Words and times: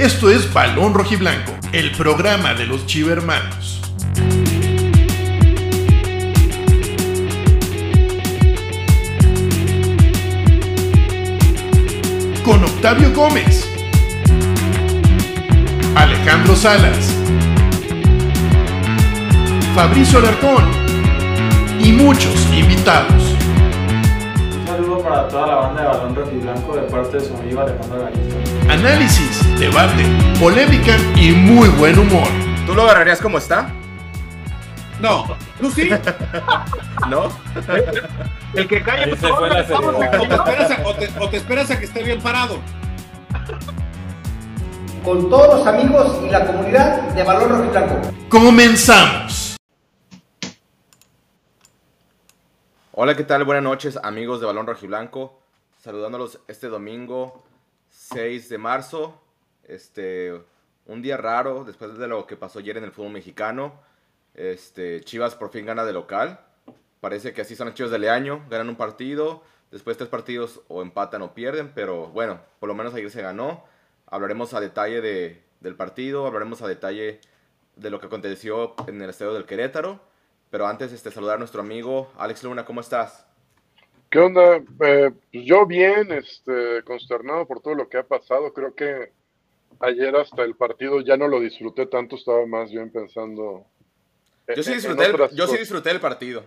Esto 0.00 0.30
es 0.30 0.50
Balón 0.50 0.94
Rojiblanco, 0.94 1.52
el 1.72 1.90
programa 1.90 2.54
de 2.54 2.64
los 2.64 2.86
Chivermanos. 2.86 3.82
Con 12.42 12.64
Octavio 12.64 13.12
Gómez, 13.12 13.68
Alejandro 15.94 16.56
Salas, 16.56 17.14
Fabricio 19.74 20.20
Alarcón 20.20 20.64
y 21.78 21.92
muchos 21.92 22.46
invitados. 22.56 23.29
Toda 25.30 25.46
la 25.46 25.54
banda 25.54 25.82
de 25.82 25.86
Balón 25.86 26.16
Rojiblanco 26.16 26.74
de 26.74 26.82
parte 26.82 27.18
de 27.18 27.24
su 27.24 27.36
amigo 27.36 27.60
Alejandro 27.60 28.02
Garista. 28.02 28.72
Análisis, 28.72 29.60
debate, 29.60 30.04
polémica 30.40 30.96
y 31.14 31.30
muy 31.30 31.68
buen 31.68 31.96
humor. 32.00 32.26
¿Tú 32.66 32.74
lo 32.74 32.82
agarrarías 32.82 33.20
como 33.20 33.38
está? 33.38 33.70
No, 35.00 35.36
tú 35.60 35.70
sí. 35.70 35.88
¿No? 37.08 37.28
El 38.54 38.66
que 38.66 38.80
se 38.80 39.28
fue 39.28 39.48
la 39.50 39.64
seriedad. 39.64 40.20
o, 40.20 40.26
te 40.26 40.34
esperas 40.34 40.70
a, 40.70 40.88
o, 40.88 40.94
te, 40.94 41.10
o 41.20 41.28
te 41.28 41.36
esperas 41.36 41.70
a 41.70 41.78
que 41.78 41.84
esté 41.84 42.02
bien 42.02 42.20
parado. 42.20 42.58
con 45.04 45.30
todos 45.30 45.58
los 45.58 45.66
amigos 45.68 46.20
y 46.26 46.30
la 46.30 46.44
comunidad 46.44 47.02
de 47.10 47.22
Balón 47.22 47.50
Rojiblanco. 47.50 48.00
Comenzamos. 48.28 49.19
Hola, 53.02 53.16
¿qué 53.16 53.24
tal? 53.24 53.44
Buenas 53.44 53.64
noches, 53.64 53.98
amigos 54.02 54.40
de 54.40 54.46
Balón 54.46 54.66
Rojiblanco. 54.66 55.40
Saludándolos 55.78 56.38
este 56.48 56.66
domingo 56.68 57.42
6 57.88 58.50
de 58.50 58.58
marzo. 58.58 59.18
Este, 59.64 60.38
un 60.84 61.00
día 61.00 61.16
raro 61.16 61.64
después 61.64 61.96
de 61.96 62.06
lo 62.06 62.26
que 62.26 62.36
pasó 62.36 62.58
ayer 62.58 62.76
en 62.76 62.84
el 62.84 62.92
fútbol 62.92 63.12
mexicano. 63.12 63.80
Este, 64.34 65.00
Chivas 65.00 65.34
por 65.34 65.48
fin 65.48 65.64
gana 65.64 65.86
de 65.86 65.94
local. 65.94 66.40
Parece 67.00 67.32
que 67.32 67.40
así 67.40 67.56
son 67.56 67.68
las 67.68 67.74
Chivas 67.74 67.90
de 67.90 68.00
Leaño. 68.00 68.44
Ganan 68.50 68.68
un 68.68 68.76
partido, 68.76 69.42
después 69.70 69.96
tres 69.96 70.10
partidos 70.10 70.60
o 70.68 70.82
empatan 70.82 71.22
o 71.22 71.32
pierden, 71.32 71.72
pero 71.74 72.08
bueno, 72.08 72.38
por 72.58 72.68
lo 72.68 72.74
menos 72.74 72.92
ayer 72.92 73.10
se 73.10 73.22
ganó. 73.22 73.64
Hablaremos 74.08 74.52
a 74.52 74.60
detalle 74.60 75.00
de- 75.00 75.42
del 75.60 75.74
partido, 75.74 76.26
hablaremos 76.26 76.60
a 76.60 76.68
detalle 76.68 77.22
de 77.76 77.88
lo 77.88 77.98
que 77.98 78.08
aconteció 78.08 78.74
en 78.88 79.00
el 79.00 79.08
estadio 79.08 79.32
del 79.32 79.46
Querétaro. 79.46 80.09
Pero 80.50 80.66
antes, 80.66 80.92
este, 80.92 81.10
saludar 81.10 81.36
a 81.36 81.38
nuestro 81.38 81.60
amigo 81.60 82.10
Alex 82.18 82.42
Luna, 82.42 82.64
¿cómo 82.64 82.80
estás? 82.80 83.26
¿Qué 84.10 84.18
onda? 84.18 84.56
Eh, 84.56 84.62
pues 84.76 85.44
yo 85.46 85.66
bien, 85.66 86.10
este, 86.10 86.82
consternado 86.84 87.46
por 87.46 87.60
todo 87.60 87.74
lo 87.76 87.88
que 87.88 87.98
ha 87.98 88.02
pasado. 88.02 88.52
Creo 88.52 88.74
que 88.74 89.12
ayer 89.78 90.14
hasta 90.16 90.42
el 90.42 90.56
partido 90.56 91.00
ya 91.00 91.16
no 91.16 91.28
lo 91.28 91.38
disfruté 91.38 91.86
tanto, 91.86 92.16
estaba 92.16 92.44
más 92.46 92.70
bien 92.70 92.90
pensando. 92.90 93.64
en- 94.48 94.56
Yo 94.56 94.62
sí 94.64 94.74
disfruté, 94.74 95.06
el, 95.06 95.16
yo 95.36 95.46
sí 95.46 95.58
disfruté 95.58 95.90
el 95.92 96.00
partido. 96.00 96.44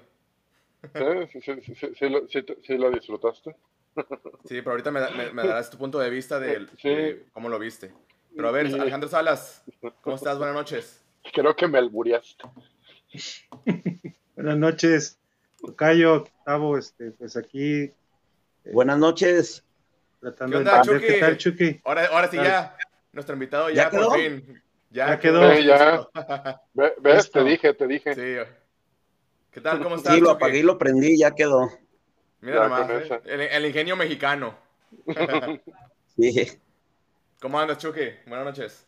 ¿Sí, 1.32 1.42
sí, 1.42 1.62
sí, 1.64 1.76
sí, 1.76 2.46
sí 2.68 2.78
lo, 2.78 2.92
disfrutaste? 2.92 3.56
Sí, 4.44 4.56
pero 4.62 4.72
ahorita 4.72 4.92
me, 4.92 5.00
me- 5.12 5.32
me 5.32 5.48
darás 5.48 5.70
tu 5.70 5.78
punto 5.78 6.00
de 6.00 6.10
vista 6.10 6.38
de, 6.42 6.68
de 6.84 7.26
cómo 7.32 7.48
lo 7.48 7.58
viste. 7.58 7.94
Pero 8.36 8.50
a 8.50 8.52
ver. 8.52 8.66
Alejandro 8.66 9.08
Salas, 9.08 9.64
¿cómo 10.02 10.16
estás? 10.18 10.38
Buenas 10.38 10.56
noches. 10.56 11.02
Creo 11.32 11.56
que 11.56 11.68
me 11.70 11.78
alburiaste. 11.78 12.44
Buenas 14.36 14.58
noches, 14.58 15.20
Tocayo, 15.62 16.16
Octavo, 16.16 16.78
este, 16.78 17.12
pues 17.12 17.38
aquí 17.38 17.92
Buenas 18.72 18.98
noches. 18.98 19.64
tratando 20.22 20.58
¿Qué 20.60 20.64
de 20.64 20.70
onda, 20.70 20.82
entender 20.82 21.02
Chucky? 21.02 21.14
qué 21.14 21.20
tal, 21.20 21.38
Chucky. 21.38 21.82
Ahora, 21.84 22.06
ahora 22.08 22.28
sí 22.30 22.38
ya, 22.38 22.78
nuestro 23.12 23.34
invitado 23.36 23.70
ya, 23.70 23.84
¿Ya 23.84 23.90
por 23.92 24.16
fin. 24.18 24.62
Ya, 24.90 25.08
Ya 25.10 25.20
quedó. 25.20 25.54
Sí, 25.56 25.66
ya. 25.66 26.08
Ve- 26.74 26.94
¿Ves? 27.02 27.30
Te 27.32 27.44
dije, 27.44 27.74
te 27.74 27.88
dije. 27.88 28.14
Sí. 28.16 28.52
¿Qué 29.52 29.62
tal? 29.62 29.82
¿Cómo 29.84 29.96
estás? 29.96 30.16
Sí, 30.16 30.22
lo 30.22 30.32
apagué 30.32 30.60
y 30.60 30.64
lo 30.64 30.78
prendí, 30.78 31.18
ya 31.18 31.32
quedó. 31.36 31.70
Mira 32.42 32.56
Ya, 32.58 32.64
nomás, 32.64 33.22
eh, 33.26 33.50
el 33.52 33.66
ingenio 33.66 33.96
mexicano. 33.96 34.56
Sí. 36.16 36.48
¿Cómo 37.42 37.60
andas, 37.60 37.80
Chucky? 37.80 38.12
Buenas 38.28 38.46
noches. 38.46 38.86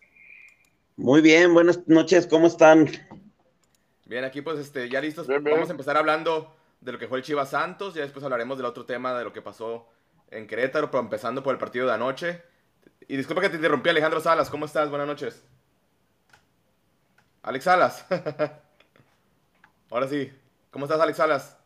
Muy 0.96 1.22
bien, 1.22 1.56
buenas 1.56 1.88
noches, 1.88 2.28
¿cómo 2.28 2.46
están? 2.46 2.88
Bien, 4.06 4.24
aquí 4.24 4.42
pues 4.42 4.60
este, 4.60 4.90
ya 4.90 5.02
listos. 5.02 5.28
Bien, 5.28 5.44
bien. 5.44 5.56
Vamos 5.56 5.70
a 5.70 5.74
empezar 5.74 5.98
hablando 5.98 6.56
de 6.82 6.92
lo 6.92 7.00
que 7.00 7.08
fue 7.08 7.18
el 7.18 7.24
Chivas 7.24 7.50
Santos. 7.50 7.94
Ya 7.96 8.04
después 8.04 8.24
hablaremos 8.24 8.58
del 8.58 8.66
otro 8.66 8.86
tema 8.86 9.18
de 9.18 9.24
lo 9.24 9.34
que 9.34 9.42
pasó 9.42 9.88
en 10.30 10.48
Querétaro, 10.48 10.92
pero 10.92 11.02
empezando 11.02 11.44
por 11.44 11.54
el 11.54 11.60
partido 11.60 11.88
de 11.88 11.94
anoche. 11.94 12.42
Y 13.08 13.18
disculpa 13.18 13.42
que 13.42 13.50
te 13.50 13.56
interrumpí, 13.58 13.90
Alejandro 13.90 14.20
Salas. 14.20 14.50
¿Cómo 14.50 14.66
estás? 14.66 14.90
Buenas 14.90 15.08
noches. 15.08 15.44
Alex 17.44 17.64
Salas. 17.64 18.06
Ahora 19.90 20.08
sí. 20.08 20.32
¿Cómo 20.72 20.86
estás, 20.86 21.00
Alex 21.00 21.18
Salas? 21.18 21.58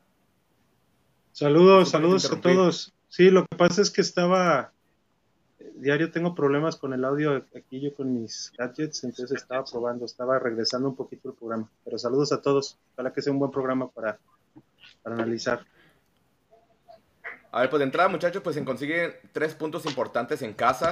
Saludos, 1.31 1.89
saludos 1.89 2.31
a 2.31 2.41
todos. 2.41 2.93
Sí, 3.07 3.31
lo 3.31 3.45
que 3.45 3.57
pasa 3.57 3.81
es 3.81 3.89
que 3.89 4.01
estaba, 4.01 4.73
diario 5.75 6.11
tengo 6.11 6.35
problemas 6.35 6.75
con 6.75 6.93
el 6.93 7.03
audio 7.03 7.45
aquí 7.55 7.79
yo 7.79 7.93
con 7.93 8.21
mis 8.21 8.51
gadgets, 8.57 9.03
entonces 9.03 9.41
estaba 9.41 9.63
probando, 9.65 10.05
estaba 10.05 10.39
regresando 10.39 10.89
un 10.89 10.95
poquito 10.95 11.29
el 11.29 11.35
programa. 11.35 11.69
Pero 11.83 11.97
saludos 11.97 12.31
a 12.31 12.41
todos, 12.41 12.77
ojalá 12.93 13.13
que 13.13 13.21
sea 13.21 13.33
un 13.33 13.39
buen 13.39 13.51
programa 13.51 13.89
para, 13.89 14.19
para 15.03 15.15
analizar. 15.15 15.65
A 17.51 17.61
ver, 17.61 17.69
pues 17.69 17.79
de 17.79 17.85
entrada, 17.85 18.09
muchachos, 18.09 18.43
pues 18.43 18.55
se 18.55 18.63
consiguen 18.63 19.13
tres 19.31 19.55
puntos 19.55 19.85
importantes 19.85 20.41
en 20.41 20.53
casa. 20.53 20.91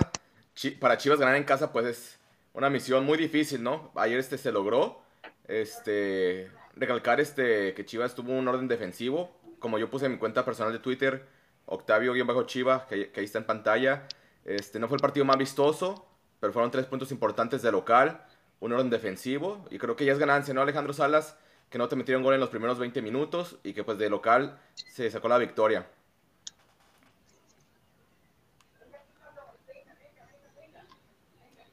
Para 0.79 0.97
Chivas 0.97 1.19
ganar 1.19 1.35
en 1.35 1.44
casa, 1.44 1.72
pues 1.72 1.85
es 1.85 2.19
una 2.53 2.69
misión 2.69 3.06
muy 3.06 3.17
difícil, 3.17 3.61
¿no? 3.61 3.91
Ayer 3.95 4.19
este 4.19 4.39
se 4.39 4.51
logró. 4.51 5.01
Este, 5.47 6.51
recalcar 6.75 7.22
este 7.22 7.73
que 7.75 7.85
Chivas 7.85 8.16
tuvo 8.16 8.33
un 8.33 8.47
orden 8.47 8.67
defensivo. 8.67 9.38
Como 9.59 9.77
yo 9.77 9.89
puse 9.89 10.07
en 10.07 10.13
mi 10.13 10.17
cuenta 10.17 10.44
personal 10.44 10.73
de 10.73 10.79
Twitter, 10.79 11.25
Octavio-Chiva, 11.67 12.88
que, 12.88 13.11
que 13.11 13.19
ahí 13.19 13.25
está 13.25 13.38
en 13.38 13.45
pantalla. 13.45 14.07
Este, 14.47 14.80
no 14.80 14.88
fue 14.88 14.96
el 14.96 15.02
partido 15.02 15.25
más 15.25 15.38
vistoso, 15.38 16.08
pero 16.40 16.53
fueron 16.53 16.72
tres 16.72 16.85
puntos 16.85 17.12
importantes 17.12 17.62
de 17.62 17.72
local, 17.72 18.25
un 18.62 18.72
orden 18.72 18.90
defensivo. 18.90 19.68
Y 19.69 19.78
creo 19.78 19.96
que 19.96 20.06
ya 20.06 20.13
es 20.13 20.19
ganancia, 20.19 20.53
¿no, 20.53 20.62
Alejandro 20.62 20.94
Salas? 20.94 21.38
Que 21.69 21.78
no 21.78 21.90
te 21.90 21.97
metieron 21.97 22.24
gol 22.24 22.34
en 22.34 22.40
los 22.40 22.50
primeros 22.50 22.80
20 22.80 23.02
minutos 23.02 23.59
y 23.62 23.74
que 23.74 23.84
pues 23.84 23.97
de 23.97 24.09
local 24.09 24.57
se 24.74 25.12
sacó 25.12 25.28
la 25.28 25.38
victoria. 25.38 25.86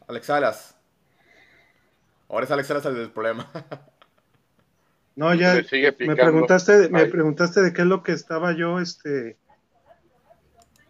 Alex 0.08 0.26
Salas. 0.26 0.76
Ahora 2.28 2.44
es 2.44 2.50
Alex 2.50 2.68
Salas 2.68 2.86
el 2.86 2.94
del 2.96 3.10
problema. 3.10 3.50
No, 5.16 5.32
ya 5.32 5.54
Me 5.54 6.16
preguntaste, 6.16 6.88
me 6.88 7.02
Ay. 7.02 7.08
preguntaste 7.08 7.62
de 7.62 7.72
qué 7.72 7.82
es 7.82 7.86
lo 7.86 8.02
que 8.02 8.10
estaba 8.10 8.50
yo, 8.50 8.80
este, 8.80 9.38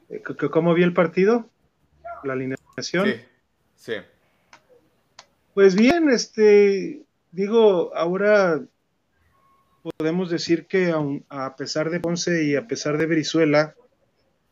eh, 0.09 0.23
cómo 0.51 0.73
vi 0.73 0.83
el 0.83 0.95
partido, 0.95 1.51
la 2.25 2.33
alineación. 2.35 3.07
Sí, 3.07 3.15
sí. 3.77 3.93
Pues 5.55 5.75
bien, 5.75 6.09
este, 6.11 7.03
digo, 7.31 7.95
ahora 7.95 8.61
podemos 9.99 10.31
decir 10.31 10.67
que 10.67 10.91
aun- 10.93 11.25
a 11.29 11.55
pesar 11.57 11.91
de 11.91 12.01
Ponce 12.01 12.45
y 12.45 12.57
a 12.57 12.67
pesar 12.67 12.99
de 12.99 13.07
Brizuela, 13.07 13.75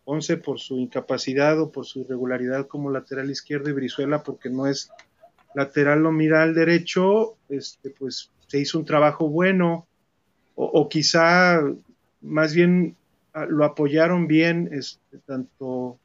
Ponce 0.04 0.36
por 0.36 0.58
su 0.58 0.78
incapacidad 0.78 1.60
o 1.60 1.70
por 1.70 1.86
su 1.86 2.00
irregularidad 2.00 2.66
como 2.66 2.90
lateral 2.90 3.30
izquierdo 3.30 3.70
y 3.70 3.72
Brizuela 3.72 4.22
porque 4.22 4.50
no 4.50 4.66
es 4.66 4.90
lateral 5.54 6.04
o 6.06 6.12
mira 6.12 6.42
al 6.42 6.54
derecho, 6.54 7.36
este, 7.48 7.90
pues 7.90 8.30
se 8.48 8.58
hizo 8.58 8.78
un 8.78 8.84
trabajo 8.84 9.28
bueno 9.28 9.86
o, 10.54 10.64
o 10.66 10.88
quizá 10.88 11.60
más 12.20 12.54
bien 12.54 12.96
lo 13.48 13.64
apoyaron 13.64 14.26
bien 14.26 14.68
este, 14.72 15.18
tanto 15.24 15.98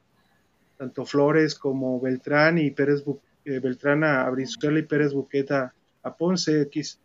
tanto 0.78 1.06
Flores 1.06 1.56
como 1.56 2.00
Beltrán 2.00 2.58
y 2.58 2.72
Pérez 2.72 3.04
Bu- 3.04 3.20
eh, 3.46 3.60
Beltrán 3.60 4.04
a, 4.04 4.30
Brizuela 4.30 4.80
y 4.80 4.84
Pérez 4.84 5.14
Buqueta 5.14 5.74
a 6.04 6.16
Ponce. 6.16 6.70
Quis- 6.70 7.00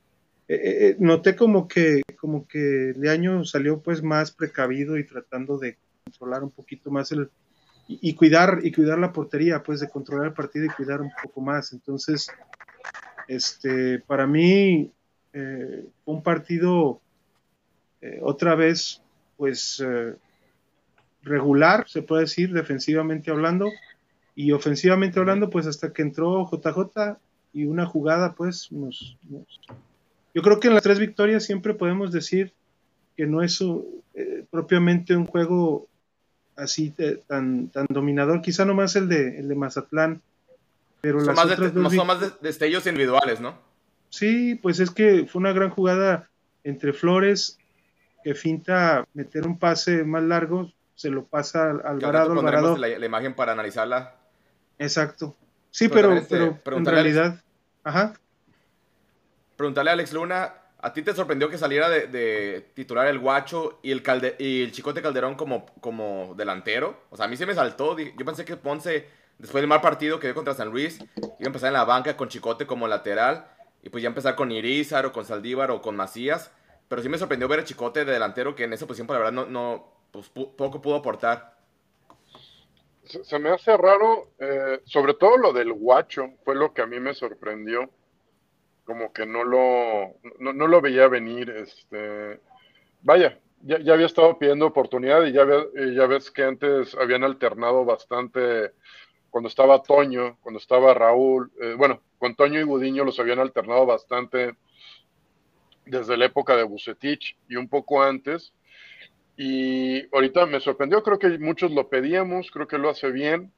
eh, 0.48 0.60
eh, 0.62 0.96
noté 0.98 1.34
como 1.34 1.66
que 1.66 2.02
como 2.20 2.46
que 2.46 2.92
Leaño 2.96 3.44
salió 3.44 3.80
pues 3.80 4.02
más 4.02 4.30
precavido 4.30 4.96
y 4.96 5.04
tratando 5.06 5.58
de 5.58 5.76
controlar 6.04 6.44
un 6.44 6.50
poquito 6.50 6.90
más 6.90 7.10
el 7.10 7.30
y, 7.88 8.14
cuidar 8.14 8.60
y 8.62 8.70
cuidar 8.72 8.98
la 9.00 9.12
portería, 9.12 9.62
pues 9.62 9.80
de 9.80 9.90
controlar 9.90 10.28
el 10.28 10.32
partido 10.32 10.66
y 10.66 10.70
cuidar 10.70 11.00
un 11.00 11.10
poco 11.22 11.40
más. 11.40 11.72
Entonces, 11.72 12.28
este, 13.26 13.98
para 13.98 14.26
mí 14.26 14.92
un 16.04 16.22
partido 16.22 17.00
otra 18.22 18.54
vez, 18.54 19.02
pues 19.36 19.82
regular, 21.22 21.84
se 21.88 22.02
puede 22.02 22.22
decir, 22.22 22.52
defensivamente 22.52 23.30
hablando, 23.30 23.70
y 24.34 24.52
ofensivamente 24.52 25.19
hablando, 25.20 25.50
pues 25.50 25.66
hasta 25.66 25.92
que 25.92 26.02
entró 26.02 26.48
JJ 26.50 27.19
y 27.52 27.66
una 27.66 27.86
jugada, 27.86 28.34
pues 28.34 28.72
nos, 28.72 29.16
nos- 29.28 29.60
yo 30.34 30.40
creo 30.42 30.58
que 30.60 30.69
en 30.69 30.74
las 30.74 30.82
tres 30.82 30.98
victorias 30.98 31.44
siempre 31.44 31.74
podemos 31.74 32.10
decir 32.12 32.52
que 33.16 33.26
no 33.26 33.42
es 33.42 33.60
eh, 34.14 34.44
propiamente 34.50 35.14
un 35.14 35.26
juego 35.26 35.86
así 36.56 36.94
de- 36.96 37.16
tan, 37.26 37.69
tan 37.69 37.86
dominador, 37.90 38.40
quizá 38.40 38.64
nomás 38.64 38.96
el 38.96 39.08
de, 39.08 39.38
el 39.38 39.48
de 39.48 39.54
Mazatlán, 39.54 40.22
Pero 41.02 41.19
Son 41.19 41.34
las 41.34 41.36
más, 41.36 41.58
de- 41.58 41.70
dos 41.70 41.92
son 41.94 42.06
más 42.06 42.20
de- 42.20 42.30
destellos 42.40 42.86
individuales, 42.86 43.40
¿no? 43.40 43.54
Sí, 44.08 44.54
pues 44.54 44.78
es 44.78 44.90
que 44.90 45.26
fue 45.26 45.40
una 45.40 45.52
gran 45.52 45.70
jugada 45.70 46.28
entre 46.64 46.92
Flores, 46.92 47.58
que 48.22 48.34
finta 48.36 49.04
meter 49.12 49.44
un 49.46 49.58
pase 49.58 50.04
más 50.04 50.22
largo, 50.22 50.70
se 50.94 51.11
lo 51.11 51.25
pasa 51.25 51.71
a 51.71 51.81
Que 51.81 51.87
Alvarado, 51.89 52.33
Alvarado. 52.33 52.77
la, 52.77 52.89
la 52.99 53.06
imagen 53.06 53.35
para 53.35 53.53
analizarla. 53.53 54.17
Exacto. 54.79 55.35
Sí, 55.71 55.89
Pero 55.89 56.12
este, 56.12 56.37
pero 56.65 56.77
en 56.77 56.87
Alex- 56.87 56.93
realidad, 56.94 57.41
ajá. 57.85 58.15
Preguntarle 59.56 59.91
a 59.91 59.94
Alex 59.94 60.12
Luna, 60.12 60.55
¿a 60.81 60.93
ti 60.93 61.03
te 61.03 61.15
sorprendió 61.15 61.49
que 61.49 61.59
saliera 61.59 61.89
de, 61.89 62.06
de 62.09 62.67
titular 62.75 63.06
el 63.06 63.19
Guacho 63.19 63.79
y 63.83 63.91
el, 63.93 64.03
Calde- 64.03 64.37
y 64.39 64.62
el 64.62 64.73
Chicote 64.73 65.03
Calderón 65.03 65.35
como, 65.35 65.67
como 65.81 66.35
delantero? 66.37 67.00
O 67.11 67.17
sea, 67.17 67.27
a 67.27 67.29
mí 67.29 67.37
se 67.37 67.47
me 67.47 67.55
saltó. 67.55 67.97
Yo 67.99 68.25
pensé 68.25 68.44
que 68.44 68.56
Ponce, 68.56 69.09
después 69.39 69.62
del 69.62 69.69
mal 69.69 69.81
partido 69.81 70.19
que 70.19 70.27
dio 70.27 70.35
contra 70.35 70.55
San 70.55 70.69
Luis, 70.69 70.99
iba 71.17 71.29
a 71.43 71.47
empezar 71.47 71.69
en 71.69 71.75
la 71.75 71.85
banca 71.85 72.17
con 72.17 72.29
Chicote 72.29 72.67
como 72.67 72.89
lateral 72.89 73.47
y 73.83 73.89
pues 73.89 74.03
ya 74.03 74.09
empezar 74.09 74.35
con 74.35 74.50
Irizar 74.53 75.06
o 75.06 75.12
con 75.12 75.25
Saldívar 75.25 75.71
o 75.71 75.81
con 75.81 75.97
Macías. 75.97 76.50
Pero 76.89 77.00
sí 77.03 77.09
me 77.09 77.19
sorprendió 77.19 77.49
ver 77.49 77.61
a 77.61 77.65
Chicote 77.65 78.05
de 78.05 78.12
delantero 78.12 78.55
que 78.55 78.65
en 78.65 78.73
esa 78.73 78.87
posición, 78.87 79.06
por 79.06 79.15
la 79.17 79.21
verdad, 79.21 79.33
no, 79.33 79.47
no 79.47 79.87
pues, 80.12 80.32
pu- 80.32 80.55
poco 80.55 80.81
pudo 80.81 80.97
aportar. 80.97 81.56
Se, 83.05 83.38
me 83.38 83.50
hace 83.50 83.76
raro, 83.76 84.31
eh, 84.38 84.81
sobre 84.85 85.14
todo 85.14 85.37
lo 85.37 85.53
del 85.53 85.73
guacho, 85.73 86.31
fue 86.44 86.55
lo 86.55 86.73
que 86.73 86.82
a 86.82 86.87
mí 86.87 87.00
me 87.00 87.14
sorprendió. 87.14 87.91
Como 88.85 89.12
que 89.12 89.26
no 89.26 89.44
lo, 89.44 90.14
no, 90.38 90.53
no 90.53 90.67
lo 90.67 90.81
veía 90.81 91.09
venir. 91.09 91.50
Este, 91.50 92.41
vaya, 93.03 93.38
ya, 93.62 93.79
ya 93.81 93.94
había 93.94 94.06
estado 94.06 94.38
pidiendo 94.38 94.67
oportunidad 94.67 95.25
y 95.25 95.32
ya, 95.32 95.44
ya 95.94 96.06
ves 96.06 96.31
que 96.31 96.44
antes 96.44 96.94
habían 96.94 97.25
alternado 97.25 97.85
bastante 97.85 98.73
cuando 99.31 99.49
estaba 99.49 99.82
Toño, 99.82 100.38
cuando 100.41 100.58
estaba 100.58 100.94
Raúl. 100.94 101.50
eh, 101.61 101.75
bueno, 101.76 102.00
con 102.19 102.35
Toño 102.35 102.61
y 102.61 102.65
Gudiño 102.65 103.05
los 103.05 103.19
habían 103.19 103.38
alternado 103.41 103.87
bastante 103.87 104.55
desde 105.87 106.17
la 106.17 106.26
época 106.26 106.56
de 106.56 106.62
Bucetich 106.62 107.37
y 107.49 107.56
un 107.56 107.69
poco 107.69 108.03
antes. 108.03 108.53
Y 109.37 110.06
ahorita 110.14 110.46
me 110.46 110.61
sorprendió, 110.61 111.02
creo 111.02 111.19
que 111.19 111.38
muchos 111.38 111.70
lo 111.73 111.88
pedíamos, 111.88 112.50
creo 112.50 112.69
que 112.69 112.79
lo 112.79 112.90
hace 112.90 113.11
bien. 113.11 113.52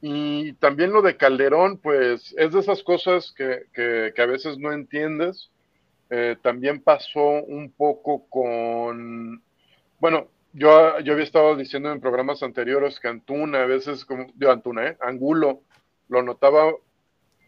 Y 0.00 0.52
también 0.54 0.92
lo 0.92 1.02
de 1.02 1.16
Calderón, 1.16 1.78
pues 1.78 2.34
es 2.38 2.52
de 2.52 2.60
esas 2.60 2.82
cosas 2.82 3.32
que, 3.36 3.62
que- 3.72 4.12
que 4.14 4.22
a 4.22 4.26
veces 4.26 4.58
no 4.58 4.72
entiendes. 4.72 5.50
Eh, 6.10 6.36
también 6.42 6.80
pasó 6.80 7.20
un 7.20 7.70
poco 7.72 8.26
con, 8.30 9.42
bueno, 9.98 10.28
yo, 10.52 10.98
yo 11.00 11.12
había 11.12 11.24
estado 11.24 11.54
diciendo 11.56 11.90
en 11.92 12.00
programas 12.00 12.42
anteriores 12.42 12.98
que 13.00 13.08
Antuna, 13.08 13.62
a 13.62 13.66
veces, 13.66 14.04
como, 14.04 14.26
digo 14.34 14.52
Antuna, 14.52 14.86
¿eh? 14.88 14.96
Angulo, 15.00 15.62
lo 16.08 16.22
notaba 16.22 16.72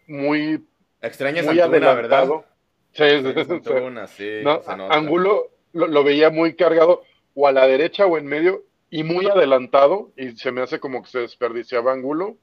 muy, 0.07 0.65
Extraña 1.01 1.43
muy 1.43 1.59
Antuna, 1.61 1.95
¿verdad? 1.95 2.19
adelantado. 2.25 2.45
Extrañas 2.93 3.47
sí. 3.47 3.53
Antuna, 3.53 4.07
sí, 4.09 4.31
No, 4.43 4.62
se 4.62 4.77
nota. 4.77 4.95
Angulo 4.95 5.51
lo, 5.73 5.87
lo 5.87 6.05
veía 6.05 6.31
muy 6.31 6.55
cargado 6.55 7.03
o 7.35 7.47
a 7.47 7.53
la 7.53 7.67
derecha 7.67 8.06
o 8.06 8.19
en 8.19 8.27
medio 8.27 8.65
y 8.91 9.05
muy 9.05 9.27
adelantado 9.27 10.12
y 10.17 10.37
se 10.37 10.53
me 10.53 10.62
hace 10.62 10.81
como 10.81 11.03
que 11.03 11.11
se 11.11 11.19
desperdiciaba 11.21 11.93
Angulo. 11.93 12.37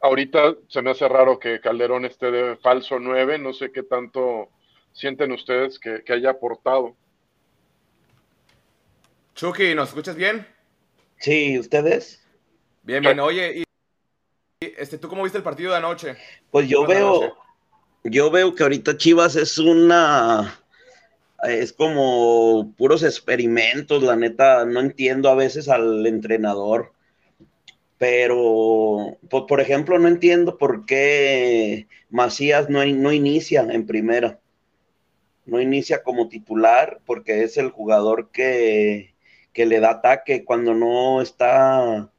Ahorita 0.00 0.54
se 0.68 0.82
me 0.82 0.90
hace 0.90 1.08
raro 1.08 1.38
que 1.38 1.60
Calderón 1.60 2.04
esté 2.04 2.30
de 2.30 2.56
falso 2.56 2.98
9, 2.98 3.38
no 3.38 3.52
sé 3.52 3.70
qué 3.70 3.82
tanto 3.82 4.48
sienten 4.92 5.32
ustedes 5.32 5.78
que, 5.78 6.02
que 6.04 6.12
haya 6.12 6.30
aportado. 6.30 6.96
Chucky, 9.34 9.74
¿nos 9.74 9.90
escuchas 9.90 10.16
bien? 10.16 10.46
Sí, 11.18 11.58
¿ustedes? 11.58 12.24
Bien, 12.82 13.02
bien. 13.02 13.20
Oye, 13.20 13.58
y, 13.58 13.62
y, 14.64 14.74
este, 14.78 14.98
¿tú 14.98 15.08
cómo 15.08 15.22
viste 15.22 15.38
el 15.38 15.44
partido 15.44 15.72
de 15.72 15.76
anoche? 15.76 16.16
Pues 16.50 16.68
yo 16.68 16.86
veo, 16.86 17.36
yo 18.04 18.30
veo 18.30 18.54
que 18.54 18.62
ahorita 18.62 18.96
Chivas 18.96 19.36
es 19.36 19.58
una, 19.58 20.60
es 21.44 21.72
como 21.72 22.74
puros 22.76 23.02
experimentos, 23.02 24.02
la 24.02 24.16
neta, 24.16 24.64
no 24.64 24.80
entiendo 24.80 25.28
a 25.28 25.34
veces 25.34 25.68
al 25.68 26.06
entrenador, 26.06 26.92
pero, 27.98 29.18
pues, 29.28 29.44
por 29.48 29.60
ejemplo, 29.60 29.98
no 29.98 30.08
entiendo 30.08 30.58
por 30.58 30.86
qué 30.86 31.88
Macías 32.10 32.70
no, 32.70 32.84
no 32.86 33.12
inicia 33.12 33.62
en 33.62 33.86
primera, 33.86 34.40
no 35.46 35.60
inicia 35.60 36.02
como 36.02 36.28
titular, 36.28 37.00
porque 37.06 37.42
es 37.44 37.56
el 37.56 37.70
jugador 37.70 38.30
que, 38.30 39.14
que 39.52 39.66
le 39.66 39.80
da 39.80 39.90
ataque 39.90 40.44
cuando 40.44 40.74
no 40.74 41.20
está 41.22 42.10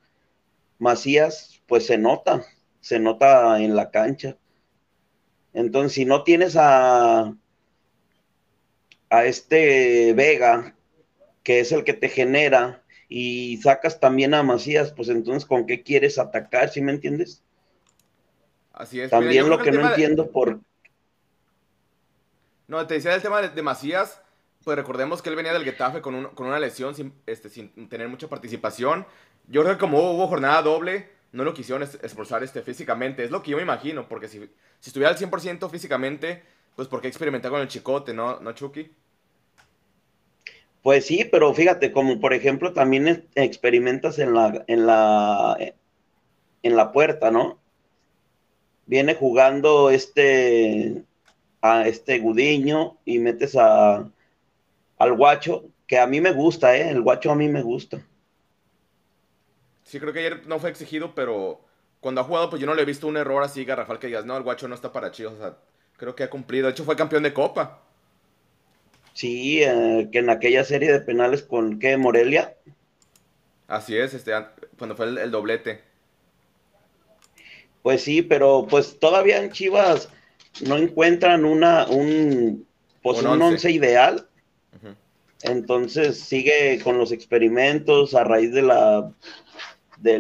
Macías, 0.80 1.62
pues 1.68 1.86
se 1.86 1.98
nota, 1.98 2.44
se 2.82 3.00
nota 3.00 3.62
en 3.62 3.76
la 3.76 3.92
cancha. 3.92 4.38
Entonces, 5.54 5.94
si 5.94 6.06
no 6.06 6.24
tienes 6.24 6.56
a, 6.58 7.34
a 9.10 9.26
este 9.26 10.14
Vega, 10.14 10.76
que 11.44 11.60
es 11.62 11.72
el 11.72 11.84
que 11.84 11.94
te 11.94 12.10
genera, 12.10 12.84
y 13.10 13.58
sacas 13.58 14.00
también 14.00 14.34
a 14.34 14.44
Macías, 14.44 14.92
pues 14.94 15.10
entonces, 15.10 15.46
¿con 15.46 15.66
qué 15.66 15.84
quieres 15.84 16.20
atacar? 16.20 16.70
¿Sí 16.70 16.82
me 16.82 16.92
entiendes? 16.92 17.44
Así 18.74 19.02
es. 19.02 19.10
También 19.10 19.50
lo 19.50 19.58
que 19.60 19.72
no 19.72 19.82
de- 19.82 19.88
entiendo 19.90 20.32
por... 20.32 20.60
No, 22.68 22.86
te 22.86 22.96
decía 22.96 23.16
el 23.16 23.22
tema 23.22 23.42
de, 23.42 23.50
de 23.50 23.62
Macías, 23.62 24.22
pues 24.64 24.78
recordemos 24.78 25.22
que 25.22 25.30
él 25.30 25.36
venía 25.36 25.54
del 25.54 25.64
Getafe 25.64 26.02
con, 26.02 26.16
un- 26.16 26.26
con 26.28 26.48
una 26.48 26.60
lesión 26.60 26.94
sin, 26.96 27.14
este, 27.26 27.50
sin 27.50 27.90
tener 27.90 28.08
mucha 28.08 28.28
participación. 28.28 29.06
Yo 29.48 29.64
creo 29.64 29.74
que 29.76 29.80
como 29.80 30.00
hubo, 30.00 30.12
hubo 30.14 30.28
jornada 30.28 30.62
doble, 30.62 31.10
no 31.32 31.44
lo 31.44 31.54
quisieron 31.54 31.84
es- 31.84 32.00
esforzar 32.04 32.44
este, 32.44 32.62
físicamente. 32.62 33.24
Es 33.24 33.32
lo 33.32 33.42
que 33.42 33.52
yo 33.52 33.58
me 33.58 33.64
imagino, 33.64 34.08
porque 34.08 34.28
si, 34.28 34.40
si 34.80 34.90
estuviera 34.90 35.10
al 35.12 35.18
100% 35.18 35.70
físicamente, 35.70 36.44
pues 36.80 36.88
¿por 36.88 37.02
qué 37.02 37.10
experimentar 37.10 37.52
con 37.52 37.60
el 37.60 37.68
chicote, 37.68 38.14
no, 38.14 38.40
no 38.40 38.54
Chucky? 38.54 38.90
Pues 40.82 41.06
sí, 41.06 41.28
pero 41.30 41.54
fíjate, 41.54 41.92
como 41.92 42.22
por 42.22 42.34
ejemplo 42.34 42.72
también 42.72 43.28
experimentas 43.36 44.18
en 44.18 44.34
la, 44.34 44.64
en 44.66 44.88
la, 44.88 45.58
en 46.64 46.76
la 46.78 46.92
puerta, 46.94 47.32
¿no? 47.32 47.60
Viene 48.86 49.14
jugando 49.14 49.90
este, 49.90 51.04
a 51.62 51.86
este 51.86 52.20
Gudiño 52.20 52.96
y 53.04 53.20
metes 53.20 53.58
a, 53.58 54.10
al 55.00 55.14
guacho, 55.18 55.66
que 55.86 56.00
a 56.00 56.08
mí 56.08 56.22
me 56.22 56.32
gusta, 56.32 56.78
¿eh? 56.78 56.92
El 56.92 57.02
guacho 57.02 57.30
a 57.30 57.36
mí 57.36 57.50
me 57.50 57.62
gusta. 57.62 58.02
Sí, 59.84 60.00
creo 60.00 60.14
que 60.14 60.20
ayer 60.20 60.48
no 60.48 60.60
fue 60.60 60.70
exigido, 60.70 61.14
pero 61.14 61.60
cuando 62.00 62.22
ha 62.22 62.24
jugado, 62.24 62.50
pues 62.50 62.62
yo 62.62 62.68
no 62.68 62.74
le 62.74 62.84
he 62.84 62.86
visto 62.86 63.06
un 63.06 63.18
error 63.18 63.44
así 63.44 63.66
garrafal 63.66 64.00
que 64.00 64.08
digas, 64.08 64.24
no, 64.24 64.38
el 64.38 64.44
guacho 64.44 64.70
no 64.70 64.76
está 64.76 64.94
para 64.94 65.12
chivos. 65.12 65.34
O 65.34 65.40
sea, 65.40 65.58
creo 66.00 66.16
que 66.16 66.24
ha 66.24 66.30
cumplido. 66.32 66.66
De 66.68 66.72
hecho, 66.72 66.84
fue 66.86 66.96
campeón 66.96 67.24
de 67.24 67.34
Copa. 67.34 67.84
Sí, 69.14 69.62
eh, 69.62 70.10
que 70.12 70.20
en 70.20 70.30
aquella 70.32 70.64
serie 70.64 70.92
de 70.92 71.02
penales 71.02 71.44
con, 71.44 71.78
¿qué? 71.80 71.96
Morelia. 71.98 72.56
Así 73.68 73.96
es, 73.98 74.14
este, 74.14 74.34
an- 74.34 74.52
cuando 74.78 74.96
fue 74.96 75.06
el, 75.06 75.18
el 75.18 75.32
doblete. 75.32 75.82
Pues 77.82 78.02
sí, 78.04 78.22
pero 78.22 78.68
pues 78.70 79.00
todavía 79.00 79.42
en 79.42 79.52
Chivas 79.52 80.10
no 80.66 80.78
encuentran 80.78 81.46
una, 81.46 81.88
un, 81.88 82.68
pues 83.02 83.20
Un 83.20 83.28
un 83.28 83.42
once. 83.42 83.46
once 83.54 83.72
ideal. 83.72 84.26
Entonces 85.42 86.20
sigue 86.20 86.82
con 86.84 86.98
los 86.98 87.14
experimentos 87.14 88.14
a 88.14 88.26
raíz 88.26 88.52
de 88.54 88.62
la 88.62 89.14
de 89.98 90.20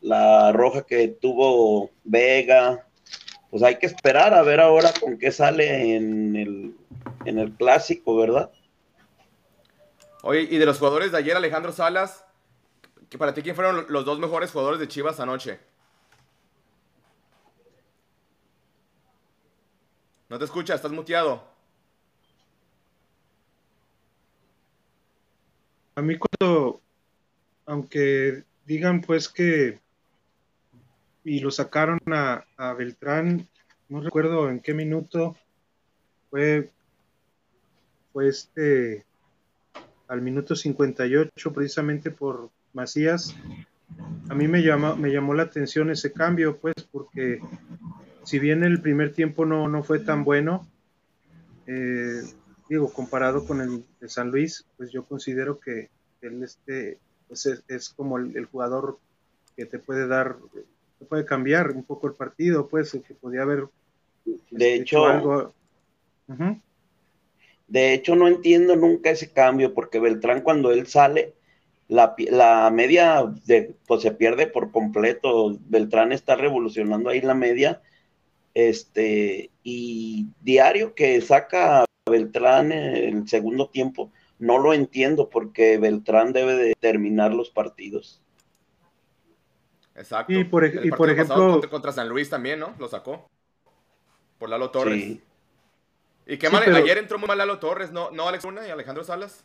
la 0.00 0.52
roja 0.52 0.82
que 0.86 1.08
tuvo 1.08 1.90
Vega. 2.04 2.86
Pues 3.52 3.62
hay 3.62 3.78
que 3.78 3.84
esperar 3.84 4.32
a 4.32 4.40
ver 4.40 4.60
ahora 4.60 4.94
con 4.98 5.18
qué 5.18 5.30
sale 5.30 5.94
en 5.94 6.36
el, 6.36 6.74
en 7.26 7.38
el 7.38 7.52
clásico, 7.52 8.16
¿verdad? 8.16 8.50
Oye, 10.22 10.48
y 10.50 10.56
de 10.56 10.64
los 10.64 10.78
jugadores 10.78 11.12
de 11.12 11.18
ayer, 11.18 11.36
Alejandro 11.36 11.70
Salas, 11.70 12.24
que 13.10 13.18
para 13.18 13.34
ti, 13.34 13.42
¿quién 13.42 13.54
fueron 13.54 13.84
los 13.90 14.06
dos 14.06 14.18
mejores 14.18 14.50
jugadores 14.50 14.80
de 14.80 14.88
Chivas 14.88 15.20
anoche? 15.20 15.60
No 20.30 20.38
te 20.38 20.46
escuchas, 20.46 20.76
estás 20.76 20.92
muteado. 20.92 21.44
A 25.94 26.00
mí 26.00 26.16
cuando, 26.16 26.80
aunque 27.66 28.44
digan 28.64 29.02
pues 29.02 29.28
que, 29.28 29.78
y 31.24 31.40
lo 31.40 31.50
sacaron 31.50 32.00
a, 32.06 32.44
a 32.56 32.72
Beltrán, 32.74 33.48
no 33.88 34.00
recuerdo 34.00 34.48
en 34.48 34.60
qué 34.60 34.74
minuto, 34.74 35.36
fue, 36.30 36.70
fue 38.12 38.28
este, 38.28 39.04
al 40.08 40.22
minuto 40.22 40.56
58 40.56 41.52
precisamente 41.52 42.10
por 42.10 42.50
Macías, 42.72 43.34
a 44.28 44.34
mí 44.34 44.48
me, 44.48 44.62
llama, 44.62 44.94
me 44.96 45.10
llamó 45.10 45.34
la 45.34 45.42
atención 45.44 45.90
ese 45.90 46.12
cambio, 46.12 46.56
pues, 46.56 46.74
porque 46.90 47.40
si 48.24 48.38
bien 48.38 48.64
el 48.64 48.80
primer 48.80 49.12
tiempo 49.12 49.44
no, 49.44 49.68
no 49.68 49.82
fue 49.82 49.98
tan 49.98 50.24
bueno, 50.24 50.66
eh, 51.66 52.22
digo, 52.68 52.92
comparado 52.92 53.44
con 53.44 53.60
el 53.60 53.84
de 54.00 54.08
San 54.08 54.30
Luis, 54.30 54.64
pues 54.76 54.90
yo 54.90 55.04
considero 55.04 55.60
que 55.60 55.90
él 56.22 56.42
este, 56.42 56.98
pues 57.28 57.46
es, 57.46 57.62
es 57.68 57.90
como 57.90 58.16
el, 58.16 58.36
el 58.36 58.46
jugador 58.46 58.98
que 59.56 59.66
te 59.66 59.78
puede 59.78 60.06
dar 60.06 60.36
puede 61.02 61.24
cambiar 61.24 61.70
un 61.70 61.84
poco 61.84 62.06
el 62.06 62.14
partido, 62.14 62.68
pues, 62.68 62.92
que 62.92 63.14
podía 63.14 63.42
haber 63.42 63.68
de 64.50 64.74
hecho, 64.74 65.06
algo. 65.06 65.52
De 67.68 67.94
hecho, 67.94 68.16
no 68.16 68.28
entiendo 68.28 68.76
nunca 68.76 69.10
ese 69.10 69.32
cambio, 69.32 69.74
porque 69.74 69.98
Beltrán 69.98 70.42
cuando 70.42 70.72
él 70.72 70.86
sale, 70.86 71.34
la, 71.88 72.14
la 72.30 72.70
media 72.70 73.24
de, 73.44 73.74
pues 73.86 74.02
se 74.02 74.12
pierde 74.12 74.46
por 74.46 74.70
completo. 74.70 75.58
Beltrán 75.68 76.12
está 76.12 76.36
revolucionando 76.36 77.10
ahí 77.10 77.20
la 77.20 77.34
media. 77.34 77.82
Este, 78.54 79.50
y 79.62 80.28
diario 80.42 80.94
que 80.94 81.20
saca 81.20 81.84
Beltrán 82.10 82.72
en 82.72 83.18
el 83.18 83.28
segundo 83.28 83.68
tiempo, 83.68 84.10
no 84.38 84.58
lo 84.58 84.74
entiendo 84.74 85.30
porque 85.30 85.78
Beltrán 85.78 86.32
debe 86.32 86.54
de 86.54 86.74
terminar 86.78 87.32
los 87.32 87.50
partidos. 87.50 88.20
Exacto. 90.02 90.32
Y 90.32 90.42
por, 90.42 90.66
y 90.66 90.90
por 90.90 91.08
ejemplo. 91.08 91.60
Contra, 91.70 91.92
San 91.92 92.08
Luis 92.08 92.28
también, 92.28 92.58
¿no? 92.58 92.74
Lo 92.78 92.88
sacó. 92.88 93.30
Por 94.38 94.48
Lalo 94.48 94.70
Torres. 94.70 95.18
Y 96.26 96.36
qué 96.36 96.50
mal, 96.50 96.62
ayer 96.74 96.98
entró 96.98 97.18
muy 97.18 97.28
mal 97.28 97.38
Lalo 97.38 97.58
Torres, 97.58 97.92
¿no, 97.92 98.10
no 98.10 98.28
Alex 98.28 98.44
Luna 98.44 98.66
y 98.66 98.70
Alejandro 98.70 99.04
Salas? 99.04 99.44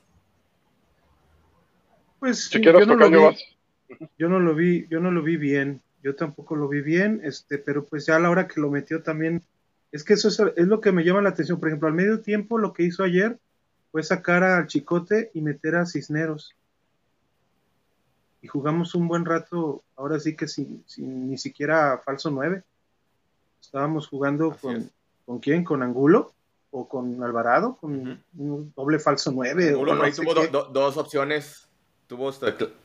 Pues 2.20 2.50
yo, 2.50 2.72
no 2.86 2.96
lo 2.96 3.10
vi, 3.10 3.38
yo 4.18 4.30
no 4.30 4.40
lo 4.40 4.56
vi, 4.56 4.88
yo 4.90 5.00
no 5.00 5.12
lo 5.12 5.22
vi 5.22 5.38
bien, 5.38 5.82
yo 6.02 6.16
tampoco 6.16 6.56
lo 6.56 6.68
vi 6.68 6.82
bien, 6.82 7.22
este, 7.24 7.60
pero 7.60 7.84
pues 7.86 8.08
ya 8.08 8.16
a 8.16 8.20
la 8.20 8.32
hora 8.32 8.48
que 8.48 8.60
lo 8.60 8.72
metió 8.72 9.04
también, 9.04 9.44
es 9.92 10.04
que 10.04 10.14
eso 10.14 10.28
es, 10.28 10.40
es 10.56 10.68
lo 10.68 10.82
que 10.82 10.92
me 10.92 11.04
llama 11.04 11.22
la 11.22 11.30
atención. 11.30 11.60
Por 11.60 11.70
ejemplo, 11.70 11.88
al 11.88 11.94
medio 11.94 12.22
tiempo 12.22 12.58
lo 12.58 12.74
que 12.74 12.84
hizo 12.84 13.04
ayer 13.04 13.38
fue 13.92 14.02
sacar 14.02 14.44
al 14.44 14.68
Chicote 14.68 15.30
y 15.34 15.42
meter 15.42 15.76
a 15.76 15.86
Cisneros 15.86 16.56
y 18.48 18.50
jugamos 18.50 18.96
un 18.96 19.10
buen 19.10 19.26
rato, 19.26 19.84
ahora 19.98 20.22
sí 20.22 20.34
que 20.34 20.48
sin, 20.48 20.82
ni 20.98 21.38
siquiera 21.38 22.02
falso 22.06 22.32
9. 22.32 22.64
Estábamos 23.62 24.08
jugando 24.08 24.56
con, 24.62 24.90
¿con 25.26 25.40
quién? 25.40 25.66
¿Con 25.66 25.84
Angulo? 25.84 26.32
¿O 26.72 26.88
con 26.88 27.22
Alvarado? 27.22 27.76
¿Con 27.76 28.24
un 28.38 28.74
doble 28.74 29.00
falso 29.00 29.34
9? 29.34 29.72
Angulo 29.72 29.96
no, 29.96 30.12
tuvo 30.14 30.64
dos 30.72 30.96
opciones, 30.96 31.68
tuvo 32.08 32.32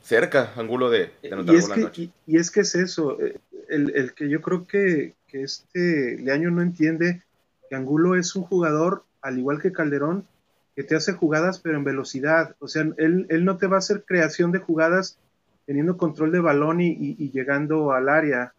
cerca 0.01 0.51
Angulo 0.57 0.89
de, 0.89 1.13
y, 1.21 1.55
es 1.55 1.69
que, 1.69 2.11
y, 2.27 2.37
es 2.37 2.51
que 2.51 2.59
es 2.59 2.75
eso, 2.75 3.17
eh, 3.21 3.39
el, 3.69 4.13
que 4.13 4.27
yo 4.27 4.41
creo 4.41 4.67
que, 4.67 5.15
que 5.27 5.43
este 5.43 6.17
Leaño 6.19 6.51
no 6.51 6.61
entiende 6.61 7.23
que 7.69 7.75
Angulo 7.77 8.15
es 8.15 8.35
un 8.35 8.43
jugador, 8.43 9.05
al 9.21 9.39
igual 9.39 9.61
que 9.61 9.71
Calderón, 9.71 10.27
que 10.75 10.83
te 10.83 10.97
hace 10.97 11.13
jugadas 11.13 11.59
pero 11.59 11.77
en 11.77 11.85
velocidad. 11.85 12.53
O 12.59 12.67
sea, 12.67 12.81
él, 12.97 13.27
él 13.29 13.45
no 13.45 13.55
te 13.55 13.67
va 13.67 13.77
a 13.77 13.79
hacer 13.79 14.03
creación 14.03 14.51
de 14.51 14.59
jugadas 14.59 15.17
teniendo 15.65 15.97
control 15.97 16.31
de 16.31 16.39
balón 16.39 16.81
y, 16.81 17.29
llegando 17.31 17.91
al 17.91 18.09
área, 18.09 18.53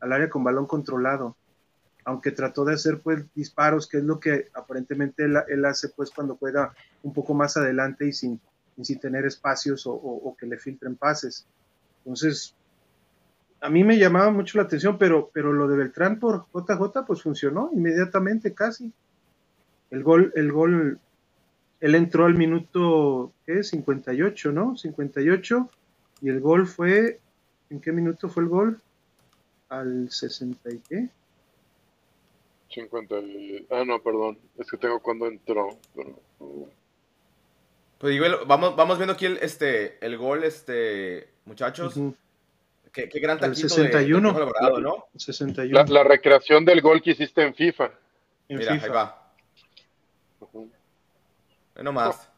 al 0.00 0.12
área 0.12 0.28
con 0.28 0.44
balón 0.44 0.66
controlado. 0.66 1.36
Aunque 2.04 2.30
trató 2.30 2.64
de 2.64 2.74
hacer 2.74 3.00
pues 3.00 3.24
disparos, 3.34 3.86
que 3.86 3.98
es 3.98 4.04
lo 4.04 4.18
que 4.18 4.48
aparentemente 4.54 5.24
él, 5.24 5.64
hace 5.64 5.90
pues 5.90 6.10
cuando 6.10 6.36
juega 6.36 6.74
un 7.02 7.12
poco 7.12 7.34
más 7.34 7.56
adelante 7.56 8.06
y 8.06 8.12
sin, 8.12 8.40
sin 8.80 8.98
tener 8.98 9.26
espacios 9.26 9.84
o, 9.86 10.34
que 10.38 10.46
le 10.46 10.56
filtren 10.56 10.96
pases. 10.96 11.46
Entonces, 11.98 12.54
a 13.60 13.68
mí 13.68 13.84
me 13.84 13.98
llamaba 13.98 14.30
mucho 14.30 14.56
la 14.56 14.64
atención, 14.64 14.96
pero, 14.98 15.30
pero 15.32 15.52
lo 15.52 15.68
de 15.68 15.76
Beltrán 15.76 16.18
por 16.18 16.46
JJ 16.54 17.04
pues 17.06 17.22
funcionó 17.22 17.70
inmediatamente 17.74 18.54
casi. 18.54 18.92
El 19.90 20.02
gol, 20.02 20.32
el 20.34 20.50
gol, 20.50 20.98
él 21.80 21.94
entró 21.94 22.24
al 22.24 22.34
minuto, 22.34 23.32
¿qué? 23.44 23.62
58, 23.62 24.52
¿no? 24.52 24.76
58 24.76 25.70
y 26.20 26.28
el 26.28 26.40
gol 26.40 26.66
fue, 26.66 27.20
¿en 27.70 27.80
qué 27.80 27.92
minuto 27.92 28.28
fue 28.28 28.42
el 28.42 28.48
gol? 28.48 28.80
Al 29.68 30.10
60 30.10 30.70
y 30.70 30.78
qué? 30.88 31.08
50 32.70 33.14
ah 33.70 33.84
no, 33.84 34.00
perdón, 34.02 34.38
es 34.58 34.70
que 34.70 34.76
tengo 34.76 35.00
cuando 35.00 35.26
entró. 35.26 35.78
Pues 37.98 38.12
digo, 38.12 38.26
vamos, 38.46 38.76
vamos 38.76 38.98
viendo 38.98 39.14
aquí 39.14 39.26
el, 39.26 39.38
este, 39.38 40.04
el 40.04 40.16
gol, 40.16 40.44
este, 40.44 41.30
muchachos. 41.46 41.94
qué, 42.92 43.08
gran 43.14 43.38
taquito 43.38 43.66
el 43.66 43.70
61, 43.70 44.32
de, 44.32 44.82
¿no? 44.82 45.06
61. 45.16 45.84
La, 45.88 46.04
recreación 46.04 46.64
del 46.64 46.80
gol 46.80 47.02
que 47.02 47.10
hiciste 47.12 47.42
en 47.42 47.54
FIFA. 47.54 47.90
Mira, 48.48 48.72
ahí 48.72 48.88
va. 48.88 49.32
No 51.82 51.92
más. 51.92 52.30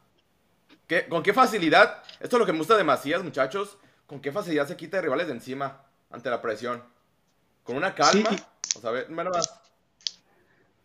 ¿Con 1.09 1.23
qué 1.23 1.33
facilidad? 1.33 2.03
Esto 2.19 2.35
es 2.35 2.39
lo 2.39 2.45
que 2.45 2.51
me 2.51 2.59
gusta 2.59 2.77
de 2.77 2.83
Macías, 2.83 3.23
muchachos. 3.23 3.77
¿Con 4.05 4.19
qué 4.19 4.31
facilidad 4.31 4.67
se 4.67 4.75
quita 4.75 4.97
de 4.97 5.03
rivales 5.03 5.27
de 5.27 5.33
encima 5.33 5.83
ante 6.09 6.29
la 6.29 6.41
presión? 6.41 6.83
Con 7.63 7.77
una 7.77 7.95
calma. 7.95 8.29
O 8.75 8.81
sea, 8.81 9.05
más. 9.09 9.61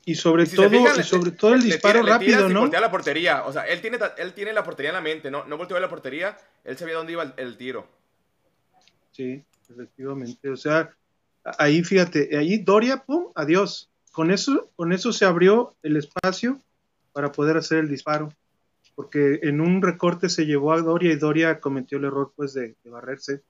Y 0.04 0.14
sobre 0.14 0.46
todo, 0.46 1.02
sobre 1.02 1.32
todo 1.32 1.54
el 1.54 1.62
disparo 1.64 2.02
rápido, 2.02 2.48
¿no? 2.48 2.66
la 2.66 2.90
portería. 2.90 3.44
O 3.44 3.52
sea, 3.52 3.66
él 3.66 3.80
tiene, 3.80 3.98
él 4.18 4.32
tiene 4.34 4.52
la 4.52 4.62
portería 4.62 4.90
en 4.90 4.94
la 4.94 5.00
mente, 5.00 5.32
¿no? 5.32 5.44
No 5.46 5.56
volteó 5.58 5.76
a 5.76 5.80
la 5.80 5.88
portería, 5.88 6.38
él 6.62 6.78
sabía 6.78 6.94
dónde 6.94 7.12
iba 7.12 7.24
el, 7.24 7.34
el, 7.36 7.56
tiro. 7.56 7.88
Sí, 9.10 9.42
efectivamente. 9.68 10.48
O 10.48 10.56
sea, 10.56 10.94
ahí 11.58 11.82
fíjate, 11.82 12.36
ahí 12.38 12.58
Doria, 12.58 13.02
pum, 13.04 13.32
adiós. 13.34 13.90
Con 14.12 14.30
eso, 14.30 14.70
con 14.76 14.92
eso 14.92 15.12
se 15.12 15.24
abrió 15.24 15.74
el 15.82 15.96
espacio 15.96 16.60
para 17.12 17.32
poder 17.32 17.56
hacer 17.56 17.78
el 17.78 17.88
disparo 17.88 18.32
porque 18.96 19.40
en 19.42 19.60
un 19.60 19.82
recorte 19.82 20.28
se 20.28 20.46
llevó 20.46 20.72
a 20.72 20.80
Doria 20.80 21.12
y 21.12 21.16
Doria 21.16 21.60
cometió 21.60 21.98
el 21.98 22.06
error 22.06 22.32
pues 22.34 22.54
de, 22.54 22.74
barrerse 22.86 23.42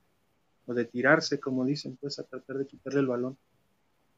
o 0.67 0.75
de 0.75 0.85
tirarse, 0.85 1.39
como 1.39 1.65
dicen, 1.65 1.97
pues 1.99 2.19
a 2.19 2.25
tratar 2.25 2.59
de 2.59 2.67
quitarle 2.67 3.01
el 3.01 3.07
balón. 3.07 3.39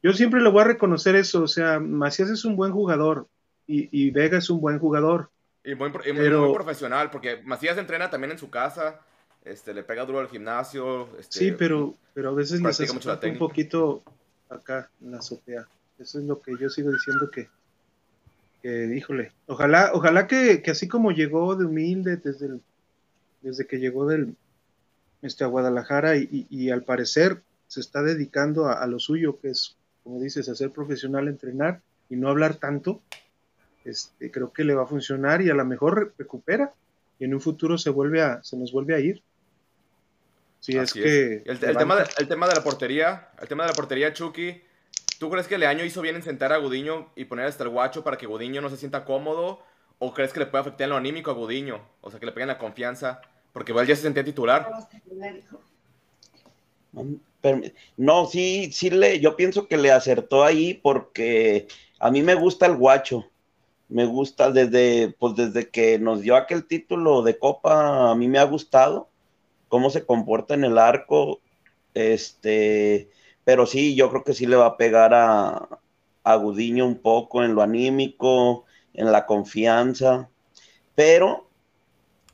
Yo 0.01 0.11
siempre 0.13 0.41
le 0.41 0.49
voy 0.49 0.61
a 0.61 0.65
reconocer 0.65 1.15
eso, 1.15 1.43
o 1.43 1.47
sea, 1.47 1.79
Macías 1.79 2.29
es 2.29 2.45
un 2.45 2.55
buen 2.55 2.71
jugador 2.71 3.27
y, 3.67 4.09
Vega 4.09 4.39
es 4.39 4.49
un 4.49 4.59
buen 4.59 4.79
jugador. 4.79 5.29
Y 5.63 5.75
muy, 5.75 5.91
muy, 5.91 6.53
profesional, 6.53 7.11
porque 7.11 7.43
Macías 7.43 7.77
entrena 7.77 8.09
también 8.09 8.31
en 8.31 8.39
su 8.39 8.49
casa, 8.49 8.99
este, 9.45 9.75
le 9.75 9.83
pega 9.83 10.05
duro 10.05 10.19
al 10.19 10.29
gimnasio. 10.29 11.15
Este, 11.19 11.37
sí, 11.37 11.51
pero, 11.51 11.93
pero 12.15 12.29
a 12.29 12.33
veces 12.33 12.59
le 12.61 12.69
hace 12.69 12.87
un 12.89 13.37
poquito 13.37 14.01
acá 14.49 14.89
en 14.99 15.11
la 15.11 15.19
azotea. 15.19 15.67
Eso 15.99 16.17
es 16.17 16.25
lo 16.25 16.41
que 16.41 16.53
yo 16.59 16.69
sigo 16.69 16.91
diciendo 16.91 17.29
que, 17.29 17.47
que 18.61 18.95
híjole, 18.95 19.31
ojalá, 19.47 19.91
ojalá 19.93 20.27
que, 20.27 20.63
así 20.69 20.87
como 20.87 21.11
llegó 21.11 21.55
de 21.55 21.65
humilde 21.65 22.17
desde 22.17 22.59
desde 23.41 23.67
que 23.67 23.79
llegó 23.79 24.05
del 24.05 24.35
este 25.21 25.43
a 25.43 25.47
Guadalajara 25.47 26.15
y, 26.17 26.69
al 26.69 26.83
parecer 26.83 27.41
se 27.67 27.81
está 27.81 28.01
dedicando 28.01 28.67
a, 28.67 28.85
lo 28.87 28.99
suyo, 28.99 29.39
que 29.39 29.49
es, 29.49 29.75
como 30.03 30.19
dices, 30.19 30.49
a 30.49 30.55
ser 30.55 30.71
profesional, 30.71 31.27
entrenar 31.27 31.81
y 32.09 32.15
no 32.15 32.29
hablar 32.29 32.55
tanto, 32.55 33.01
este, 33.85 34.31
creo 34.31 34.51
que 34.51 34.63
le 34.63 34.73
va 34.73 34.83
a 34.83 34.87
funcionar 34.87 35.41
y 35.41 35.49
a 35.49 35.53
lo 35.53 35.65
mejor 35.65 36.13
recupera 36.17 36.71
y 37.19 37.25
en 37.25 37.33
un 37.33 37.41
futuro 37.41 37.77
se 37.77 37.89
vuelve 37.89 38.21
a, 38.21 38.41
se 38.43 38.57
nos 38.57 38.71
vuelve 38.71 38.95
a 38.95 38.99
ir. 38.99 39.21
Si 40.61 40.77
es 40.77 40.93
que 40.93 41.43
el, 41.45 41.59
tema 41.59 42.03
el 42.17 42.27
tema 42.27 42.47
de 42.47 42.55
la 42.55 42.63
portería, 42.63 43.29
el 43.41 43.47
tema 43.47 43.63
de 43.63 43.69
la 43.69 43.75
portería, 43.75 44.13
Chucky, 44.13 44.61
¿Tú 45.19 45.29
crees 45.29 45.47
que 45.47 45.57
Leaño 45.57 45.83
hizo 45.83 46.01
bien 46.01 46.15
en 46.15 46.23
sentar 46.23 46.53
a 46.53 46.57
Gudiño 46.57 47.11
y 47.13 47.25
poner 47.25 47.45
hasta 47.45 47.65
el 47.65 47.69
guacho 47.69 48.05
para 48.05 48.17
que 48.17 48.25
Gudiño 48.25 48.61
no 48.61 48.69
se 48.69 48.77
sienta 48.77 49.03
cómodo? 49.03 49.59
¿O 49.99 50.13
crees 50.13 50.31
que 50.31 50.39
le 50.39 50.45
puede 50.45 50.61
afectar 50.61 50.85
en 50.85 50.91
lo 50.91 50.95
anímico 50.95 51.29
a 51.29 51.33
Gudiño? 51.33 51.81
O 51.99 52.09
sea, 52.09 52.21
que 52.21 52.25
le 52.25 52.31
peguen 52.31 52.47
la 52.47 52.57
confianza. 52.57 53.19
Porque 53.51 53.73
igual 53.73 53.85
ya 53.85 53.97
se 53.97 54.03
sentía 54.03 54.23
titular. 54.23 54.69
No, 57.97 58.25
sí, 58.27 58.71
sí 58.71 58.89
le, 58.89 59.19
yo 59.19 59.35
pienso 59.35 59.67
que 59.67 59.75
le 59.75 59.91
acertó 59.91 60.45
ahí 60.45 60.73
porque 60.73 61.67
a 61.99 62.09
mí 62.11 62.21
me 62.21 62.35
gusta 62.35 62.65
el 62.65 62.77
guacho. 62.77 63.25
Me 63.89 64.05
gusta 64.05 64.51
desde, 64.51 65.13
pues 65.19 65.35
desde 65.35 65.67
que 65.67 65.99
nos 65.99 66.21
dio 66.21 66.37
aquel 66.37 66.65
título 66.65 67.23
de 67.23 67.37
copa, 67.37 68.11
a 68.11 68.15
mí 68.15 68.29
me 68.29 68.39
ha 68.39 68.43
gustado 68.43 69.09
cómo 69.67 69.89
se 69.89 70.05
comporta 70.05 70.53
en 70.53 70.63
el 70.63 70.77
arco. 70.77 71.41
Este, 71.93 73.09
pero 73.43 73.65
sí, 73.65 73.95
yo 73.95 74.09
creo 74.09 74.23
que 74.23 74.33
sí 74.33 74.45
le 74.45 74.55
va 74.55 74.65
a 74.67 74.77
pegar 74.77 75.13
a, 75.13 75.79
a 76.23 76.35
Gudiño 76.35 76.85
un 76.85 76.99
poco 76.99 77.43
en 77.43 77.55
lo 77.55 77.61
anímico, 77.61 78.65
en 78.93 79.11
la 79.11 79.25
confianza, 79.25 80.29
pero 80.95 81.49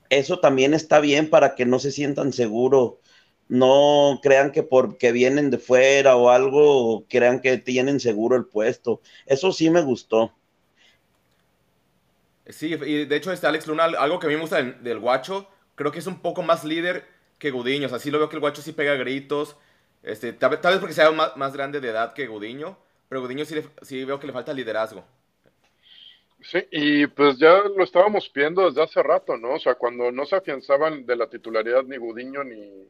eso 0.09 0.39
también 0.39 0.73
está 0.73 0.99
bien 0.99 1.29
para 1.29 1.55
que 1.55 1.65
no 1.65 1.79
se 1.79 1.91
sientan 1.91 2.33
seguros, 2.33 2.95
no 3.47 4.19
crean 4.23 4.51
que 4.51 4.63
porque 4.63 5.11
vienen 5.11 5.49
de 5.49 5.57
fuera 5.57 6.15
o 6.15 6.29
algo, 6.29 7.05
crean 7.07 7.41
que 7.41 7.57
tienen 7.57 7.99
seguro 7.99 8.35
el 8.35 8.45
puesto. 8.45 9.01
Eso 9.25 9.51
sí 9.51 9.69
me 9.69 9.81
gustó. 9.81 10.33
Sí, 12.47 12.73
y 12.73 13.05
de 13.05 13.15
hecho 13.15 13.31
este 13.31 13.47
Alex 13.47 13.67
Luna, 13.67 13.85
algo 13.85 14.19
que 14.19 14.27
a 14.27 14.29
mí 14.29 14.35
me 14.35 14.41
gusta 14.41 14.61
del, 14.61 14.99
guacho, 14.99 15.47
creo 15.73 15.91
que 15.91 15.99
es 15.99 16.07
un 16.07 16.21
poco 16.21 16.43
más 16.43 16.63
líder 16.63 17.05
que 17.39 17.51
Gudiño, 17.51 17.87
o 17.87 17.89
sea, 17.89 17.99
sí 17.99 18.11
lo 18.11 18.19
veo 18.19 18.29
que 18.29 18.35
el 18.35 18.39
guacho 18.39 18.61
sí 18.61 18.71
pega 18.71 18.93
gritos, 18.95 19.57
este, 20.05 20.33
tal, 20.33 20.51
vez 20.51 20.79
porque 20.79 20.93
sea 20.93 21.11
más, 21.11 21.35
más, 21.35 21.53
grande 21.53 21.81
de 21.81 21.89
edad 21.89 22.13
que 22.13 22.27
Gudiño, 22.27 22.77
pero 23.09 23.21
Gudiño 23.21 23.43
sí, 23.43 23.59
sí 23.81 24.05
veo 24.05 24.19
que 24.19 24.27
le 24.27 24.33
falta 24.33 24.53
liderazgo. 24.53 25.03
Sí, 26.41 26.59
y 26.71 27.07
pues 27.07 27.39
ya 27.39 27.63
lo 27.75 27.83
estábamos 27.83 28.31
viendo 28.31 28.67
desde 28.67 28.83
hace 28.83 29.01
rato, 29.01 29.35
¿no? 29.35 29.53
O 29.53 29.59
sea, 29.59 29.73
cuando 29.75 30.11
no 30.11 30.25
se 30.25 30.35
afianzaban 30.35 31.07
de 31.07 31.15
la 31.15 31.27
titularidad 31.27 31.83
ni 31.83 31.97
Gudiño 31.97 32.43
ni, 32.43 32.87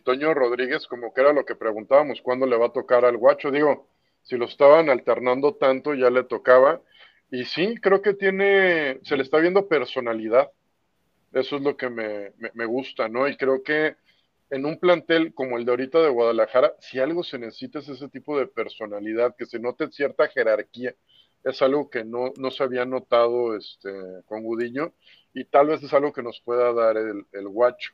Toño 0.00 0.34
Rodríguez, 0.34 0.86
como 0.86 1.14
que 1.14 1.22
era 1.22 1.32
lo 1.32 1.46
que 1.46 1.54
preguntábamos, 1.54 2.20
¿cuándo 2.20 2.44
le 2.44 2.56
va 2.56 2.66
a 2.66 2.72
tocar 2.72 3.06
al 3.06 3.16
guacho? 3.16 3.50
Digo, 3.50 3.88
si 4.22 4.36
lo 4.36 4.44
estaban 4.44 4.90
alternando 4.90 5.54
tanto, 5.54 5.94
ya 5.94 6.10
le 6.10 6.24
tocaba. 6.24 6.82
Y 7.30 7.44
sí, 7.44 7.76
creo 7.80 8.02
que 8.02 8.12
tiene, 8.12 9.00
se 9.04 9.16
le 9.16 9.22
está 9.22 9.38
viendo 9.38 9.68
personalidad. 9.68 10.50
Eso 11.32 11.56
es 11.56 11.62
lo 11.62 11.76
que 11.76 11.88
me 11.88 12.66
gusta, 12.66 13.08
¿no? 13.08 13.26
Y 13.26 13.36
creo 13.36 13.62
que 13.62 13.96
en 14.50 14.64
un 14.64 14.78
plantel 14.78 15.34
como 15.34 15.58
el 15.58 15.64
de 15.64 15.72
ahorita 15.72 16.00
de 16.00 16.08
Guadalajara, 16.08 16.74
si 16.78 16.98
algo 16.98 17.24
se 17.24 17.38
necesita 17.38 17.80
es 17.80 17.88
ese 17.88 18.08
tipo 18.08 18.38
de 18.38 18.46
personalidad, 18.46 19.34
que 19.36 19.46
se 19.46 19.58
note 19.58 19.90
cierta 19.90 20.28
jerarquía. 20.28 20.94
Es 21.44 21.62
algo 21.62 21.90
que 21.90 22.04
no, 22.04 22.32
no 22.36 22.50
se 22.50 22.62
había 22.62 22.84
notado 22.84 23.56
este, 23.56 23.92
con 24.26 24.42
Gudiño 24.42 24.92
y 25.32 25.44
tal 25.44 25.68
vez 25.68 25.82
es 25.82 25.92
algo 25.92 26.12
que 26.12 26.22
nos 26.22 26.40
pueda 26.40 26.72
dar 26.72 26.96
el, 26.96 27.24
el 27.32 27.48
guacho. 27.48 27.92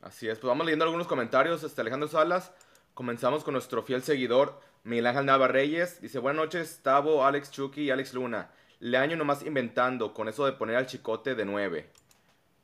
Así 0.00 0.28
es, 0.28 0.38
pues 0.38 0.48
vamos 0.48 0.66
leyendo 0.66 0.84
algunos 0.84 1.06
comentarios. 1.06 1.62
Este 1.62 1.80
Alejandro 1.80 2.08
Salas, 2.08 2.52
comenzamos 2.92 3.42
con 3.42 3.52
nuestro 3.54 3.82
fiel 3.82 4.02
seguidor, 4.02 4.60
Miguel 4.82 5.06
Ángel 5.06 5.26
Nava 5.26 5.48
Reyes. 5.48 6.00
Dice, 6.00 6.18
buenas 6.18 6.44
noches, 6.44 6.80
Tavo, 6.82 7.24
Alex 7.24 7.50
Chucky 7.50 7.84
y 7.84 7.90
Alex 7.90 8.14
Luna. 8.14 8.50
Le 8.80 8.98
año 8.98 9.16
nomás 9.16 9.44
inventando 9.46 10.12
con 10.12 10.28
eso 10.28 10.44
de 10.44 10.52
poner 10.52 10.76
al 10.76 10.86
chicote 10.86 11.34
de 11.34 11.44
9. 11.46 11.90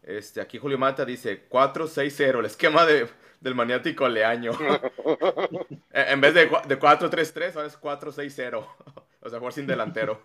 Este, 0.02 0.40
aquí 0.40 0.58
Julio 0.58 0.78
Mata 0.78 1.04
dice 1.04 1.48
4-6-0, 1.48 2.38
el 2.38 2.46
esquema 2.46 2.86
de, 2.86 3.08
del 3.40 3.54
maniático 3.54 4.08
Leaño. 4.08 4.52
en 5.92 6.20
vez 6.20 6.34
de, 6.34 6.46
de 6.46 6.78
4-3-3, 6.78 7.56
ahora 7.56 7.68
es 7.68 7.80
4-6-0. 7.80 8.66
o 9.22 9.28
sea, 9.28 9.38
jugar 9.38 9.52
sin 9.52 9.66
delantero. 9.66 10.22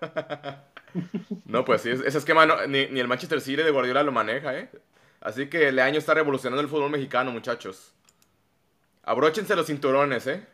no, 1.45 1.65
pues 1.65 1.81
sí, 1.81 1.89
ese 1.89 2.17
esquema 2.17 2.45
no, 2.45 2.65
ni, 2.67 2.87
ni, 2.87 2.99
el 2.99 3.07
Manchester 3.07 3.41
City 3.41 3.63
de 3.63 3.71
Guardiola 3.71 4.03
lo 4.03 4.11
maneja, 4.11 4.57
¿eh? 4.57 4.69
Así 5.21 5.47
que 5.47 5.71
Leaño 5.71 5.97
está 5.97 6.13
revolucionando 6.13 6.61
el 6.61 6.69
fútbol 6.69 6.91
mexicano, 6.91 7.31
muchachos. 7.31 7.93
Abróchense 9.03 9.55
los 9.55 9.67
cinturones, 9.67 10.27
¿eh? 10.27 10.45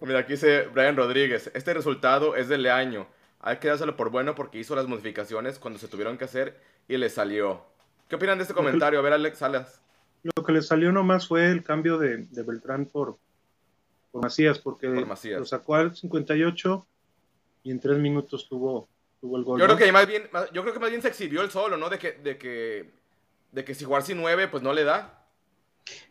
Mira, 0.00 0.20
aquí 0.20 0.32
dice 0.32 0.62
Brian 0.72 0.96
Rodríguez. 0.96 1.50
Este 1.54 1.74
resultado 1.74 2.36
es 2.36 2.48
de 2.48 2.58
Leaño. 2.58 3.06
Hay 3.40 3.58
que 3.58 3.68
dárselo 3.68 3.96
por 3.96 4.10
bueno 4.10 4.34
porque 4.34 4.58
hizo 4.58 4.74
las 4.74 4.86
modificaciones 4.86 5.58
cuando 5.58 5.78
se 5.78 5.88
tuvieron 5.88 6.18
que 6.18 6.24
hacer 6.24 6.60
y 6.88 6.96
le 6.96 7.10
salió. 7.10 7.64
¿Qué 8.08 8.16
opinan 8.16 8.38
de 8.38 8.42
este 8.42 8.54
comentario? 8.54 8.98
A 8.98 9.02
ver, 9.02 9.12
Alex 9.12 9.38
Salas. 9.38 9.80
Lo 10.22 10.44
que 10.44 10.52
le 10.52 10.62
salió 10.62 10.90
nomás 10.92 11.28
fue 11.28 11.50
el 11.50 11.62
cambio 11.62 11.98
de, 11.98 12.18
de 12.18 12.42
Beltrán 12.42 12.86
por, 12.86 13.18
por 14.10 14.22
Macías, 14.22 14.58
porque 14.58 14.88
Por 14.88 15.06
Macías. 15.06 15.38
lo 15.38 15.46
sacó 15.46 15.74
al 15.76 15.94
58 15.94 16.86
y 17.64 17.70
en 17.70 17.80
tres 17.80 17.98
minutos 17.98 18.48
tuvo, 18.48 18.88
tuvo 19.20 19.36
el 19.36 19.44
gol. 19.44 19.60
Yo 19.60 19.66
¿no? 19.68 19.74
creo 19.76 19.86
que 19.86 19.92
más 19.92 20.06
bien, 20.06 20.28
yo 20.52 20.62
creo 20.62 20.72
que 20.72 20.80
más 20.80 20.90
bien 20.90 21.02
se 21.02 21.08
exhibió 21.08 21.42
el 21.42 21.50
solo, 21.50 21.76
¿no? 21.76 21.88
De 21.88 21.98
que, 21.98 22.12
de 22.12 22.38
que, 22.38 22.90
de 23.52 23.64
que 23.64 23.74
si 23.74 23.84
jugar 23.84 24.02
sin 24.02 24.16
nueve, 24.18 24.48
pues 24.48 24.62
no 24.62 24.72
le 24.72 24.84
da. 24.84 25.25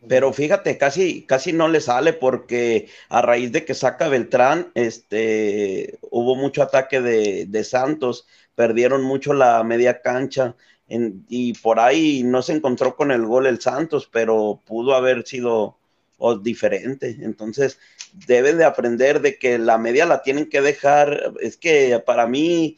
Pero 0.08 0.32
fíjate, 0.32 0.78
casi, 0.78 1.22
casi 1.26 1.52
no 1.52 1.68
le 1.68 1.80
sale 1.80 2.12
porque 2.12 2.88
a 3.08 3.22
raíz 3.22 3.52
de 3.52 3.64
que 3.64 3.74
saca 3.74 4.08
Beltrán, 4.08 4.70
este, 4.74 5.98
hubo 6.10 6.36
mucho 6.36 6.62
ataque 6.62 7.00
de, 7.00 7.64
Santos, 7.64 8.26
perdieron 8.54 9.02
mucho 9.02 9.32
la 9.34 9.62
media 9.64 10.00
cancha 10.00 10.54
y 10.88 11.52
por 11.54 11.80
ahí 11.80 12.22
no 12.22 12.42
se 12.42 12.52
encontró 12.52 12.94
con 12.96 13.10
el 13.10 13.26
gol 13.26 13.46
el 13.46 13.60
Santos, 13.60 14.08
pero 14.10 14.62
pudo 14.64 14.94
haber 14.94 15.26
sido 15.26 15.76
o, 16.18 16.36
diferente. 16.36 17.16
Entonces, 17.20 17.78
deben 18.26 18.58
de 18.58 18.64
aprender 18.64 19.20
de 19.20 19.38
que 19.38 19.58
la 19.58 19.78
media 19.78 20.06
la 20.06 20.22
tienen 20.22 20.48
que 20.48 20.60
dejar. 20.60 21.32
Es 21.40 21.56
que 21.56 22.02
para 22.04 22.26
mí, 22.26 22.76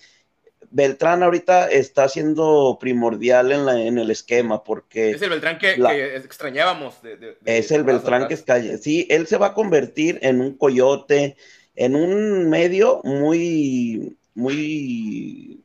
Beltrán 0.70 1.22
ahorita 1.22 1.70
está 1.70 2.08
siendo 2.08 2.78
primordial 2.80 3.52
en, 3.52 3.66
la, 3.66 3.80
en 3.80 3.98
el 3.98 4.10
esquema 4.10 4.62
porque... 4.62 5.10
Es 5.10 5.22
el 5.22 5.30
Beltrán 5.30 5.58
que, 5.58 5.76
la, 5.76 5.90
que 5.90 6.16
extrañábamos. 6.16 7.00
De, 7.02 7.16
de, 7.16 7.38
de 7.40 7.58
es 7.58 7.70
el 7.70 7.84
Beltrán 7.84 8.24
atrás. 8.24 8.28
que 8.28 8.34
está... 8.34 8.78
Sí, 8.78 9.06
él 9.10 9.26
se 9.26 9.38
va 9.38 9.48
a 9.48 9.54
convertir 9.54 10.18
en 10.22 10.40
un 10.40 10.56
coyote, 10.56 11.36
en 11.74 11.96
un 11.96 12.50
medio 12.50 13.00
muy, 13.04 14.16
muy... 14.34 15.62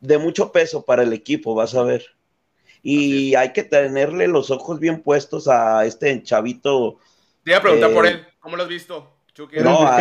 de 0.00 0.18
mucho 0.18 0.52
peso 0.52 0.84
para 0.84 1.02
el 1.02 1.12
equipo, 1.12 1.54
vas 1.54 1.74
a 1.74 1.82
ver. 1.82 2.04
Y 2.82 3.34
hay 3.34 3.52
que 3.52 3.62
tenerle 3.62 4.28
los 4.28 4.50
ojos 4.50 4.78
bien 4.78 5.00
puestos 5.00 5.48
a 5.48 5.86
este 5.86 6.22
chavito. 6.22 6.98
Te 7.42 7.52
iba 7.52 7.58
a 7.58 7.62
preguntar 7.62 7.90
eh, 7.90 7.94
por 7.94 8.06
él, 8.06 8.26
¿cómo 8.40 8.56
lo 8.56 8.64
has 8.64 8.68
visto? 8.68 9.16
Chucky, 9.32 9.60
no, 9.60 9.86
a 9.86 9.98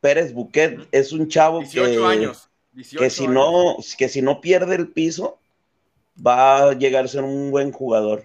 Pérez 0.00 0.32
Buquet 0.32 0.88
es 0.92 1.12
un 1.12 1.28
chavo 1.28 1.60
18 1.60 2.00
que, 2.00 2.06
años. 2.06 2.47
18 2.78 3.02
que 3.02 3.10
si 3.10 3.26
no 3.26 3.76
que 3.98 4.08
si 4.08 4.22
no 4.22 4.40
pierde 4.40 4.76
el 4.76 4.88
piso 4.88 5.38
va 6.24 6.70
a 6.70 6.72
llegar 6.74 7.04
a 7.04 7.08
ser 7.08 7.24
un 7.24 7.50
buen 7.50 7.72
jugador. 7.72 8.24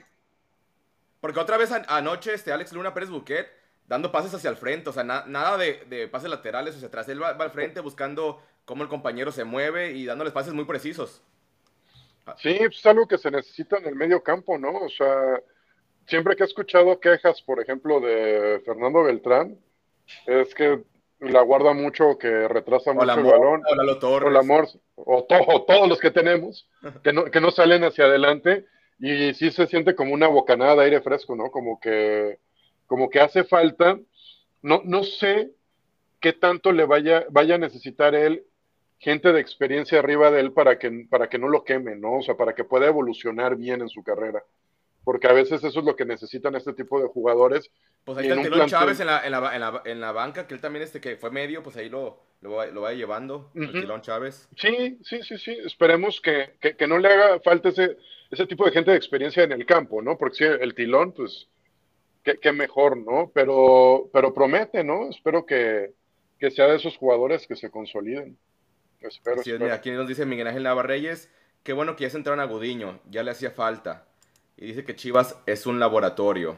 Porque 1.19 1.39
otra 1.39 1.57
vez 1.57 1.71
an 1.71 1.85
anoche 1.87 2.33
este 2.33 2.51
Alex 2.51 2.73
Luna 2.73 2.93
Pérez 2.93 3.09
Buquet 3.09 3.47
dando 3.87 4.11
pases 4.11 4.33
hacia 4.33 4.49
el 4.49 4.55
frente, 4.55 4.89
o 4.89 4.93
sea, 4.93 5.03
na 5.03 5.25
nada 5.27 5.57
de, 5.57 5.83
de, 5.89 6.07
pases 6.07 6.29
laterales 6.29 6.75
hacia 6.75 6.87
atrás, 6.87 7.07
él 7.09 7.21
va, 7.21 7.33
va, 7.33 7.45
al 7.45 7.51
frente 7.51 7.81
buscando 7.81 8.41
cómo 8.65 8.83
el 8.83 8.89
compañero 8.89 9.31
se 9.31 9.43
mueve 9.43 9.91
y 9.91 10.05
dándoles 10.05 10.33
pases 10.33 10.53
muy 10.53 10.65
precisos. 10.65 11.21
Sí, 12.37 12.55
pues 12.57 12.77
es 12.77 12.85
algo 12.85 13.07
que 13.07 13.17
se 13.17 13.29
necesita 13.29 13.77
en 13.77 13.85
el 13.85 13.95
medio 13.95 14.23
campo, 14.23 14.57
¿no? 14.57 14.71
O 14.71 14.89
sea, 14.89 15.41
siempre 16.07 16.35
que 16.35 16.43
he 16.43 16.45
escuchado 16.45 16.99
quejas, 16.99 17.41
por 17.41 17.59
ejemplo, 17.59 17.99
de 17.99 18.61
Fernando 18.65 19.03
Beltrán, 19.03 19.57
es 20.25 20.55
que 20.55 20.83
la 21.23 21.41
guarda 21.41 21.73
mucho, 21.73 22.17
que 22.17 22.47
retrasa 22.47 22.91
o 22.91 22.93
mucho 22.93 23.05
la 23.05 23.13
el 23.13 23.23
Mor, 23.23 23.39
balón. 23.39 23.61
O 23.69 23.75
la 23.75 23.99
Torres. 23.99 24.27
O 24.27 24.31
la 24.31 24.43
Mor, 24.43 24.67
o, 24.95 25.23
to 25.23 25.35
o, 25.47 25.63
todos 25.63 25.87
los 25.87 25.99
que 25.99 26.11
tenemos, 26.11 26.69
que 27.03 27.13
no, 27.13 27.25
que 27.25 27.41
no 27.41 27.51
salen 27.51 27.83
hacia 27.83 28.05
adelante. 28.05 28.65
Y 28.99 29.33
sí 29.33 29.51
se 29.51 29.67
siente 29.67 29.95
como 29.95 30.13
una 30.13 30.27
bocanada 30.27 30.75
de 30.75 30.83
aire 30.85 31.01
fresco, 31.01 31.35
¿no? 31.35 31.51
Como 31.51 31.79
que, 31.79 32.39
como 32.87 33.09
que 33.09 33.19
hace 33.19 33.43
falta. 33.43 33.99
No, 34.61 34.81
no 34.85 35.03
sé 35.03 35.51
qué 36.19 36.31
tanto 36.31 36.71
le 36.71 36.85
vaya, 36.85 37.25
vaya 37.29 37.55
a 37.55 37.57
necesitar 37.57 38.15
él 38.15 38.45
gente 39.03 39.33
de 39.33 39.41
experiencia 39.41 39.99
arriba 39.99 40.31
de 40.31 40.39
él 40.39 40.53
para 40.53 40.79
que, 40.79 41.05
para 41.09 41.27
que 41.27 41.37
no 41.37 41.49
lo 41.49 41.65
queme, 41.65 41.97
¿no? 41.97 42.19
O 42.19 42.21
sea, 42.21 42.35
para 42.35 42.55
que 42.55 42.63
pueda 42.63 42.87
evolucionar 42.87 43.57
bien 43.57 43.81
en 43.81 43.89
su 43.89 44.01
carrera. 44.01 44.41
Porque 45.03 45.27
a 45.27 45.33
veces 45.33 45.63
eso 45.63 45.79
es 45.79 45.85
lo 45.85 45.95
que 45.95 46.05
necesitan 46.05 46.55
este 46.55 46.73
tipo 46.73 47.01
de 47.01 47.07
jugadores. 47.07 47.69
Pues 48.05 48.17
ahí 48.17 48.27
está 48.27 48.41
el 48.41 48.51
Tilón 48.51 48.69
Chávez 48.69 48.99
en 48.99 49.07
la, 49.07 49.25
en, 49.25 49.31
la, 49.31 49.55
en, 49.55 49.61
la, 49.61 49.81
en 49.85 49.99
la 50.01 50.11
banca, 50.11 50.47
que 50.47 50.53
él 50.53 50.61
también 50.61 50.83
este 50.83 51.01
que 51.01 51.17
fue 51.17 51.29
medio, 51.29 51.61
pues 51.61 51.75
ahí 51.75 51.89
lo, 51.89 52.21
lo, 52.41 52.51
va, 52.51 52.65
lo 52.67 52.81
va 52.81 52.93
llevando, 52.93 53.51
uh 53.53 53.59
-huh. 53.59 53.65
el 53.65 53.81
Tilón 53.81 54.01
Chávez. 54.01 54.47
Sí, 54.55 54.99
sí, 55.03 55.21
sí, 55.23 55.37
sí. 55.37 55.51
Esperemos 55.65 56.21
que, 56.21 56.55
que, 56.61 56.75
que, 56.75 56.87
no 56.87 56.97
le 56.97 57.09
haga 57.09 57.39
falta 57.41 57.69
ese, 57.69 57.97
ese 58.31 58.45
tipo 58.45 58.65
de 58.65 58.71
gente 58.71 58.91
de 58.91 58.97
experiencia 58.97 59.43
en 59.43 59.51
el 59.51 59.65
campo, 59.65 60.01
¿no? 60.01 60.17
Porque 60.17 60.37
si 60.37 60.43
el 60.45 60.73
Tilón, 60.73 61.11
pues, 61.11 61.47
qué 62.23 62.51
mejor, 62.53 62.95
¿no? 62.95 63.29
Pero, 63.33 64.09
pero 64.13 64.33
promete, 64.33 64.83
¿no? 64.83 65.09
Espero 65.09 65.45
que, 65.45 65.91
que 66.39 66.51
sea 66.51 66.67
de 66.67 66.75
esos 66.75 66.97
jugadores 66.97 67.47
que 67.47 67.55
se 67.55 67.69
consoliden. 67.69 68.37
Espero, 68.99 69.41
mira, 69.45 69.73
aquí 69.73 69.91
nos 69.91 70.07
dice 70.07 70.25
Miguel 70.25 70.47
Ángel 70.47 70.63
Navarreyes, 70.63 71.29
qué 71.63 71.73
bueno 71.73 71.95
que 71.95 72.03
ya 72.03 72.09
se 72.09 72.17
entraron 72.17 72.39
a 72.39 72.45
Gudiño, 72.45 72.99
ya 73.09 73.23
le 73.23 73.31
hacía 73.31 73.51
falta. 73.51 74.07
Y 74.57 74.67
dice 74.67 74.83
que 74.83 74.95
Chivas 74.95 75.35
es 75.45 75.65
un 75.65 75.79
laboratorio. 75.79 76.57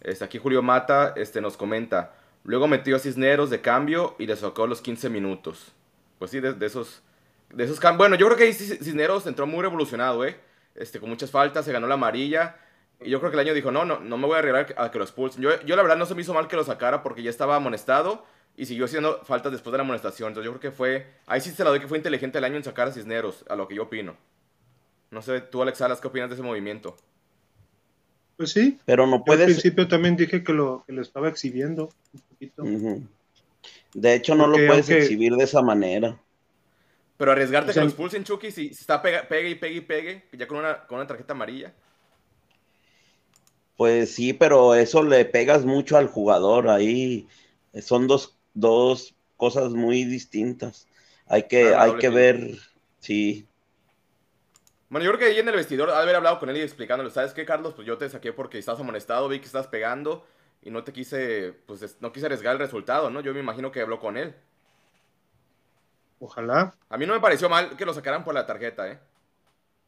Este, 0.00 0.24
aquí 0.24 0.38
Julio 0.38 0.62
Mata 0.62 1.12
este, 1.16 1.40
nos 1.40 1.56
comenta, 1.56 2.14
luego 2.44 2.66
metió 2.66 2.96
a 2.96 2.98
Cisneros 2.98 3.50
de 3.50 3.60
cambio 3.60 4.16
y 4.18 4.26
le 4.26 4.36
sacó 4.36 4.66
los 4.66 4.80
15 4.80 5.08
minutos. 5.08 5.72
Pues 6.18 6.30
sí, 6.30 6.40
de, 6.40 6.54
esos, 6.66 7.02
de 7.50 7.64
esos. 7.64 7.80
Bueno, 7.96 8.16
yo 8.16 8.26
creo 8.26 8.38
que 8.38 8.52
Cisneros 8.52 9.26
entró 9.26 9.46
muy 9.46 9.62
revolucionado, 9.62 10.24
¿eh? 10.24 10.38
Este, 10.74 10.98
con 11.00 11.08
muchas 11.08 11.30
faltas, 11.30 11.64
se 11.64 11.72
ganó 11.72 11.86
la 11.86 11.94
amarilla. 11.94 12.56
Y 13.00 13.10
yo 13.10 13.18
creo 13.18 13.30
que 13.30 13.36
el 13.36 13.46
año 13.46 13.54
dijo, 13.54 13.70
no, 13.70 13.84
no, 13.84 14.00
no 14.00 14.16
me 14.16 14.26
voy 14.26 14.36
a 14.36 14.38
arriesgar 14.38 14.74
a 14.76 14.90
que 14.90 14.98
lo 14.98 15.04
expulsen. 15.04 15.42
Yo, 15.42 15.60
yo 15.62 15.76
la 15.76 15.82
verdad 15.82 15.96
no 15.96 16.06
se 16.06 16.14
me 16.14 16.22
hizo 16.22 16.34
mal 16.34 16.48
que 16.48 16.56
lo 16.56 16.64
sacara 16.64 17.02
porque 17.02 17.22
ya 17.22 17.30
estaba 17.30 17.56
amonestado 17.56 18.24
y 18.56 18.66
siguió 18.66 18.84
haciendo 18.84 19.20
faltas 19.24 19.52
después 19.52 19.72
de 19.72 19.78
la 19.78 19.84
amonestación. 19.84 20.28
Entonces 20.28 20.46
yo 20.46 20.58
creo 20.58 20.72
que 20.72 20.76
fue, 20.76 21.06
ahí 21.26 21.40
sí 21.40 21.50
se 21.50 21.64
la 21.64 21.70
doy 21.70 21.80
que 21.80 21.88
fue 21.88 21.98
inteligente 21.98 22.38
el 22.38 22.44
año 22.44 22.56
en 22.56 22.64
sacar 22.64 22.88
a 22.88 22.92
Cisneros, 22.92 23.44
a 23.48 23.56
lo 23.56 23.66
que 23.66 23.74
yo 23.74 23.84
opino. 23.84 24.16
No 25.10 25.22
sé, 25.22 25.40
tú 25.40 25.62
Alex 25.62 25.78
Salas, 25.78 26.00
¿qué 26.00 26.08
opinas 26.08 26.30
de 26.30 26.34
ese 26.34 26.42
movimiento? 26.42 26.96
Pues 28.42 28.50
sí, 28.54 28.76
pero 28.84 29.06
no 29.06 29.22
puedes... 29.22 29.46
al 29.46 29.52
principio 29.52 29.86
también 29.86 30.16
dije 30.16 30.42
que 30.42 30.52
lo, 30.52 30.82
que 30.84 30.92
lo 30.92 31.00
estaba 31.00 31.28
exhibiendo 31.28 31.90
un 32.12 32.20
poquito. 32.28 32.62
Uh 32.64 32.66
-huh. 32.66 33.06
De 33.94 34.14
hecho, 34.14 34.34
no 34.34 34.46
Porque 34.46 34.62
lo 34.62 34.66
puedes 34.66 34.88
aunque... 34.90 35.04
exhibir 35.04 35.36
de 35.36 35.44
esa 35.44 35.62
manera. 35.62 36.20
Pero 37.18 37.30
arriesgarte 37.30 37.70
o 37.70 37.72
sea, 37.72 37.82
que 37.82 37.84
lo 37.84 37.90
expulsen, 37.90 38.24
Chucky, 38.24 38.50
si, 38.50 38.70
si 38.70 38.80
está 38.80 39.00
pega, 39.00 39.28
pegue 39.28 39.50
y 39.50 39.54
pegue 39.54 39.76
y 39.76 39.80
pegue, 39.80 40.24
ya 40.32 40.48
con 40.48 40.58
una, 40.58 40.84
con 40.88 40.98
una 40.98 41.06
tarjeta 41.06 41.34
amarilla. 41.34 41.72
Pues 43.76 44.12
sí, 44.12 44.32
pero 44.32 44.74
eso 44.74 45.04
le 45.04 45.24
pegas 45.24 45.64
mucho 45.64 45.96
al 45.96 46.08
jugador. 46.08 46.68
Ahí 46.68 47.28
son 47.80 48.08
dos, 48.08 48.36
dos 48.54 49.14
cosas 49.36 49.70
muy 49.70 50.02
distintas. 50.02 50.88
Hay 51.28 51.44
que, 51.44 51.76
hay 51.76 51.94
que 51.98 52.08
ver, 52.08 52.58
sí. 52.98 53.46
Bueno, 54.92 55.06
yo 55.06 55.12
creo 55.12 55.20
que 55.20 55.24
ahí 55.34 55.38
en 55.40 55.48
el 55.48 55.56
vestidor, 55.56 55.88
haber 55.88 56.14
hablado 56.16 56.38
con 56.38 56.50
él 56.50 56.58
y 56.58 56.60
explicándole, 56.60 57.10
¿sabes 57.10 57.32
qué, 57.32 57.46
Carlos? 57.46 57.72
Pues 57.72 57.86
yo 57.86 57.96
te 57.96 58.10
saqué 58.10 58.34
porque 58.34 58.58
estás 58.58 58.78
amonestado, 58.78 59.26
vi 59.26 59.38
que 59.40 59.46
estás 59.46 59.66
pegando 59.66 60.26
y 60.60 60.70
no 60.70 60.84
te 60.84 60.92
quise, 60.92 61.54
pues 61.66 61.96
no 62.02 62.12
quise 62.12 62.26
arriesgar 62.26 62.52
el 62.52 62.58
resultado, 62.58 63.08
¿no? 63.08 63.22
Yo 63.22 63.32
me 63.32 63.40
imagino 63.40 63.72
que 63.72 63.80
habló 63.80 63.98
con 63.98 64.18
él. 64.18 64.34
Ojalá. 66.20 66.74
A 66.90 66.98
mí 66.98 67.06
no 67.06 67.14
me 67.14 67.20
pareció 67.20 67.48
mal 67.48 67.74
que 67.74 67.86
lo 67.86 67.94
sacaran 67.94 68.22
por 68.22 68.34
la 68.34 68.44
tarjeta, 68.44 68.86
¿eh? 68.86 68.98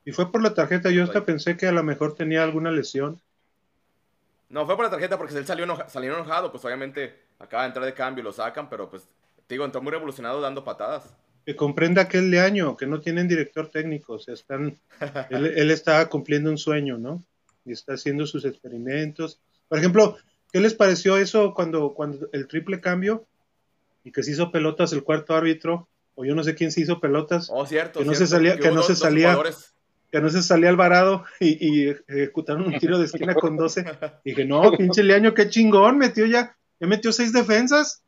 Y 0.07 0.13
fue 0.13 0.33
por 0.33 0.43
la 0.43 0.55
tarjeta, 0.55 0.91
yo 0.91 1.03
hasta 1.03 1.25
pensé 1.25 1.57
que 1.59 1.67
a 1.67 1.73
lo 1.73 1.83
mejor 1.83 2.15
tenía 2.15 2.43
alguna 2.43 2.71
lesión. 2.71 3.21
No, 4.49 4.67
fue 4.67 4.77
por 4.77 4.85
la 4.85 4.91
tarjeta 4.91 5.19
porque 5.19 5.37
él 5.37 5.47
salió, 5.47 5.65
enoja- 5.67 5.89
salió 5.89 6.15
enojado, 6.15 6.51
pues 6.51 6.65
obviamente 6.65 7.25
acaba 7.39 7.63
de 7.65 7.69
entrar 7.69 7.85
de 7.87 7.95
cambio, 7.95 8.23
lo 8.23 8.33
sacan, 8.33 8.69
pero 8.69 8.89
pues, 8.89 9.09
te 9.47 9.55
digo, 9.55 9.65
entró 9.65 9.83
muy 9.83 9.93
revolucionado 9.93 10.41
dando 10.41 10.65
patadas. 10.65 11.13
Que 11.47 11.57
comprenda 11.57 12.03
aquel 12.03 12.31
de 12.31 12.41
año, 12.41 12.77
que 12.77 12.87
no 12.87 13.01
tienen 13.01 13.29
director 13.29 13.69
técnico, 13.71 14.15
o 14.15 14.19
sea, 14.19 14.33
están, 14.35 14.79
él, 15.31 15.47
él 15.47 15.71
está 15.71 16.07
cumpliendo 16.09 16.51
un 16.51 16.57
sueño, 16.59 16.97
¿no? 16.99 17.23
Y 17.67 17.73
está 17.73 17.95
haciendo 17.95 18.27
sus 18.27 18.45
experimentos. 18.45 19.39
Por 19.69 19.79
ejemplo, 19.79 20.17
¿qué 20.53 20.61
les 20.61 20.75
pareció 20.75 21.17
eso 21.19 21.53
cuando, 21.55 21.93
cuando 21.95 22.29
el 22.33 22.47
triple 22.47 22.81
cambio 22.81 23.25
y 24.05 24.13
que 24.13 24.23
se 24.23 24.31
hizo 24.33 24.51
pelotas 24.51 24.93
el 24.93 25.03
cuarto 25.03 25.35
árbitro? 25.35 25.89
O 26.15 26.25
yo 26.25 26.35
no 26.35 26.45
sé 26.45 26.55
quién 26.55 26.71
se 26.71 26.81
hizo 26.81 27.01
pelotas, 27.01 27.49
Oh, 27.53 27.67
cierto. 27.67 27.99
Que 27.99 28.05
no 28.07 28.13
cierto, 28.13 28.27
se 28.27 28.31
salía- 28.31 28.59
que 28.59 28.71
no 28.71 28.83
se 28.83 28.93
dos- 28.93 28.99
salía. 29.01 29.33
jugadores. 29.33 29.73
que 30.13 30.21
no 30.21 30.31
se 30.31 30.43
salía 30.45 30.69
Alvarado 30.69 31.25
y, 31.41 31.59
y 31.89 31.89
ejecutaron 32.07 32.67
un 32.69 32.79
tiro 32.79 33.01
de 33.01 33.07
esquina 33.07 33.35
con 33.35 33.57
12. 33.57 33.85
Y 34.25 34.31
dije, 34.31 34.45
no, 34.45 34.71
pinche 34.77 35.03
Leaño, 35.03 35.35
qué 35.35 35.49
chingón, 35.51 35.99
metió 35.99 36.25
ya, 36.25 36.57
ya 36.81 36.87
metió 36.87 37.13
seis 37.13 37.33
defensas. 37.33 38.04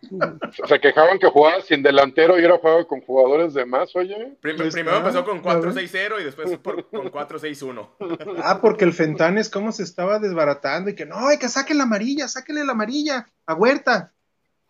Se 0.68 0.80
quejaban 0.80 1.18
que 1.18 1.26
jugaba 1.28 1.60
sin 1.60 1.82
delantero 1.82 2.38
y 2.38 2.44
ahora 2.44 2.58
jugaba 2.58 2.84
con 2.86 3.00
jugadores 3.00 3.54
de 3.54 3.64
más, 3.66 3.94
oye. 3.96 4.36
Prim- 4.40 4.56
primero 4.70 4.96
empezó 4.98 5.24
con 5.24 5.40
cabrón. 5.42 5.74
4-6-0 5.74 6.20
y 6.20 6.24
después 6.24 6.56
por- 6.58 6.88
con 6.88 7.10
4-6-1. 7.10 7.88
Ah, 8.42 8.60
porque 8.60 8.84
el 8.84 8.92
Fentanes, 8.92 9.50
cómo 9.50 9.72
se 9.72 9.82
estaba 9.82 10.18
desbaratando 10.18 10.90
y 10.90 10.94
que 10.94 11.04
no, 11.06 11.26
hay 11.28 11.38
que 11.38 11.48
saque 11.48 11.74
la 11.74 11.82
amarilla, 11.84 12.28
sáquele 12.28 12.64
la 12.64 12.72
amarilla 12.72 13.26
a 13.46 13.54
Huerta. 13.54 14.12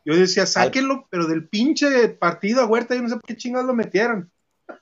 Yo 0.05 0.17
decía, 0.17 0.47
sáquenlo, 0.47 1.07
pero 1.11 1.27
del 1.27 1.47
pinche 1.47 2.09
partido 2.09 2.63
a 2.63 2.67
Huerta, 2.67 2.95
yo 2.95 3.03
no 3.03 3.09
sé 3.11 3.17
por 3.17 3.25
qué 3.25 3.37
chingados 3.37 3.67
lo 3.67 3.75
metieron. 3.75 4.31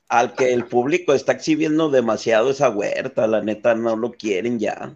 Al 0.07 0.33
que 0.35 0.53
el 0.53 0.63
público 0.65 1.13
está 1.13 1.33
exhibiendo 1.33 1.89
demasiado 1.89 2.49
esa 2.49 2.69
huerta, 2.69 3.27
la 3.27 3.41
neta 3.41 3.75
no 3.75 3.95
lo 3.97 4.11
quieren 4.13 4.59
ya. 4.59 4.95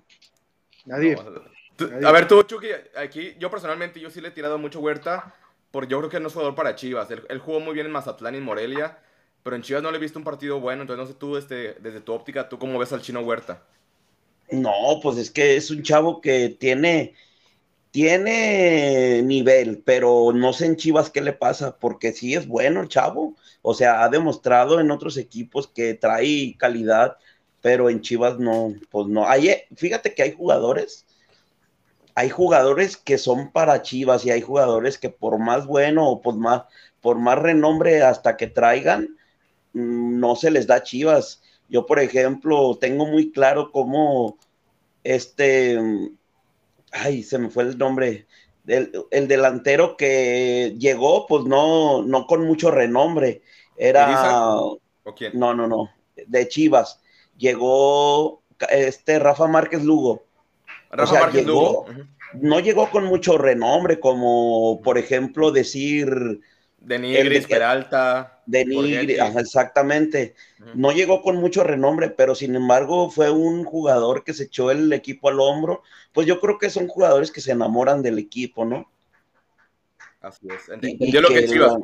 Nadie. 0.85 1.17
A 2.05 2.11
ver, 2.11 2.27
tú, 2.27 2.43
Chucky, 2.43 2.67
aquí 2.95 3.35
yo 3.39 3.49
personalmente 3.49 3.99
yo 3.99 4.09
sí 4.09 4.21
le 4.21 4.27
he 4.29 4.31
tirado 4.31 4.57
mucho 4.57 4.79
Huerta, 4.79 5.33
porque 5.71 5.91
yo 5.91 5.99
creo 5.99 6.09
que 6.09 6.19
no 6.19 6.27
es 6.27 6.33
jugador 6.33 6.55
para 6.55 6.75
Chivas. 6.75 7.09
Él, 7.11 7.23
él 7.29 7.39
jugó 7.39 7.59
muy 7.59 7.73
bien 7.73 7.85
en 7.87 7.91
Mazatlán 7.93 8.35
y 8.35 8.37
en 8.39 8.43
Morelia, 8.43 8.99
pero 9.43 9.55
en 9.55 9.63
Chivas 9.63 9.83
no 9.83 9.91
le 9.91 9.97
he 9.97 10.01
visto 10.01 10.19
un 10.19 10.25
partido 10.25 10.59
bueno, 10.59 10.83
entonces 10.83 11.05
no 11.05 11.11
sé 11.11 11.17
tú, 11.19 11.37
este, 11.37 11.75
desde 11.75 12.01
tu 12.01 12.13
óptica, 12.13 12.49
¿tú 12.49 12.59
cómo 12.59 12.79
ves 12.79 12.93
al 12.93 13.01
chino 13.01 13.21
Huerta? 13.21 13.63
No, 14.51 14.99
pues 15.01 15.17
es 15.17 15.31
que 15.31 15.55
es 15.55 15.71
un 15.71 15.81
chavo 15.83 16.19
que 16.21 16.49
tiene, 16.49 17.15
tiene 17.91 19.21
nivel, 19.23 19.83
pero 19.83 20.33
no 20.33 20.53
sé 20.53 20.65
en 20.67 20.75
Chivas 20.77 21.09
qué 21.09 21.21
le 21.21 21.33
pasa, 21.33 21.77
porque 21.79 22.13
sí 22.13 22.35
es 22.35 22.47
bueno 22.47 22.81
el 22.81 22.89
chavo. 22.89 23.37
O 23.61 23.73
sea, 23.73 24.03
ha 24.03 24.09
demostrado 24.09 24.79
en 24.79 24.91
otros 24.91 25.17
equipos 25.17 25.67
que 25.67 25.93
trae 25.95 26.55
calidad, 26.57 27.17
pero 27.61 27.89
en 27.89 28.01
Chivas 28.01 28.39
no, 28.39 28.75
pues 28.89 29.07
no. 29.07 29.27
Hay, 29.27 29.49
fíjate 29.75 30.13
que 30.15 30.23
hay 30.23 30.33
jugadores, 30.33 31.05
hay 32.15 32.29
jugadores 32.29 32.97
que 32.97 33.17
son 33.17 33.51
para 33.51 33.81
Chivas 33.81 34.25
y 34.25 34.31
hay 34.31 34.41
jugadores 34.41 34.97
que 34.97 35.09
por 35.09 35.37
más 35.39 35.65
bueno 35.65 36.09
o 36.09 36.21
por 36.21 36.35
más, 36.35 36.63
por 37.01 37.17
más 37.17 37.37
renombre 37.39 38.03
hasta 38.03 38.37
que 38.37 38.47
traigan, 38.47 39.17
mm, 39.73 40.19
no 40.19 40.35
se 40.35 40.51
les 40.51 40.67
da 40.67 40.83
Chivas. 40.83 41.41
Yo, 41.69 41.85
por 41.85 41.99
ejemplo, 41.99 42.77
tengo 42.79 43.05
muy 43.05 43.31
claro 43.31 43.71
cómo 43.71 44.37
este, 45.03 45.79
ay, 46.91 47.23
se 47.23 47.37
me 47.37 47.49
fue 47.49 47.63
el 47.63 47.77
nombre, 47.77 48.27
el, 48.67 48.91
el 49.11 49.27
delantero 49.27 49.97
que 49.97 50.75
llegó, 50.77 51.25
pues 51.27 51.45
no, 51.45 52.03
no 52.03 52.27
con 52.27 52.45
mucho 52.45 52.71
renombre, 52.71 53.41
era. 53.77 54.57
¿O 54.57 54.79
quién? 55.15 55.31
no, 55.37 55.53
no, 55.53 55.67
no, 55.67 55.89
de 56.27 56.47
Chivas, 56.47 57.01
llegó 57.37 58.43
este 58.69 59.17
Rafa 59.17 59.47
Márquez 59.47 59.83
Lugo, 59.83 60.23
o 61.03 61.07
sea, 61.07 61.29
llegó- 61.31 61.85
no 62.33 62.59
llegó 62.59 62.89
con 62.89 63.05
mucho 63.05 63.37
renombre, 63.37 63.99
como 63.99 64.81
por 64.83 64.97
ejemplo 64.97 65.51
decir 65.51 66.41
De 66.79 66.97
Nigris, 66.99 67.43
de- 67.43 67.47
Peralta. 67.47 68.41
de 68.47 69.17
ajá, 69.21 69.39
exactamente. 69.39 70.35
No 70.73 70.91
llegó 70.91 71.21
con 71.21 71.35
mucho 71.37 71.63
renombre, 71.63 72.09
pero 72.09 72.33
sin 72.35 72.55
embargo 72.55 73.09
fue 73.11 73.29
un 73.29 73.63
jugador 73.63 74.23
que 74.23 74.33
se 74.33 74.45
echó 74.45 74.71
el 74.71 74.91
equipo 74.91 75.29
al 75.29 75.39
hombro. 75.39 75.83
Pues 76.11 76.25
yo 76.27 76.39
creo 76.39 76.57
que 76.57 76.69
son 76.69 76.87
jugadores 76.87 77.31
que 77.31 77.41
se 77.41 77.51
enamoran 77.51 78.01
del 78.01 78.17
equipo, 78.17 78.65
¿no? 78.65 78.89
Así 80.21 80.47
es. 80.47 80.69
Entendió 80.69 81.21
lo 81.21 81.27
que 81.29 81.45
que 81.45 81.55
la- 81.55 81.79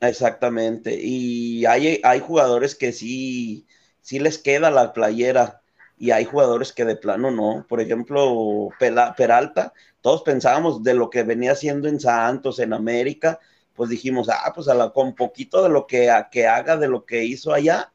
Exactamente. 0.00 0.98
Y 1.00 1.64
hay, 1.66 2.00
hay 2.02 2.20
jugadores 2.20 2.74
que 2.74 2.92
sí, 2.92 3.66
sí 4.00 4.18
les 4.18 4.38
queda 4.38 4.70
la 4.70 4.92
playera 4.92 5.62
y 5.96 6.10
hay 6.10 6.24
jugadores 6.24 6.72
que 6.72 6.84
de 6.84 6.96
plano 6.96 7.30
no. 7.30 7.64
Por 7.68 7.80
ejemplo, 7.80 8.68
Peralta, 8.78 9.72
todos 10.00 10.22
pensábamos 10.22 10.82
de 10.82 10.94
lo 10.94 11.10
que 11.10 11.22
venía 11.22 11.52
haciendo 11.52 11.88
en 11.88 12.00
Santos, 12.00 12.58
en 12.58 12.72
América, 12.72 13.38
pues 13.74 13.90
dijimos, 13.90 14.28
ah, 14.28 14.52
pues 14.54 14.68
a 14.68 14.74
la, 14.74 14.90
con 14.90 15.14
poquito 15.14 15.62
de 15.62 15.68
lo 15.68 15.86
que, 15.86 16.10
que 16.30 16.46
haga 16.46 16.76
de 16.76 16.88
lo 16.88 17.04
que 17.04 17.24
hizo 17.24 17.52
allá, 17.52 17.92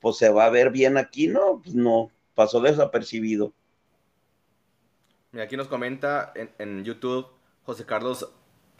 pues 0.00 0.16
se 0.18 0.28
va 0.28 0.46
a 0.46 0.50
ver 0.50 0.70
bien 0.70 0.96
aquí, 0.98 1.28
¿no? 1.28 1.60
Pues 1.62 1.74
no, 1.74 2.10
pasó 2.34 2.60
desapercibido. 2.60 3.52
Aquí 5.40 5.56
nos 5.56 5.68
comenta 5.68 6.32
en, 6.34 6.50
en 6.58 6.84
YouTube 6.84 7.26
José 7.64 7.84
Carlos 7.84 8.30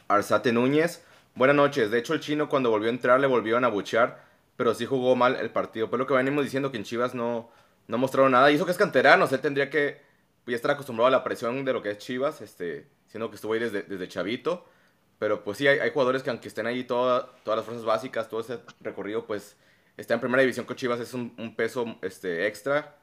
Arzate 0.09 0.53
Núñez. 0.53 1.05
Buenas 1.35 1.57
noches. 1.57 1.91
De 1.91 1.99
hecho, 1.99 2.15
el 2.15 2.21
chino 2.21 2.49
cuando 2.49 2.71
volvió 2.71 2.89
a 2.89 2.93
entrar 2.93 3.21
le 3.21 3.27
volvieron 3.27 3.65
a 3.65 3.69
buchear, 3.69 4.25
pero 4.57 4.75
sí 4.75 4.87
jugó 4.87 5.17
mal 5.17 5.37
el 5.37 5.51
partido. 5.51 5.91
Pero 5.91 5.99
lo 5.99 6.07
que 6.07 6.15
venimos 6.15 6.45
diciendo 6.45 6.71
que 6.71 6.79
en 6.79 6.85
Chivas 6.85 7.15
no, 7.15 7.51
no 7.89 7.99
mostraron 7.99 8.33
nada. 8.33 8.51
Y 8.51 8.57
eso 8.57 8.65
que 8.67 8.73
es 8.73 8.79
canterano, 8.79 9.29
él 9.31 9.41
tendría 9.41 9.71
que 9.71 10.01
pues, 10.45 10.53
ya 10.53 10.57
estar 10.57 10.71
acostumbrado 10.73 11.09
a 11.09 11.11
la 11.11 11.25
presión 11.25 11.65
de 11.65 11.73
lo 11.73 11.83
que 11.83 11.91
es 11.93 11.99
Chivas, 11.99 12.41
este, 12.41 12.87
siendo 13.09 13.29
que 13.31 13.37
estuvo 13.37 13.53
ahí 13.55 13.61
desde, 13.61 13.83
desde 13.83 14.09
chavito. 14.09 14.65
Pero 15.19 15.43
pues 15.45 15.59
sí, 15.59 15.67
hay, 15.67 15.79
hay 15.79 15.91
jugadores 15.91 16.23
que 16.23 16.31
aunque 16.31 16.49
estén 16.49 16.67
ahí 16.67 16.85
toda- 16.85 17.31
todas 17.45 17.57
las 17.59 17.65
fuerzas 17.67 17.85
básicas, 17.87 18.29
todo 18.29 18.41
ese 18.41 18.59
recorrido, 18.81 19.27
pues 19.27 19.57
está 19.97 20.15
en 20.15 20.21
primera 20.21 20.43
división 20.43 20.67
con 20.67 20.77
Chivas, 20.77 21.01
es 21.01 21.15
un, 21.15 21.35
un 21.39 21.57
peso 21.57 21.97
este, 22.03 22.47
extra. 22.47 22.97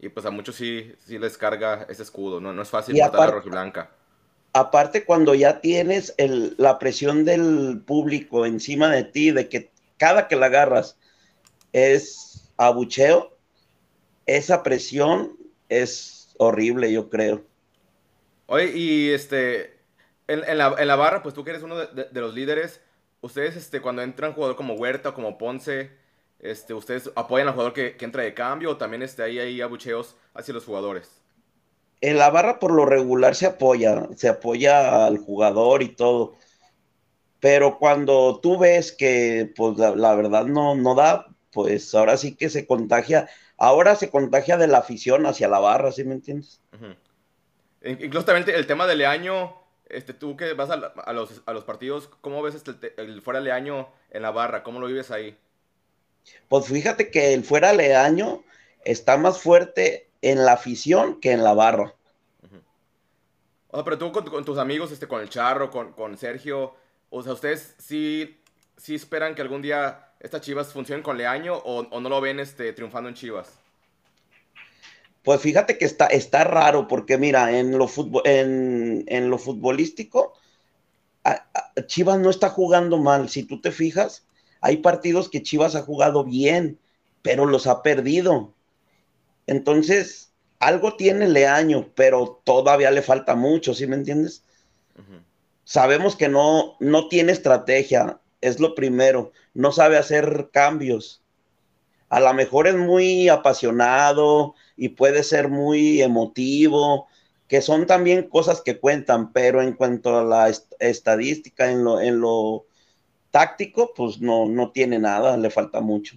Y 0.00 0.08
pues 0.10 0.24
a 0.26 0.30
muchos 0.30 0.54
sí, 0.56 0.94
sí 1.04 1.18
les 1.18 1.36
carga 1.36 1.84
ese 1.88 2.02
escudo, 2.04 2.40
no, 2.40 2.52
no 2.52 2.62
es 2.62 2.70
fácil 2.70 2.96
matar 2.96 3.20
a 3.22 3.26
rojiblanca. 3.32 3.90
aparte 4.52 5.04
cuando 5.04 5.34
ya 5.34 5.60
tienes 5.60 6.14
el- 6.18 6.54
la 6.58 6.78
presión 6.78 7.24
del 7.24 7.82
público 7.86 8.46
encima 8.46 8.90
de 8.90 9.04
ti, 9.04 9.30
de 9.30 9.48
que 9.48 9.70
cada 9.98 10.28
que 10.28 10.36
la 10.36 10.46
agarras 10.46 10.98
es 11.72 12.50
abucheo, 12.56 13.37
esa 14.28 14.62
presión 14.64 15.36
es 15.68 16.34
horrible, 16.38 16.92
yo 16.92 17.10
creo. 17.10 17.44
Oye, 18.46 18.72
y 18.76 19.10
este, 19.10 19.78
en, 20.26 20.42
en 20.44 20.58
la, 20.58 20.74
en 20.78 20.88
la 20.88 20.96
barra, 20.96 21.22
pues 21.22 21.34
tú 21.34 21.44
que 21.44 21.50
eres 21.50 21.62
uno 21.62 21.76
de, 21.76 21.86
de- 21.88 22.08
de 22.10 22.20
los 22.20 22.34
líderes, 22.34 22.80
ustedes, 23.20 23.56
este, 23.56 23.80
cuando 23.80 24.02
entran 24.02 24.32
jugador 24.32 24.56
como 24.56 24.74
Huerta 24.74 25.10
o 25.10 25.14
como 25.14 25.36
Ponce, 25.38 25.90
este, 26.38 26.72
¿ustedes 26.74 27.10
apoyan 27.16 27.48
al 27.48 27.54
jugador 27.54 27.72
que, 27.74 27.96
que 27.96 28.04
entra 28.04 28.22
de 28.22 28.34
cambio 28.34 28.70
o 28.70 28.76
también 28.78 29.02
este, 29.02 29.22
ahí 29.22 29.38
hay 29.38 29.60
abucheos 29.60 30.16
hacia 30.34 30.54
los 30.54 30.64
jugadores? 30.64 31.20
En 32.00 32.18
la 32.18 32.28
barra 32.30 32.58
por 32.58 32.72
lo 32.72 32.86
regular 32.86 33.36
se 33.36 33.46
apoya, 33.46 34.08
se 34.16 34.28
apoya 34.28 35.06
al 35.06 35.18
jugador 35.18 35.82
y 35.84 35.94
todo. 35.94 36.34
Pero 37.40 37.78
cuando 37.78 38.40
tú 38.40 38.58
ves 38.58 38.92
que, 38.92 39.52
pues 39.56 39.78
la, 39.78 39.94
la 39.96 40.14
verdad 40.14 40.44
no, 40.46 40.74
no 40.74 40.94
da, 40.94 41.26
pues 41.52 41.94
ahora 41.94 42.16
sí 42.16 42.34
que 42.36 42.50
se 42.50 42.66
contagia, 42.66 43.28
ahora 43.58 43.96
se 43.96 44.10
contagia 44.10 44.56
de 44.56 44.68
la 44.68 44.78
afición 44.78 45.26
hacia 45.26 45.48
la 45.48 45.58
barra, 45.58 45.92
¿sí 45.92 46.04
me 46.04 46.14
entiendes? 46.14 46.62
In- 47.82 47.98
Incluso 48.02 48.26
también 48.26 48.48
el 48.56 48.66
tema 48.66 48.86
de 48.86 48.96
Leaño, 48.96 49.54
este, 49.88 50.14
tú 50.14 50.36
que 50.36 50.52
vas 50.54 50.70
a, 50.70 51.12
los, 51.12 51.42
a 51.46 51.52
los 51.52 51.64
partidos, 51.64 52.08
¿cómo 52.20 52.42
ves 52.42 52.54
este, 52.54 52.94
el, 53.00 53.22
fuera 53.22 53.40
Leaño 53.40 53.88
en 54.10 54.22
la 54.22 54.30
barra? 54.30 54.62
¿Cómo 54.62 54.80
lo 54.80 54.86
vives 54.86 55.10
ahí? 55.10 55.36
Pues 56.48 56.66
fíjate 56.66 57.10
que 57.10 57.32
el 57.34 57.42
fuera 57.44 57.72
leaño 57.72 58.44
está 58.84 59.16
más 59.16 59.40
fuerte 59.40 60.10
en 60.20 60.44
la 60.44 60.52
afición 60.54 61.20
que 61.20 61.32
en 61.32 61.42
la 61.42 61.54
barra. 61.54 61.94
O 63.68 63.76
sea, 63.76 63.84
pero 63.84 63.98
tú 63.98 64.12
con, 64.12 64.24
con 64.24 64.44
tus 64.44 64.58
amigos, 64.58 64.90
este, 64.92 65.06
con 65.06 65.20
el 65.20 65.28
Charro, 65.28 65.70
con, 65.70 65.92
con 65.92 66.16
Sergio, 66.16 66.74
o 67.10 67.22
sea, 67.22 67.32
¿ustedes 67.34 67.74
sí, 67.78 68.40
sí 68.76 68.94
esperan 68.94 69.34
que 69.34 69.42
algún 69.42 69.62
día 69.62 70.07
estas 70.20 70.40
Chivas 70.42 70.72
funcionen 70.72 71.02
con 71.02 71.16
Leaño 71.18 71.54
o, 71.56 71.80
o 71.80 72.00
no 72.00 72.08
lo 72.08 72.20
ven 72.20 72.40
este, 72.40 72.72
triunfando 72.72 73.08
en 73.08 73.14
Chivas? 73.14 73.60
Pues 75.22 75.40
fíjate 75.40 75.78
que 75.78 75.84
está, 75.84 76.06
está 76.06 76.44
raro, 76.44 76.88
porque 76.88 77.18
mira, 77.18 77.58
en 77.58 77.76
lo, 77.78 77.88
en, 78.24 79.04
en 79.08 79.30
lo 79.30 79.38
futbolístico, 79.38 80.34
a- 81.24 81.46
a- 81.54 81.86
Chivas 81.86 82.18
no 82.20 82.30
está 82.30 82.50
jugando 82.50 82.98
mal. 82.98 83.28
Si 83.30 83.44
tú 83.44 83.60
te 83.60 83.72
fijas, 83.72 84.26
hay 84.60 84.78
partidos 84.78 85.28
que 85.30 85.42
Chivas 85.42 85.76
ha 85.76 85.82
jugado 85.82 86.24
bien, 86.24 86.80
pero 87.22 87.46
los 87.46 87.66
ha 87.66 87.82
perdido. 87.82 88.54
Entonces, 89.46 90.32
algo 90.60 90.96
tiene 90.96 91.28
Leaño, 91.28 91.92
pero 91.94 92.40
todavía 92.44 92.90
le 92.90 93.02
falta 93.02 93.34
mucho, 93.36 93.74
¿sí 93.74 93.86
me 93.86 93.96
entiendes? 93.96 94.44
Sabemos 95.64 96.16
que 96.16 96.28
no, 96.28 96.76
no 96.80 97.08
tiene 97.08 97.30
estrategia, 97.32 98.20
es 98.40 98.60
lo 98.60 98.74
primero, 98.74 99.32
no 99.54 99.72
sabe 99.72 99.96
hacer 99.98 100.50
cambios. 100.52 101.22
A 102.08 102.20
lo 102.20 102.32
mejor 102.32 102.66
es 102.66 102.76
muy 102.76 103.28
apasionado 103.28 104.54
y 104.76 104.90
puede 104.90 105.22
ser 105.22 105.48
muy 105.48 106.00
emotivo, 106.00 107.06
que 107.48 107.60
son 107.62 107.86
también 107.86 108.28
cosas 108.28 108.60
que 108.60 108.78
cuentan, 108.78 109.32
pero 109.32 109.62
en 109.62 109.72
cuanto 109.72 110.18
a 110.18 110.24
la 110.24 110.48
estadística, 110.78 111.70
en 111.70 111.84
lo, 111.84 112.00
en 112.00 112.20
lo 112.20 112.66
táctico, 113.30 113.92
pues 113.94 114.20
no, 114.20 114.46
no 114.46 114.70
tiene 114.70 114.98
nada, 114.98 115.36
le 115.36 115.50
falta 115.50 115.80
mucho. 115.80 116.16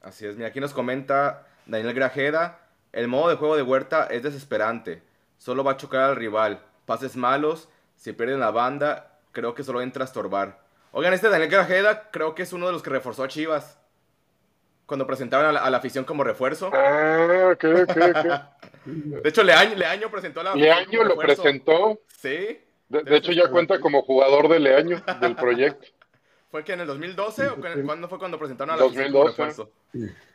Así 0.00 0.26
es, 0.26 0.38
aquí 0.40 0.60
nos 0.60 0.72
comenta 0.72 1.46
Daniel 1.66 1.94
Grajeda, 1.94 2.60
el 2.92 3.08
modo 3.08 3.28
de 3.28 3.36
juego 3.36 3.56
de 3.56 3.62
Huerta 3.62 4.06
es 4.06 4.22
desesperante, 4.22 5.02
solo 5.38 5.64
va 5.64 5.72
a 5.72 5.76
chocar 5.76 6.02
al 6.02 6.16
rival, 6.16 6.62
pases 6.86 7.16
malos, 7.16 7.68
si 7.96 8.12
pierden 8.12 8.40
la 8.40 8.50
banda, 8.50 9.20
creo 9.32 9.54
que 9.54 9.64
solo 9.64 9.80
entra 9.80 10.04
a 10.04 10.06
estorbar. 10.06 10.61
Oigan, 10.92 11.14
este 11.14 11.30
Daniel 11.30 11.50
Grajeda 11.50 12.10
creo 12.10 12.34
que 12.34 12.42
es 12.42 12.52
uno 12.52 12.66
de 12.66 12.72
los 12.72 12.82
que 12.82 12.90
reforzó 12.90 13.24
a 13.24 13.28
Chivas. 13.28 13.78
Cuando 14.84 15.06
presentaron 15.06 15.56
a 15.56 15.70
la, 15.70 15.76
afición 15.76 16.04
como 16.04 16.22
refuerzo. 16.22 16.70
Ah, 16.72 17.50
ok, 17.54 17.64
ok, 17.64 17.96
ok. 18.14 18.42
De 19.22 19.28
hecho, 19.28 19.42
Leaño, 19.42 19.74
Leaño 19.74 20.10
presentó 20.10 20.40
a 20.40 20.44
la 20.44 20.54
Leaño 20.54 21.04
lo 21.04 21.16
presentó. 21.16 22.00
Sí. 22.08 22.60
De, 22.88 23.16
hecho, 23.16 23.32
ya 23.32 23.48
cuenta 23.48 23.80
como 23.80 24.02
jugador 24.02 24.48
de 24.48 24.60
Leaño 24.60 25.02
del 25.20 25.34
proyecto. 25.34 25.86
¿Fue 26.50 26.62
que 26.62 26.74
en 26.74 26.80
el 26.80 26.86
2012 26.86 27.48
o 27.48 27.56
cuándo 27.86 28.08
fue 28.08 28.18
cuando 28.18 28.38
presentaron 28.38 28.74
a 28.74 28.76
la 28.76 28.82
2012. 28.82 29.12
como 29.12 29.28
refuerzo? 29.28 29.70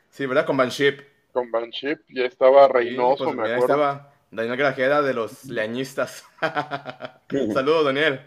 Sí, 0.10 0.26
¿verdad? 0.26 0.48
Con 0.48 0.58
Banship. 0.58 1.02
Con 1.32 1.52
Banship, 1.52 2.00
ya 2.10 2.26
estaba 2.26 2.67
Reynoso, 2.67 3.26
pues, 3.26 3.36
me 3.36 3.43
acuerdo. 3.43 3.65
estaba 3.65 4.13
Daniel 4.32 4.58
Grajeda 4.58 5.04
de 5.04 5.13
los 5.13 5.46
leañistas. 5.46 6.26
Saludos, 7.54 7.86
Daniel. 7.86 8.22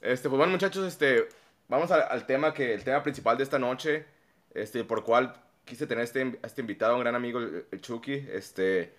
Este, 0.00 0.30
pues 0.30 0.38
bueno, 0.38 0.52
muchachos, 0.52 0.86
este, 0.86 1.28
vamos 1.68 1.90
al, 1.90 2.26
tema 2.26 2.52
que, 2.52 2.74
el 2.74 2.82
tema 2.82 3.02
principal 3.02 3.36
de 3.36 3.44
esta 3.44 3.58
noche, 3.58 4.06
este, 4.54 4.84
por 4.84 5.04
cual 5.04 5.34
quise 5.64 5.86
tener 5.86 6.04
este, 6.04 6.38
este 6.42 6.62
invitado, 6.62 6.94
un 6.94 7.00
gran 7.00 7.14
amigo, 7.14 7.40
el, 7.40 7.80
Chucky, 7.80 8.26
este, 8.32 8.94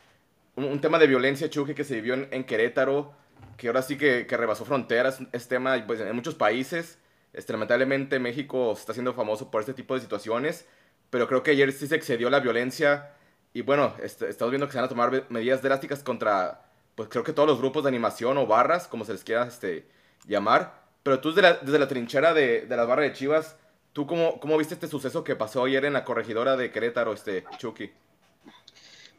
un, 0.55 0.79
tema 0.79 0.99
de 0.99 1.07
violencia, 1.07 1.49
Chucky, 1.49 1.73
que 1.73 1.83
se 1.83 1.95
vivió 1.95 2.13
en, 2.13 2.43
Querétaro, 2.43 3.13
que 3.57 3.67
ahora 3.67 3.81
sí 3.81 3.97
que, 3.97 4.27
que, 4.27 4.37
rebasó 4.37 4.65
fronteras, 4.65 5.19
es 5.31 5.47
tema 5.47 5.83
pues, 5.85 5.99
en 5.99 6.15
muchos 6.15 6.35
países, 6.35 6.99
este, 7.33 7.53
lamentablemente 7.53 8.19
México 8.19 8.71
está 8.73 8.93
siendo 8.93 9.13
famoso 9.13 9.51
por 9.51 9.61
este 9.61 9.73
tipo 9.73 9.95
de 9.95 10.01
situaciones, 10.01 10.67
pero 11.09 11.27
creo 11.27 11.43
que 11.43 11.51
ayer 11.51 11.71
sí 11.71 11.87
se 11.87 11.95
excedió 11.95 12.29
la 12.29 12.39
violencia, 12.39 13.11
y 13.51 13.61
bueno, 13.61 13.95
este, 14.03 14.29
estamos 14.29 14.51
viendo 14.51 14.67
que 14.67 14.73
se 14.73 14.77
van 14.77 14.85
a 14.85 14.89
tomar 14.89 15.25
medidas 15.29 15.63
drásticas 15.63 16.03
contra, 16.03 16.61
pues 16.93 17.09
creo 17.09 17.23
que 17.23 17.33
todos 17.33 17.49
los 17.49 17.57
grupos 17.57 17.83
de 17.83 17.89
animación 17.89 18.37
o 18.37 18.45
barras, 18.45 18.87
como 18.87 19.05
se 19.05 19.13
les 19.13 19.23
quiera 19.23 19.47
este, 19.47 19.87
llamar, 20.27 20.78
pero 21.03 21.19
tú 21.19 21.33
desde 21.33 21.79
la, 21.79 21.87
trinchera 21.87 22.33
de, 22.33 22.61
de 22.61 22.77
las 22.77 22.87
barras 22.87 23.05
de 23.05 23.13
Chivas, 23.13 23.55
¿Tú 23.93 24.05
cómo, 24.05 24.39
cómo, 24.39 24.57
viste 24.57 24.75
este 24.75 24.87
suceso 24.87 25.23
que 25.23 25.35
pasó 25.35 25.65
ayer 25.65 25.83
en 25.83 25.93
la 25.93 26.05
corregidora 26.05 26.55
de 26.55 26.71
Querétaro, 26.71 27.11
este 27.11 27.43
Chucky? 27.57 27.89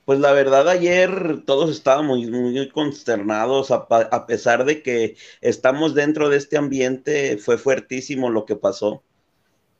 Pues 0.04 0.20
la 0.20 0.32
verdad, 0.32 0.68
ayer 0.68 1.42
todos 1.44 1.70
estábamos 1.70 2.18
muy, 2.20 2.52
muy 2.52 2.68
consternados, 2.68 3.70
a, 3.70 3.86
a, 3.90 4.26
pesar 4.26 4.64
de 4.64 4.82
que 4.82 5.16
estamos 5.40 5.94
dentro 5.94 6.28
de 6.28 6.36
este 6.36 6.56
ambiente, 6.56 7.36
fue 7.38 7.58
fuertísimo 7.58 8.30
lo 8.30 8.44
que 8.44 8.56
pasó. 8.56 9.02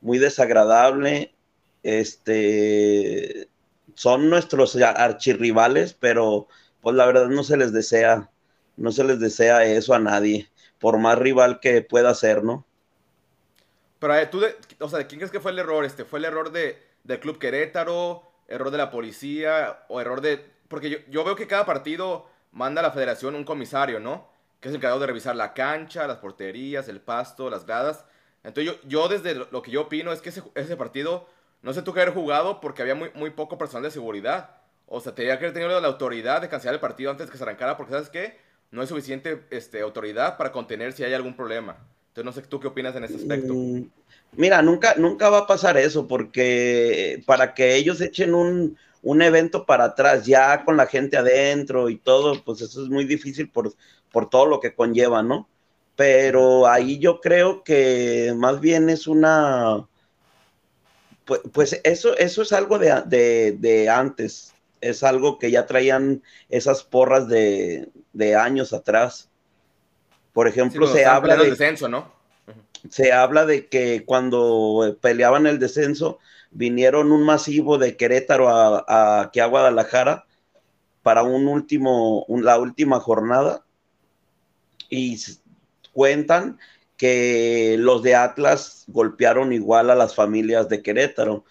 Muy 0.01 0.19
desagradable. 0.19 1.35
Este 1.83 3.49
son 3.95 4.29
nuestros 4.29 4.77
archirrivales, 4.77 5.95
pero 5.95 6.49
pues 6.81 6.97
la 6.97 7.07
verdad 7.07 7.29
no 7.29 7.45
se 7.45 7.57
les 7.57 7.73
desea, 7.73 8.31
no 8.77 8.93
se 8.93 9.05
les 9.05 9.21
desea 9.21 9.65
eso 9.65 9.95
a 9.95 9.99
nadie, 9.99 10.50
por 10.81 10.99
más 10.99 11.19
rival 11.19 11.61
que 11.61 11.83
pueda 11.83 12.13
ser, 12.15 12.43
¿no? 12.43 12.65
Pero 14.01 14.31
tú, 14.31 14.43
o 14.81 14.89
sea, 14.89 15.07
¿quién 15.07 15.21
crees 15.21 15.31
que 15.31 15.41
fue 15.41 15.53
el 15.53 15.59
error? 15.59 15.85
Este, 15.85 16.05
¿Fue 16.05 16.19
el 16.19 16.25
error 16.25 16.51
de, 16.51 16.83
del 17.05 17.21
Club 17.21 17.39
Querétaro? 17.39 18.23
¿Error 18.49 18.71
de 18.71 18.79
la 18.79 18.91
policía? 18.91 19.85
¿O 19.89 20.01
error 20.01 20.23
de...? 20.23 20.45
Porque 20.69 20.91
yo, 20.91 20.99
yo 21.09 21.23
veo 21.23 21.37
que 21.37 21.47
cada 21.47 21.67
partido 21.67 22.27
manda 22.51 22.81
a 22.81 22.83
la 22.83 22.93
federación 22.93 23.35
un 23.35 23.45
comisario, 23.45 24.01
¿no? 24.01 24.29
Que 24.59 24.69
es 24.69 24.73
el 24.73 24.77
encargado 24.79 25.01
de 25.01 25.07
revisar 25.07 25.37
la 25.37 25.53
cancha, 25.53 26.07
las 26.07 26.17
porterías, 26.17 26.89
el 26.89 27.01
pasto, 27.01 27.51
las 27.51 27.67
gradas. 27.67 28.05
Entonces 28.43 28.73
yo, 28.73 28.89
yo 28.89 29.09
desde 29.09 29.35
lo 29.35 29.63
que 29.63 29.71
yo 29.71 29.83
opino 29.83 30.13
es 30.13 30.23
que 30.23 30.31
ese, 30.31 30.43
ese 30.55 30.77
partido 30.77 31.27
no 31.63 31.75
se 31.75 31.83
tuvo 31.83 31.95
que 31.95 32.01
haber 32.01 32.15
jugado 32.15 32.61
porque 32.61 32.81
había 32.83 32.95
muy, 32.95 33.11
muy 33.15 33.31
poco 33.31 33.59
personal 33.59 33.83
de 33.83 33.91
seguridad. 33.91 34.57
O 34.87 35.01
sea, 35.01 35.15
tenía 35.15 35.39
que 35.39 35.45
haber 35.45 35.55
tenido 35.55 35.79
la 35.79 35.89
autoridad 35.89 36.41
de 36.41 36.49
cancelar 36.49 36.75
el 36.75 36.81
partido 36.81 37.11
antes 37.11 37.31
que 37.31 37.37
se 37.37 37.43
arrancara 37.45 37.77
porque, 37.77 37.93
¿sabes 37.93 38.09
qué? 38.09 38.39
No 38.71 38.81
hay 38.81 38.87
suficiente 38.87 39.43
este, 39.51 39.81
autoridad 39.81 40.37
para 40.37 40.53
contener 40.53 40.93
si 40.93 41.03
hay 41.03 41.13
algún 41.13 41.35
problema. 41.35 41.77
Entonces, 42.09 42.25
no 42.25 42.33
sé 42.33 42.49
tú 42.49 42.61
qué 42.61 42.69
opinas 42.69 42.95
en 42.97 43.05
ese 43.05 43.17
aspecto. 43.17 43.55
Mm, 43.55 43.89
mira, 44.37 44.63
nunca, 44.63 44.95
nunca 44.97 45.29
va 45.29 45.39
a 45.39 45.47
pasar 45.47 45.77
eso, 45.77 46.07
porque 46.09 47.23
para 47.27 47.55
que 47.55 47.77
ellos 47.77 48.01
echen 48.01 48.35
un, 48.35 48.77
un, 49.03 49.23
evento 49.23 49.65
para 49.65 49.85
atrás, 49.85 50.27
ya 50.27 50.65
con 50.65 50.77
la 50.77 50.87
gente 50.87 51.17
adentro 51.17 51.89
y 51.89 51.97
todo, 51.99 52.43
pues 52.45 52.61
eso 52.63 52.83
es 52.83 52.89
muy 52.89 53.05
difícil 53.05 53.49
por, 53.49 53.73
por 54.11 54.29
todo 54.29 54.47
lo 54.47 54.61
que 54.61 54.75
conlleva, 54.75 55.23
¿no? 55.23 55.49
Pero 55.97 56.67
ahí 56.67 56.99
yo 56.99 57.21
creo 57.21 57.63
que 57.63 58.33
más 58.37 58.61
bien 58.61 58.91
es 58.91 59.07
una. 59.07 59.87
Pues, 61.25 61.41
pues 61.53 61.81
eso, 61.85 62.17
eso 62.17 62.43
es 62.43 62.53
algo 62.53 62.79
de, 62.79 63.03
de, 63.07 63.57
de, 63.59 63.89
antes. 63.89 64.55
Es 64.81 65.03
algo 65.03 65.39
que 65.39 65.51
ya 65.51 65.67
traían 65.67 66.23
esas 66.49 66.83
porras 66.83 67.29
de, 67.29 67.89
de 68.13 68.37
años 68.37 68.73
atrás. 68.73 69.31
Por 70.33 70.49
ejemplo, 70.49 70.87
se 70.87 71.05
habla 71.05 71.37
de... 71.37 71.51
descenso, 71.51 71.89
¿no? 71.89 72.13
Se 72.89 73.13
habla 73.13 73.45
de 73.45 73.69
que 73.69 74.05
cuando 74.07 74.97
peleaban 75.03 75.47
el 75.47 75.59
descenso, 75.59 76.19
vinieron 76.51 77.13
un 77.13 77.25
masivo 77.25 77.79
de 77.79 77.97
Querétaro 77.97 78.49
a, 78.49 79.21
aquí 79.21 79.41
a 79.41 79.47
Guadalajara 79.47 80.25
para 81.03 81.23
un 81.23 81.47
último, 81.47 82.27
la 82.29 82.59
última 82.59 83.01
jornada 83.01 83.65
y 84.89 85.19
cuentan 85.93 86.59
que 86.97 87.77
los 87.79 88.03
de 88.03 88.15
Atlas 88.15 88.85
golpearon 88.89 89.53
igual 89.53 89.89
a 89.91 89.95
las 89.95 90.15
familias 90.15 90.69
de 90.69 90.83
Querétaro. 90.83 91.45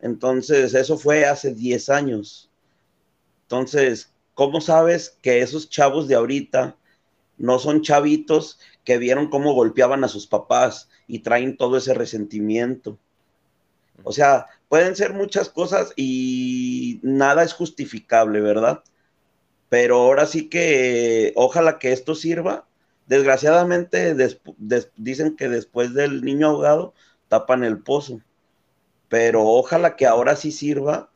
Entonces, 0.00 0.74
eso 0.74 0.96
fue 0.96 1.24
hace 1.26 1.54
10 1.54 1.88
años. 1.88 2.51
Entonces, 3.52 4.10
¿cómo 4.32 4.62
sabes 4.62 5.18
que 5.20 5.42
esos 5.42 5.68
chavos 5.68 6.08
de 6.08 6.14
ahorita 6.14 6.74
no 7.36 7.58
son 7.58 7.82
chavitos 7.82 8.58
que 8.82 8.96
vieron 8.96 9.28
cómo 9.28 9.52
golpeaban 9.52 10.04
a 10.04 10.08
sus 10.08 10.26
papás 10.26 10.88
y 11.06 11.18
traen 11.18 11.58
todo 11.58 11.76
ese 11.76 11.92
resentimiento. 11.92 12.98
O 14.04 14.12
sea, 14.12 14.46
pueden 14.70 14.96
ser 14.96 15.12
muchas 15.12 15.50
cosas 15.50 15.92
y 15.96 16.98
nada 17.02 17.42
es 17.42 17.52
justificable, 17.52 18.40
¿verdad? 18.40 18.82
Pero 19.68 19.96
ahora 19.96 20.24
sí 20.24 20.48
que 20.48 21.32
ojalá 21.36 21.78
que 21.78 21.92
esto 21.92 22.14
sirva. 22.14 22.66
Desgraciadamente 23.06 24.16
dicen 24.96 25.36
que 25.36 25.48
después 25.50 25.92
del 25.92 26.22
niño 26.22 26.46
ahogado 26.46 26.94
tapan 27.28 27.64
el 27.64 27.80
pozo. 27.80 28.22
Pero 29.10 29.44
ojalá 29.44 29.96
que 29.96 30.06
ahora 30.06 30.36
sí 30.36 30.52
sirva 30.52 31.10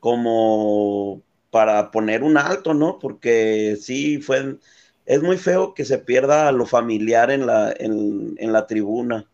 como 0.00 1.22
para 1.52 1.90
poner 1.90 2.22
un 2.22 2.38
alto, 2.38 2.72
¿no? 2.72 2.98
Porque 2.98 3.76
sí 3.78 4.22
fue 4.22 4.56
es 5.04 5.22
muy 5.22 5.36
feo 5.36 5.74
que 5.74 5.84
se 5.84 5.98
pierda 5.98 6.50
lo 6.50 6.64
familiar 6.64 7.30
en 7.30 7.46
la, 7.46 7.74
en, 7.76 8.52
la 8.52 8.66
tribuna, 8.66 9.26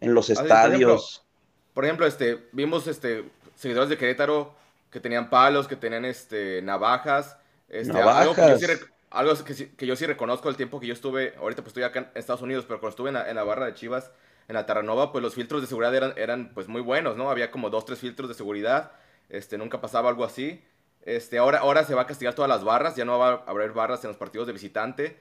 en 0.00 0.12
los 0.12 0.28
estadios. 0.30 1.24
Por 1.72 1.84
ejemplo, 1.84 2.04
este, 2.04 2.48
vimos 2.50 2.88
este, 2.88 3.24
seguidores 3.54 3.88
de 3.88 3.96
Querétaro 3.96 4.52
que 4.90 4.98
tenían 4.98 5.30
palos, 5.30 5.68
que 5.68 5.76
tenían 5.76 6.04
este, 6.04 6.60
navajas. 6.62 7.36
Este, 7.68 7.96
Algo, 7.96 8.34
que 8.34 9.86
yo, 9.86 9.94
sí, 9.94 10.06
reconozco 10.06 10.48
el 10.48 10.56
tiempo 10.56 10.80
que 10.80 10.88
yo 10.88 10.94
estuve, 10.94 11.34
ahorita 11.38 11.62
pues 11.62 11.68
estoy 11.68 11.84
acá 11.84 12.00
en 12.00 12.08
Estados 12.14 12.42
Unidos, 12.42 12.64
pero 12.66 12.80
cuando 12.80 12.90
estuve 12.90 13.10
en 13.10 13.14
la, 13.14 13.30
en 13.30 13.36
la 13.36 13.44
barra 13.44 13.66
de 13.66 13.74
Chivas, 13.74 14.10
en 14.48 14.54
la 14.54 14.66
Terranova, 14.66 15.12
pues 15.12 15.22
los 15.22 15.34
filtros 15.34 15.60
de 15.60 15.68
seguridad 15.68 15.94
eran, 15.94 16.14
eran 16.16 16.50
pues 16.54 16.66
muy 16.66 16.80
buenos, 16.80 17.16
¿no? 17.16 17.30
Había 17.30 17.52
como 17.52 17.70
dos, 17.70 17.84
tres 17.84 18.00
filtros 18.00 18.28
de 18.28 18.34
seguridad, 18.34 18.92
este, 19.28 19.56
nunca 19.58 19.80
pasaba 19.80 20.08
algo 20.08 20.24
así. 20.24 20.64
Este, 21.02 21.38
ahora, 21.38 21.58
ahora 21.58 21.84
se 21.84 21.94
va 21.94 22.02
a 22.02 22.06
castigar 22.06 22.34
todas 22.34 22.48
las 22.48 22.64
barras, 22.64 22.96
ya 22.96 23.04
no 23.04 23.18
va 23.18 23.30
a 23.30 23.50
haber 23.50 23.72
barras 23.72 24.04
en 24.04 24.08
los 24.08 24.16
partidos 24.16 24.46
de 24.46 24.52
visitante. 24.52 25.18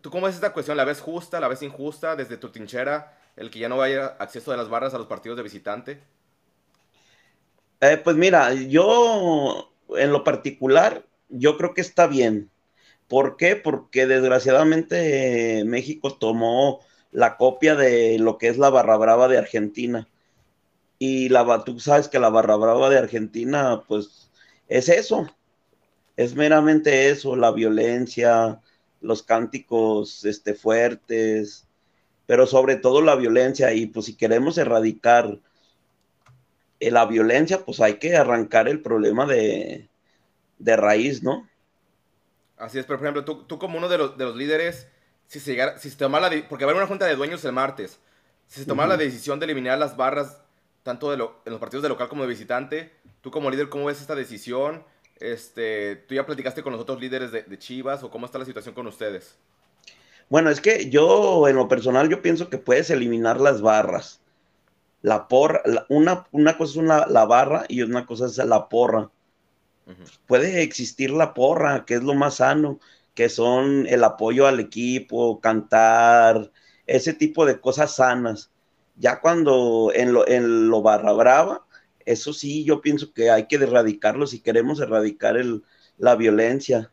¿Tú 0.00 0.10
cómo 0.10 0.26
ves 0.26 0.34
esta 0.34 0.52
cuestión? 0.52 0.76
¿La 0.76 0.84
ves 0.84 1.00
justa, 1.00 1.40
la 1.40 1.48
ves 1.48 1.62
injusta 1.62 2.16
desde 2.16 2.36
tu 2.36 2.50
trinchera, 2.50 3.18
el 3.36 3.50
que 3.50 3.58
ya 3.58 3.68
no 3.68 3.76
vaya 3.76 4.16
acceso 4.18 4.50
de 4.50 4.56
las 4.56 4.68
barras 4.68 4.94
a 4.94 4.98
los 4.98 5.06
partidos 5.06 5.36
de 5.36 5.42
visitante? 5.42 6.00
Eh, 7.80 7.96
pues 8.02 8.16
mira, 8.16 8.52
yo 8.54 9.72
en 9.96 10.12
lo 10.12 10.24
particular, 10.24 11.04
yo 11.28 11.56
creo 11.56 11.74
que 11.74 11.80
está 11.80 12.06
bien. 12.06 12.50
¿Por 13.08 13.36
qué? 13.36 13.56
Porque 13.56 14.06
desgraciadamente 14.06 15.64
México 15.64 16.16
tomó 16.18 16.80
la 17.10 17.36
copia 17.36 17.74
de 17.74 18.18
lo 18.18 18.38
que 18.38 18.48
es 18.48 18.58
la 18.58 18.70
barra 18.70 18.96
brava 18.96 19.28
de 19.28 19.38
Argentina. 19.38 20.08
Y 20.98 21.28
la, 21.28 21.64
tú 21.64 21.80
sabes 21.80 22.08
que 22.08 22.18
la 22.18 22.28
barra 22.28 22.56
brava 22.56 22.90
de 22.90 22.98
Argentina, 22.98 23.82
pues 23.88 24.27
es 24.68 24.88
eso, 24.88 25.26
es 26.16 26.34
meramente 26.34 27.10
eso, 27.10 27.36
la 27.36 27.50
violencia, 27.50 28.60
los 29.00 29.22
cánticos 29.22 30.24
este, 30.24 30.54
fuertes, 30.54 31.66
pero 32.26 32.46
sobre 32.46 32.76
todo 32.76 33.00
la 33.00 33.16
violencia. 33.16 33.72
Y 33.72 33.86
pues 33.86 34.06
si 34.06 34.16
queremos 34.16 34.58
erradicar 34.58 35.38
eh, 36.80 36.90
la 36.90 37.06
violencia, 37.06 37.64
pues 37.64 37.80
hay 37.80 37.94
que 37.94 38.16
arrancar 38.16 38.68
el 38.68 38.82
problema 38.82 39.26
de, 39.26 39.88
de 40.58 40.76
raíz, 40.76 41.22
¿no? 41.22 41.48
Así 42.56 42.78
es, 42.78 42.86
pero 42.86 42.98
por 42.98 43.06
ejemplo, 43.06 43.24
tú, 43.24 43.44
tú 43.44 43.58
como 43.58 43.78
uno 43.78 43.88
de 43.88 43.98
los, 43.98 44.18
de 44.18 44.24
los 44.24 44.36
líderes, 44.36 44.88
si 45.28 45.38
se 45.38 45.52
llegara, 45.52 45.78
si 45.78 45.90
se 45.90 45.96
tomara 45.96 46.28
la, 46.28 46.48
porque 46.48 46.64
va 46.64 46.70
a 46.70 46.72
haber 46.72 46.82
una 46.82 46.88
junta 46.88 47.06
de 47.06 47.14
dueños 47.14 47.44
el 47.44 47.52
martes, 47.52 48.00
si 48.48 48.60
se 48.60 48.66
tomara 48.66 48.88
la 48.88 48.96
decisión 48.96 49.38
de 49.38 49.44
eliminar 49.44 49.78
las 49.78 49.96
barras, 49.96 50.42
tanto 50.82 51.10
de 51.10 51.18
lo, 51.18 51.40
en 51.44 51.52
los 51.52 51.60
partidos 51.60 51.82
de 51.82 51.88
local 51.90 52.08
como 52.08 52.22
de 52.22 52.28
visitante, 52.28 52.97
tú 53.20 53.30
como 53.30 53.50
líder, 53.50 53.68
¿cómo 53.68 53.86
ves 53.86 54.00
esta 54.00 54.14
decisión? 54.14 54.84
Este, 55.20 55.96
¿Tú 55.96 56.14
ya 56.14 56.26
platicaste 56.26 56.62
con 56.62 56.72
los 56.72 56.82
otros 56.82 57.00
líderes 57.00 57.32
de, 57.32 57.42
de 57.42 57.58
Chivas 57.58 58.02
o 58.02 58.10
cómo 58.10 58.26
está 58.26 58.38
la 58.38 58.44
situación 58.44 58.74
con 58.74 58.86
ustedes? 58.86 59.38
Bueno, 60.30 60.48
es 60.50 60.60
que 60.62 60.88
yo, 60.90 61.48
en 61.48 61.56
lo 61.56 61.68
personal, 61.68 62.08
yo 62.08 62.22
pienso 62.22 62.48
que 62.50 62.56
puedes 62.58 62.88
eliminar 62.90 63.40
las 63.40 63.60
barras. 63.62 64.22
La 65.02 65.28
porra, 65.28 65.62
la- 65.66 65.86
una, 65.90 66.26
una 66.32 66.58
cosa 66.58 66.72
es 66.72 66.76
una, 66.78 67.06
la 67.08 67.26
barra 67.26 67.64
y 67.68 67.82
una 67.82 68.06
cosa 68.06 68.26
es 68.26 68.38
la 68.38 68.68
porra. 68.68 69.10
Puede 70.26 70.62
existir 70.62 71.10
la 71.10 71.34
porra, 71.34 71.84
que 71.86 71.94
es 71.94 72.02
lo 72.02 72.14
más 72.14 72.36
sano, 72.36 72.78
que 73.14 73.28
son 73.28 73.86
el 73.86 74.04
apoyo 74.04 74.46
al 74.46 74.60
equipo, 74.60 75.40
cantar, 75.40 76.52
ese 76.86 77.14
tipo 77.14 77.46
de 77.46 77.60
cosas 77.60 77.96
sanas. 77.96 78.50
Ya 78.96 79.20
cuando 79.20 79.90
en 79.94 80.12
lo, 80.12 80.28
en 80.28 80.68
lo 80.68 80.82
barra 80.82 81.12
brava, 81.12 81.66
eso 82.10 82.32
sí, 82.32 82.64
yo 82.64 82.80
pienso 82.80 83.12
que 83.12 83.30
hay 83.30 83.46
que 83.46 83.56
erradicarlo 83.56 84.26
si 84.26 84.40
queremos 84.40 84.80
erradicar 84.80 85.36
el, 85.36 85.62
la 85.98 86.16
violencia. 86.16 86.90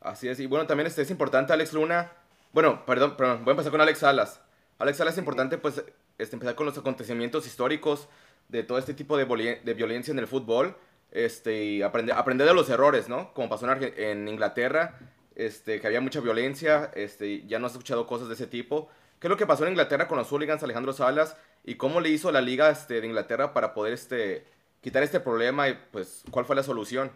Así 0.00 0.28
es, 0.28 0.38
y 0.40 0.46
bueno, 0.46 0.66
también 0.66 0.86
este, 0.86 1.02
es 1.02 1.10
importante 1.10 1.52
Alex 1.52 1.72
Luna, 1.72 2.12
bueno, 2.52 2.86
perdón, 2.86 3.16
perdón, 3.16 3.44
voy 3.44 3.50
a 3.50 3.52
empezar 3.52 3.72
con 3.72 3.80
Alex 3.80 3.98
Salas. 3.98 4.40
Alex 4.78 4.98
Salas 4.98 5.14
es 5.14 5.18
importante 5.18 5.58
pues 5.58 5.82
este, 6.18 6.36
empezar 6.36 6.54
con 6.54 6.66
los 6.66 6.78
acontecimientos 6.78 7.46
históricos 7.46 8.08
de 8.48 8.62
todo 8.62 8.78
este 8.78 8.94
tipo 8.94 9.16
de, 9.16 9.60
de 9.62 9.74
violencia 9.74 10.12
en 10.12 10.18
el 10.18 10.26
fútbol 10.26 10.76
este, 11.10 11.64
y 11.64 11.82
aprender, 11.82 12.14
aprender 12.16 12.46
de 12.46 12.54
los 12.54 12.70
errores, 12.70 13.08
¿no? 13.08 13.34
Como 13.34 13.48
pasó 13.48 13.70
en, 13.70 13.92
en 13.96 14.28
Inglaterra, 14.28 14.98
este, 15.34 15.80
que 15.80 15.86
había 15.86 16.00
mucha 16.00 16.20
violencia, 16.20 16.90
este, 16.94 17.46
ya 17.46 17.58
no 17.58 17.66
has 17.66 17.72
escuchado 17.72 18.06
cosas 18.06 18.28
de 18.28 18.34
ese 18.34 18.46
tipo. 18.46 18.88
¿Qué 19.18 19.26
es 19.26 19.30
lo 19.30 19.36
que 19.36 19.46
pasó 19.46 19.64
en 19.64 19.70
Inglaterra 19.70 20.06
con 20.06 20.18
los 20.18 20.28
hooligans 20.28 20.62
Alejandro 20.62 20.92
Salas 20.92 21.36
y 21.64 21.74
cómo 21.74 22.00
le 22.00 22.10
hizo 22.10 22.30
la 22.30 22.40
liga 22.40 22.70
este, 22.70 23.00
de 23.00 23.06
Inglaterra 23.06 23.52
para 23.52 23.74
poder 23.74 23.92
este, 23.92 24.44
quitar 24.80 25.02
este 25.02 25.20
problema 25.20 25.68
y 25.68 25.76
pues 25.90 26.22
cuál 26.30 26.44
fue 26.44 26.54
la 26.54 26.62
solución? 26.62 27.10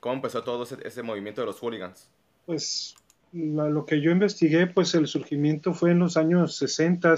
¿Cómo 0.00 0.14
empezó 0.14 0.44
todo 0.44 0.62
ese, 0.62 1.02
movimiento 1.02 1.40
de 1.40 1.46
los 1.46 1.58
hooligans? 1.58 2.08
Pues 2.46 2.94
lo 3.32 3.84
que 3.84 4.00
yo 4.00 4.10
investigué, 4.12 4.68
pues 4.68 4.94
el 4.94 5.06
surgimiento 5.08 5.74
fue 5.74 5.90
en 5.90 5.98
los 5.98 6.16
años 6.16 6.56
60 6.56 7.16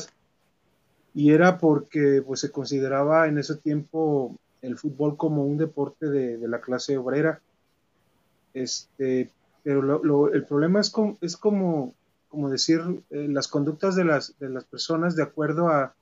y 1.14 1.32
era 1.32 1.58
porque 1.58 2.22
pues 2.26 2.40
se 2.40 2.50
consideraba 2.50 3.28
en 3.28 3.38
ese 3.38 3.56
tiempo 3.56 4.34
el 4.62 4.78
fútbol 4.78 5.16
como 5.16 5.44
un 5.44 5.58
deporte 5.58 6.06
de, 6.06 6.48
la 6.48 6.60
clase 6.60 6.96
obrera. 6.96 7.40
Este, 8.54 9.30
pero 9.62 10.32
el 10.32 10.44
problema 10.44 10.80
es, 10.80 10.90
com- 10.90 11.16
es 11.20 11.36
como, 11.36 11.94
como 12.30 12.48
decir 12.48 12.80
eh, 13.10 13.26
las 13.28 13.48
conductas 13.48 13.96
de 13.96 14.04
las, 14.04 14.38
de 14.38 14.48
las 14.48 14.64
personas 14.64 15.16
de 15.16 15.24
acuerdo 15.24 15.68
a, 15.68 15.94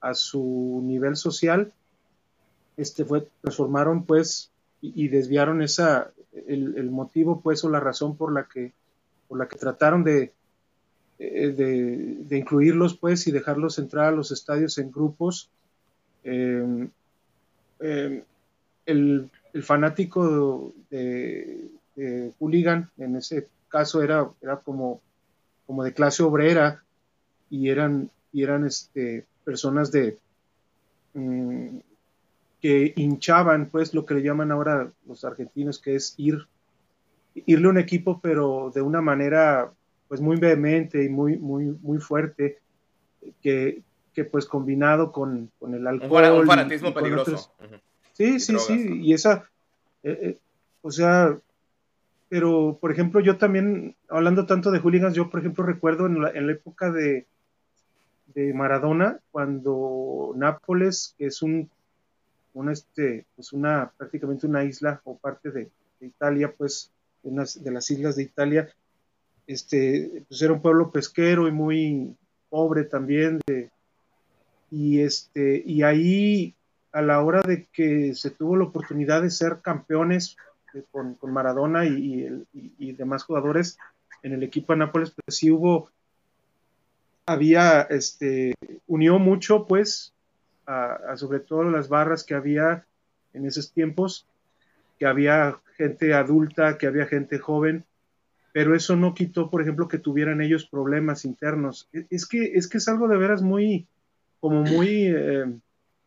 a 0.00 0.14
su 0.14 0.82
nivel 0.84 1.16
social, 1.16 1.72
este 2.76 3.04
fue, 3.04 3.26
transformaron 3.40 4.04
pues 4.04 4.50
y, 4.82 5.08
desviaron 5.08 5.62
esa, 5.62 6.10
el, 6.46 6.90
motivo 6.90 7.40
pues 7.40 7.64
o 7.64 7.70
la 7.70 7.80
razón 7.80 8.16
por 8.16 8.32
la 8.32 8.44
que, 8.44 8.72
por 9.26 9.38
la 9.38 9.48
que 9.48 9.56
trataron 9.56 10.04
de, 10.04 10.32
eh, 11.18 11.52
de, 12.28 12.38
incluirlos 12.38 12.96
pues 12.96 13.26
y 13.26 13.32
dejarlos 13.32 13.78
entrar 13.78 14.06
a 14.06 14.16
los 14.16 14.30
estadios 14.30 14.78
en 14.78 14.92
grupos. 14.92 15.50
Eh, 16.24 16.88
eh, 17.80 18.22
el, 18.84 19.30
el 19.52 19.62
fanático 19.62 20.72
de, 20.90 21.70
de 21.96 22.32
hooligan 22.38 22.90
en 22.98 23.16
ese 23.16 23.48
caso 23.68 24.02
era, 24.02 24.30
era 24.40 24.56
como, 24.58 25.00
como 25.66 25.84
de 25.84 25.92
clase 25.92 26.22
obrera 26.22 26.82
y 27.50 27.68
eran, 27.68 28.10
y 28.32 28.42
eran 28.42 28.64
este, 28.64 29.26
personas 29.44 29.92
de 29.92 30.18
mm, 31.14 31.78
que 32.60 32.92
hinchaban 32.96 33.66
pues 33.66 33.94
lo 33.94 34.06
que 34.06 34.14
le 34.14 34.22
llaman 34.22 34.50
ahora 34.50 34.90
los 35.06 35.24
argentinos 35.24 35.78
que 35.78 35.94
es 35.96 36.14
ir 36.16 36.46
irle 37.34 37.66
a 37.66 37.70
un 37.70 37.78
equipo 37.78 38.18
pero 38.20 38.72
de 38.74 38.80
una 38.80 39.02
manera 39.02 39.70
pues 40.08 40.20
muy 40.20 40.36
vehemente 40.36 41.04
y 41.04 41.08
muy 41.08 41.36
muy 41.36 41.76
muy 41.82 41.98
fuerte 41.98 42.58
que, 43.42 43.82
que 44.14 44.24
pues 44.24 44.46
combinado 44.46 45.12
con, 45.12 45.50
con 45.58 45.74
el 45.74 45.86
alcohol 45.86 46.40
un 46.40 46.46
fanatismo 46.46 46.88
y 46.88 46.92
peligroso. 46.92 47.30
otros-. 47.30 47.50
Sí, 48.12 48.40
sí, 48.40 48.52
drogas, 48.52 48.66
sí, 48.66 48.84
¿no? 48.88 48.96
y 48.96 49.12
esa, 49.12 49.44
eh, 50.02 50.18
eh, 50.22 50.38
o 50.80 50.90
sea, 50.90 51.36
pero 52.28 52.78
por 52.80 52.90
ejemplo, 52.90 53.20
yo 53.20 53.36
también, 53.38 53.96
hablando 54.08 54.46
tanto 54.46 54.70
de 54.70 54.80
hooligans, 54.80 55.14
yo 55.14 55.30
por 55.30 55.40
ejemplo 55.40 55.64
recuerdo 55.64 56.06
en 56.06 56.22
la, 56.22 56.30
en 56.30 56.46
la 56.46 56.52
época 56.52 56.90
de, 56.90 57.26
de 58.34 58.52
Maradona, 58.52 59.20
cuando 59.30 60.32
Nápoles, 60.36 61.14
que 61.16 61.26
es 61.26 61.42
un, 61.42 61.70
este, 62.70 63.26
pues 63.34 63.52
una, 63.52 63.92
prácticamente 63.96 64.46
una 64.46 64.64
isla 64.64 65.00
o 65.04 65.16
parte 65.16 65.50
de, 65.50 65.70
Italia, 65.98 66.52
pues, 66.56 66.92
unas 67.22 67.62
de 67.64 67.70
las 67.70 67.90
islas 67.90 68.16
de 68.16 68.24
Italia, 68.24 68.68
este, 69.46 70.24
pues 70.28 70.42
era 70.42 70.52
un 70.52 70.60
pueblo 70.60 70.90
pesquero 70.90 71.48
y 71.48 71.52
muy 71.52 72.14
pobre 72.50 72.84
también, 72.84 73.40
y 74.70 75.00
este, 75.00 75.62
y 75.64 75.82
ahí 75.82 76.54
a 76.92 77.00
la 77.00 77.22
hora 77.22 77.40
de 77.42 77.66
que 77.72 78.14
se 78.14 78.30
tuvo 78.30 78.56
la 78.56 78.64
oportunidad 78.64 79.22
de 79.22 79.30
ser 79.30 79.60
campeones 79.62 80.36
con, 80.90 81.14
con 81.14 81.32
Maradona 81.32 81.84
y, 81.86 82.44
y 82.52 82.92
demás 82.92 83.24
jugadores 83.24 83.78
en 84.22 84.32
el 84.32 84.42
equipo 84.42 84.72
de 84.72 84.80
Nápoles, 84.80 85.12
pues 85.12 85.36
sí 85.36 85.50
hubo, 85.50 85.90
había, 87.26 87.82
este, 87.82 88.54
unió 88.86 89.18
mucho, 89.18 89.66
pues, 89.66 90.12
a, 90.66 91.16
sobre 91.16 91.40
todo 91.40 91.64
las 91.64 91.88
barras 91.88 92.24
que 92.24 92.34
había 92.34 92.84
en 93.34 93.46
esos 93.46 93.72
tiempos, 93.72 94.26
que 94.98 95.06
había 95.06 95.58
gente 95.76 96.14
adulta, 96.14 96.78
que 96.78 96.86
había 96.86 97.06
gente 97.06 97.38
joven, 97.38 97.84
pero 98.52 98.74
eso 98.74 98.96
no 98.96 99.14
quitó, 99.14 99.50
por 99.50 99.60
ejemplo, 99.62 99.86
que 99.86 99.98
tuvieran 99.98 100.40
ellos 100.40 100.66
problemas 100.66 101.24
internos. 101.24 101.88
Es 101.92 102.06
es 102.10 102.26
que 102.26 102.44
es, 102.54 102.68
que 102.68 102.78
es 102.78 102.88
algo 102.88 103.06
de 103.06 103.18
veras 103.18 103.42
muy, 103.42 103.86
como 104.40 104.62
muy... 104.62 105.06
eh, 105.06 105.44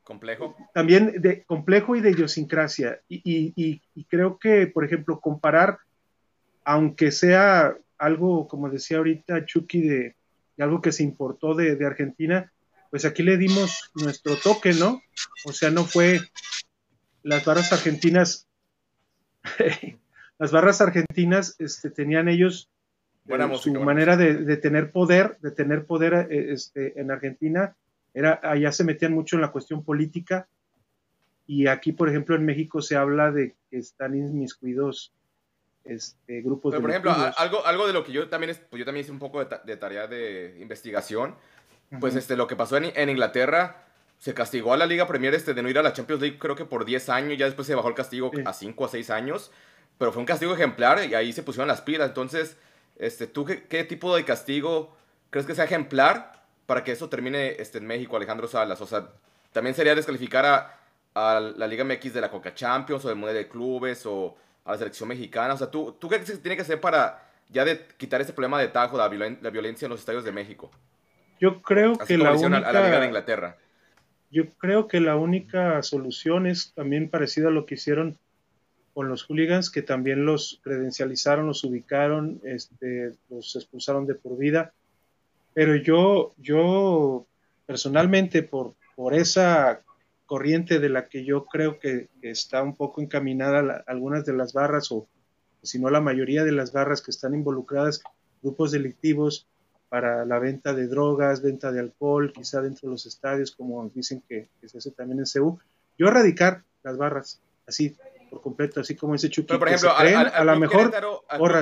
Complejo. 0.10 0.56
también 0.74 1.22
de 1.22 1.44
complejo 1.44 1.96
y 1.96 2.02
de 2.02 2.10
idiosincrasia. 2.10 3.00
Y, 3.08 3.18
y- 3.24 3.54
y- 3.56 3.82
y 3.94 4.04
creo 4.06 4.40
que, 4.40 4.66
por 4.66 4.84
ejemplo, 4.84 5.20
comparar, 5.20 5.78
aunque 6.64 7.12
sea 7.12 7.76
algo, 8.00 8.48
como 8.48 8.72
decía 8.72 8.98
ahorita 8.98 9.46
Chucky, 9.46 9.82
de, 9.88 10.16
de 10.58 10.64
algo 10.64 10.82
que 10.82 10.92
se 10.92 11.04
importó 11.04 11.54
de, 11.54 11.76
de 11.76 11.86
Argentina, 11.86 12.52
pues 12.90 13.06
aquí 13.06 13.22
le 13.22 13.38
dimos 13.38 13.92
nuestro 13.94 14.36
toque, 14.36 14.74
¿no? 14.74 15.00
O 15.46 15.54
sea, 15.54 15.70
no 15.70 15.84
fue 15.86 16.20
las 17.22 17.46
barras 17.46 17.72
argentinas, 17.72 18.48
las 20.40 20.52
barras 20.52 20.82
argentinas 20.82 21.56
este, 21.60 21.92
tenían 21.92 22.30
ellos 22.30 22.68
eh, 23.28 23.38
música, 23.38 23.78
su 23.80 23.86
manera 23.86 24.18
de, 24.18 24.34
de 24.34 24.58
tener 24.58 24.92
poder, 24.92 25.38
de 25.42 25.52
tener 25.52 25.86
poder 25.86 26.28
eh, 26.32 26.52
este, 26.54 27.00
en 27.00 27.12
Argentina, 27.12 27.76
era, 28.20 28.40
allá 28.44 28.72
se 28.72 28.84
metían 28.84 29.14
mucho 29.14 29.36
en 29.36 29.42
la 29.42 29.52
cuestión 29.52 29.84
política 29.84 30.48
y 31.48 31.68
aquí, 31.68 31.92
por 31.92 32.10
ejemplo, 32.10 32.36
en 32.36 32.46
México 32.46 32.82
se 32.82 32.96
habla 32.96 33.32
de 33.32 33.56
que 33.70 33.78
están 33.78 34.16
inmiscuidos 34.16 35.14
este, 35.86 36.42
grupos 36.42 36.72
Pero, 36.72 36.82
por 36.82 36.90
ejemplo, 36.92 37.12
a- 37.12 37.30
algo, 37.30 37.66
algo 37.66 37.88
de 37.88 37.94
lo 37.94 38.04
que 38.04 38.12
yo 38.12 38.28
también, 38.30 38.52
es- 38.52 38.60
pues 38.60 38.80
yo 38.80 38.86
también 38.86 39.04
hice 39.04 39.12
un 39.12 39.20
poco 39.20 39.40
de, 39.40 39.46
ta- 39.46 39.62
de 39.66 39.78
tarea 39.78 40.06
de 40.08 40.58
investigación, 40.60 41.36
pues 42.00 42.14
Ujú. 42.14 42.20
este, 42.20 42.36
lo 42.36 42.46
que 42.46 42.56
pasó 42.56 42.78
en, 42.78 42.92
en 42.96 43.10
Inglaterra, 43.10 43.86
se 44.20 44.34
castigó 44.34 44.74
a 44.74 44.78
la 44.78 44.86
Liga 44.86 45.08
Premier 45.08 45.34
este, 45.34 45.54
de 45.54 45.64
no 45.64 45.70
ir 45.70 45.80
a 45.80 45.82
la 45.82 45.94
Champions 45.94 46.22
League 46.22 46.38
creo 46.38 46.56
que 46.56 46.66
por 46.66 46.86
10 46.86 47.10
años, 47.10 47.38
ya 47.38 47.46
después 47.46 47.66
se 47.66 47.74
bajó 47.74 47.88
el 47.88 47.96
castigo 47.96 48.30
Sí. 48.36 48.42
a 48.46 48.54
5 48.54 48.84
o 48.84 48.88
6 48.90 49.10
años, 49.10 49.52
pero 49.98 50.12
fue 50.12 50.20
un 50.20 50.26
castigo 50.28 50.54
ejemplar 50.54 51.04
y 51.10 51.16
ahí 51.16 51.34
se 51.34 51.42
pusieron 51.42 51.68
las 51.70 51.82
pilas. 51.82 52.10
Entonces, 52.10 52.58
este, 52.98 53.26
¿tú 53.28 53.46
qué, 53.46 53.64
qué 53.64 53.84
tipo 53.86 54.16
de 54.16 54.26
castigo 54.26 54.96
crees 55.32 55.48
que 55.48 55.56
sea 55.56 55.64
ejemplar 55.66 56.39
para 56.70 56.84
que 56.84 56.92
eso 56.94 57.10
termine 57.10 57.56
este, 57.60 57.80
en 57.80 57.88
México, 57.88 58.16
Alejandro 58.16 58.48
Salas? 58.48 58.80
O 58.80 58.86
sea, 58.86 59.10
también 59.52 59.76
sería 59.76 59.96
descalificar 59.96 60.46
a, 60.46 60.80
a 61.16 61.40
la 61.40 61.66
Liga 61.68 61.84
MX 61.84 62.14
de 62.14 62.22
la 62.22 62.30
Coca 62.30 62.54
Champions 62.54 63.04
o 63.04 63.08
del 63.10 63.18
Mundial 63.18 63.36
de 63.38 63.50
Clubes 63.50 64.06
o 64.06 64.38
a 64.66 64.72
la 64.74 64.78
selección 64.78 65.10
mexicana. 65.10 65.56
O 65.56 65.58
sea, 65.58 65.72
¿tú, 65.72 65.98
¿tú 66.00 66.08
qué 66.08 66.18
crees 66.18 66.32
que 66.32 66.38
tiene 66.38 66.56
que 66.56 66.62
hacer 66.62 66.80
para 66.80 67.24
ya 67.50 67.66
de 67.66 67.86
quitar 67.98 68.22
este 68.22 68.34
problema 68.34 68.62
de 68.62 68.68
tajo, 68.68 68.98
la, 68.98 69.10
violen- 69.10 69.40
la 69.42 69.50
violencia 69.50 69.86
en 69.88 69.90
los 69.90 70.00
estadios 70.00 70.24
de 70.24 70.32
México? 70.32 70.70
Yo 71.40 71.62
creo 71.62 71.94
Así 72.00 72.14
que 72.14 72.18
la 72.18 72.30
le 72.30 72.36
hicieron 72.36 72.54
a- 72.64 72.68
a 72.70 72.72
la 72.72 72.82
Liga 72.82 72.84
de 72.84 72.88
única, 72.98 73.06
Inglaterra. 73.08 73.58
yo 74.30 74.44
creo 74.60 74.88
que 74.88 75.00
la 75.00 75.16
única 75.16 75.82
solución 75.82 76.46
es 76.46 76.74
también 76.76 77.10
parecida 77.10 77.48
a 77.48 77.52
lo 77.52 77.66
que 77.66 77.76
hicieron 77.76 78.18
con 78.94 79.10
los 79.10 79.24
hooligans, 79.24 79.70
que 79.72 79.82
también 79.82 80.26
los 80.26 80.60
credencializaron, 80.64 81.48
los 81.48 81.64
ubicaron, 81.64 82.42
este, 82.44 83.14
los 83.30 83.56
expulsaron 83.56 84.06
de 84.06 84.16
por 84.16 84.38
vida. 84.38 84.74
Pero 85.54 85.76
yo, 85.76 86.34
yo 86.38 87.26
personalmente, 87.66 88.44
por, 88.44 88.76
por 88.96 89.14
esa 89.14 89.82
corriente 90.26 90.80
de 90.80 90.90
la 90.90 91.08
que 91.10 91.26
yo 91.26 91.46
creo 91.46 91.80
que, 91.80 92.10
que 92.22 92.30
está 92.30 92.62
un 92.62 92.76
poco 92.76 93.02
encaminada 93.02 93.62
la- 93.62 93.84
algunas 93.88 94.26
de 94.26 94.34
las 94.34 94.54
barras 94.54 94.92
o, 94.92 95.08
sino 95.64 95.90
la 95.90 96.02
mayoría 96.02 96.44
de 96.44 96.52
las 96.52 96.72
barras 96.72 97.02
que 97.02 97.12
están 97.12 97.34
involucradas, 97.34 98.04
grupos 98.42 98.72
delictivos 98.72 99.48
para 99.90 100.24
la 100.26 100.40
venta 100.40 100.74
de 100.74 100.88
drogas, 100.88 101.42
venta 101.42 101.72
de 101.72 101.80
alcohol, 101.80 102.32
quizá 102.32 102.62
dentro 102.62 102.88
de 102.88 102.92
los 102.92 103.06
estadios, 103.08 103.52
como 103.52 103.90
dicen 103.90 104.24
que, 104.28 104.50
se 104.64 104.78
hace 104.78 104.92
también 104.92 105.20
en 105.20 105.26
CEU. 105.26 105.60
Yo 105.98 106.08
erradicar 106.08 106.64
las 106.84 106.96
barras, 106.96 107.42
así, 107.68 107.98
por 108.30 108.42
completo, 108.42 108.82
así 108.82 108.96
como 108.96 109.16
ese 109.16 109.30
Chucky. 109.30 109.48
Pero, 109.48 109.60
por 109.60 109.68
ejemplo, 109.68 109.92
a, 109.92 110.44
lo 110.44 110.60
mejor. 110.60 110.92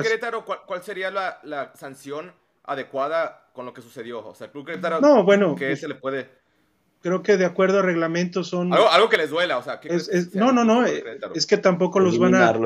Querétaro, 0.02 0.44
¿cuál, 0.44 0.82
sería 0.82 1.10
la, 1.10 1.40
la, 1.42 1.74
sanción 1.74 2.32
adecuada 2.64 3.47
con 3.58 3.66
lo 3.66 3.74
que 3.74 3.82
sucedió? 3.82 4.24
O 4.24 4.36
sea, 4.36 4.44
el 4.44 4.52
Club 4.52 4.66
Querétaro, 4.66 5.00
no, 5.00 5.24
bueno, 5.24 5.56
¿qué 5.56 5.74
se 5.74 5.88
le 5.88 5.96
puede.? 5.96 6.30
Creo 7.02 7.24
que 7.24 7.36
de 7.36 7.44
acuerdo 7.44 7.80
a 7.80 7.82
reglamentos 7.82 8.46
son. 8.46 8.72
Algo, 8.72 9.08
que 9.08 9.16
les 9.16 9.30
duela, 9.30 9.58
o 9.58 9.64
sea. 9.64 9.80
no, 10.34 10.52
no, 10.52 10.62
no, 10.62 10.86
es 10.86 11.44
que 11.44 11.56
tampoco 11.56 11.98
los 11.98 12.20
van 12.20 12.36
a. 12.36 12.56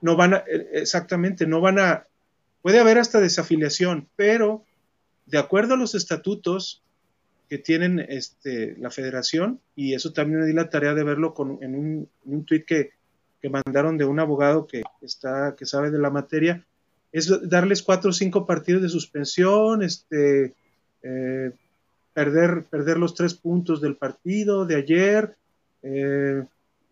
No 0.00 0.16
van 0.16 0.32
a. 0.32 0.38
Eh, 0.38 0.70
exactamente, 0.72 1.46
no 1.46 1.60
van 1.60 1.78
a. 1.78 2.06
Puede 2.62 2.78
haber 2.78 2.96
hasta 2.96 3.20
desafiliación, 3.20 4.08
pero 4.16 4.64
de 5.26 5.36
acuerdo 5.36 5.74
a 5.74 5.76
los 5.76 5.94
estatutos 5.94 6.82
que 7.50 7.58
tienen 7.58 7.98
este, 7.98 8.76
la 8.78 8.90
federación, 8.90 9.60
y 9.76 9.92
eso 9.92 10.14
también 10.14 10.40
me 10.40 10.46
di 10.46 10.54
la 10.54 10.70
tarea 10.70 10.94
de 10.94 11.04
verlo 11.04 11.34
con, 11.34 11.58
en 11.62 11.74
un, 11.74 12.08
un 12.24 12.46
tuit 12.46 12.64
que, 12.64 12.92
mandaron 13.50 13.98
de 13.98 14.06
un 14.06 14.18
abogado 14.20 14.66
que, 14.66 14.84
está, 15.02 15.54
que 15.54 15.66
sabe 15.66 15.90
de 15.90 15.98
la 15.98 16.08
materia, 16.08 16.64
es 17.12 17.48
darles 17.48 17.82
cuatro 17.82 18.10
o 18.10 18.12
cinco 18.12 18.46
partidos 18.46 18.82
de 18.82 18.88
suspensión, 18.88 19.82
este, 19.82 20.54
eh, 21.02 21.52
perder, 22.12 22.64
perder 22.64 22.98
los 22.98 23.14
tres 23.14 23.34
puntos 23.34 23.80
del 23.80 23.96
partido 23.96 24.64
de 24.66 24.76
ayer, 24.76 25.36
eh, 25.82 26.44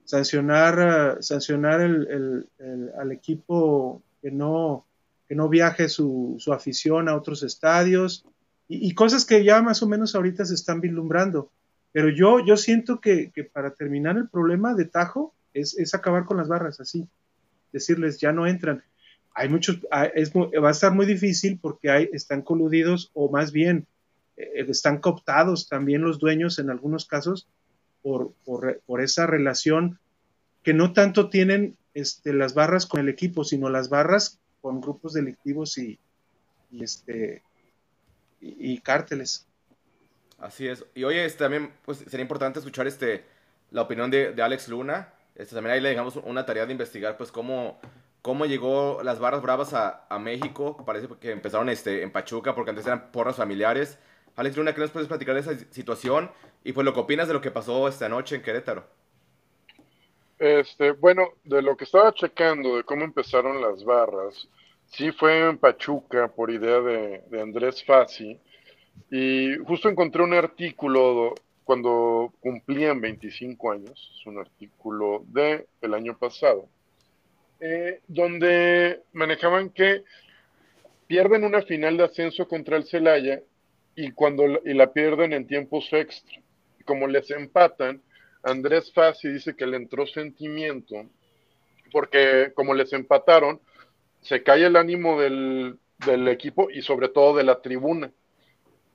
sancionar, 0.05 1.19
sancionar 1.21 1.81
al 1.81 3.13
equipo 3.13 4.03
que 4.23 4.31
no, 4.31 4.87
que 5.29 5.35
no 5.35 5.49
viaje 5.49 5.89
su, 5.89 6.37
su 6.39 6.53
afición 6.53 7.09
a 7.09 7.15
otros 7.15 7.43
estadios 7.43 8.25
y, 8.69 8.95
cosas 8.95 9.25
que 9.25 9.45
ya 9.45 9.63
más 9.63 9.83
o 9.83 9.89
menos 9.89 10.15
ahorita 10.15 10.45
se 10.45 10.55
están 10.55 10.81
vislumbrando. 10.81 11.51
Pero 11.93 12.11
yo, 12.11 12.45
yo 12.45 12.57
siento 12.59 13.01
que, 13.01 13.31
que 13.31 13.45
para 13.45 13.71
terminar 13.71 14.17
el 14.19 14.29
problema 14.29 14.75
de 14.75 14.85
Tajo 14.85 15.35
es, 15.55 15.77
es, 15.79 15.95
acabar 15.95 16.27
con 16.27 16.37
las 16.37 16.49
barras, 16.49 16.79
así, 16.79 17.09
decirles 17.73 18.21
ya 18.21 18.31
no 18.33 18.47
entran. 18.47 18.85
Hay 19.39 19.49
muchos, 19.49 19.79
es, 20.17 20.33
va 20.33 20.69
a 20.69 20.73
estar 20.73 20.93
muy 20.93 21.07
difícil 21.07 21.61
porque 21.63 21.91
hay, 21.91 22.11
están 22.13 22.43
coludidos 22.43 23.13
o 23.15 23.31
más 23.31 23.53
bien 23.53 23.87
eh, 24.37 24.65
están 24.67 24.99
cooptados 24.99 25.69
también 25.69 26.03
los 26.03 26.19
dueños 26.19 26.59
en 26.59 26.71
algunos 26.71 27.07
casos 27.07 27.47
por, 28.03 29.01
esa 29.01 29.29
relación 29.29 30.01
que 30.65 30.75
no 30.75 30.93
tanto 30.93 31.31
tienen 31.31 31.77
este, 31.95 32.33
las 32.33 32.55
barras 32.55 32.87
con 32.87 33.01
el 33.01 33.09
equipo, 33.09 33.45
sino 33.45 33.69
las 33.71 33.89
barras 33.89 34.41
con 34.61 34.81
grupos 34.81 35.13
delictivos 35.13 35.79
y, 35.79 36.01
este 36.81 37.43
cárteles. 38.83 39.47
Así 40.39 40.67
es. 40.67 40.85
Y 40.97 41.05
oye, 41.05 41.25
este, 41.25 41.45
también 41.45 41.71
pues, 41.85 41.99
sería 41.99 42.23
importante 42.23 42.59
escuchar 42.59 42.89
este, 42.89 43.25
la 43.71 43.83
opinión 43.83 44.11
de, 44.11 44.33
de, 44.33 44.43
Alex 44.43 44.69
Luna. 44.69 45.13
Este, 45.37 45.55
también 45.55 45.75
ahí 45.75 45.81
le 45.81 45.91
dejamos 45.91 46.17
una 46.17 46.45
tarea 46.45 46.67
de 46.67 46.73
investigar 46.73 47.17
pues 47.17 47.31
cómo, 47.31 47.81
cómo 48.23 48.47
llegó 48.47 49.01
las 49.03 49.19
barras 49.19 49.43
bravas 49.43 49.75
a, 49.75 50.07
a 50.09 50.19
México. 50.19 50.83
Parece 50.85 51.09
que 51.21 51.31
empezaron 51.31 51.69
este, 51.69 52.03
en 52.03 52.11
Pachuca 52.11 52.55
porque 52.55 52.71
antes 52.71 52.87
eran 52.87 53.11
porras 53.11 53.37
familiares. 53.37 53.99
Alex 54.37 54.57
Luna, 54.57 54.75
¿qué 54.75 54.81
nos 54.81 54.91
puedes 54.91 55.09
platicar 55.09 55.35
de 55.35 55.41
esa 55.41 55.59
situación? 55.71 56.31
Y 56.63 56.73
pues 56.73 56.85
lo 56.85 56.95
que 56.95 57.01
opinas 57.01 57.29
de 57.29 57.35
lo 57.35 57.41
que 57.41 57.51
pasó 57.51 57.89
esta 57.89 58.09
noche 58.09 58.37
en 58.37 58.43
Querétaro. 58.43 58.85
Este, 60.39 60.93
bueno, 60.93 61.31
de 61.43 61.63
lo 61.63 61.77
que 61.77 61.85
estaba 61.85 62.15
checando, 62.15 62.77
de 62.77 62.85
cómo 62.85 63.03
empezaron 63.03 63.61
las 63.61 63.83
barras, 63.83 64.49
sí 64.87 65.11
fue 65.11 65.49
en 65.49 65.59
Pachuca 65.59 66.29
por 66.29 66.51
idea 66.51 66.81
de, 66.81 67.41
Andrés 67.41 67.85
Fassi, 67.85 68.39
y 69.11 69.57
justo 69.67 69.89
encontré 69.89 70.23
un 70.23 70.35
artículo 70.35 71.35
cuando 71.65 72.33
cumplían 72.41 73.01
25 73.01 73.73
años, 73.73 74.19
es 74.19 74.27
un 74.27 74.39
artículo 74.39 75.25
de 75.27 75.67
el 75.81 75.95
año 75.95 76.17
pasado, 76.17 76.69
eh, 77.61 78.01
donde 78.07 79.03
manejaban 79.13 79.71
que 79.71 80.05
pierden 81.07 81.45
una 81.45 81.63
final 81.63 81.97
de 81.97 82.05
ascenso 82.05 82.47
contra 82.47 82.77
el 82.77 82.85
Celaya 82.85 83.41
y 83.97 84.13
cuando 84.13 84.45
y 84.65 84.75
la 84.75 84.93
pierden 84.93 85.33
en 85.33 85.47
tiempos 85.47 85.89
extra. 85.93 86.41
Como 86.85 87.07
les 87.09 87.31
empatan, 87.31 88.01
Andrés 88.43 88.93
Fassi 88.93 89.29
dice 89.29 89.57
que 89.57 89.67
le 89.67 89.77
entró 89.77 90.07
sentimiento, 90.07 91.05
porque 91.91 92.53
como 92.55 92.75
les 92.75 92.93
empataron, 92.93 93.61
se 94.21 94.43
cae 94.43 94.67
el 94.67 94.77
ánimo 94.77 95.21
del, 95.21 95.79
equipo 96.29 96.71
y 96.71 96.83
sobre 96.83 97.09
todo 97.09 97.37
de 97.37 97.45
la 97.45 97.61
tribuna. 97.61 98.13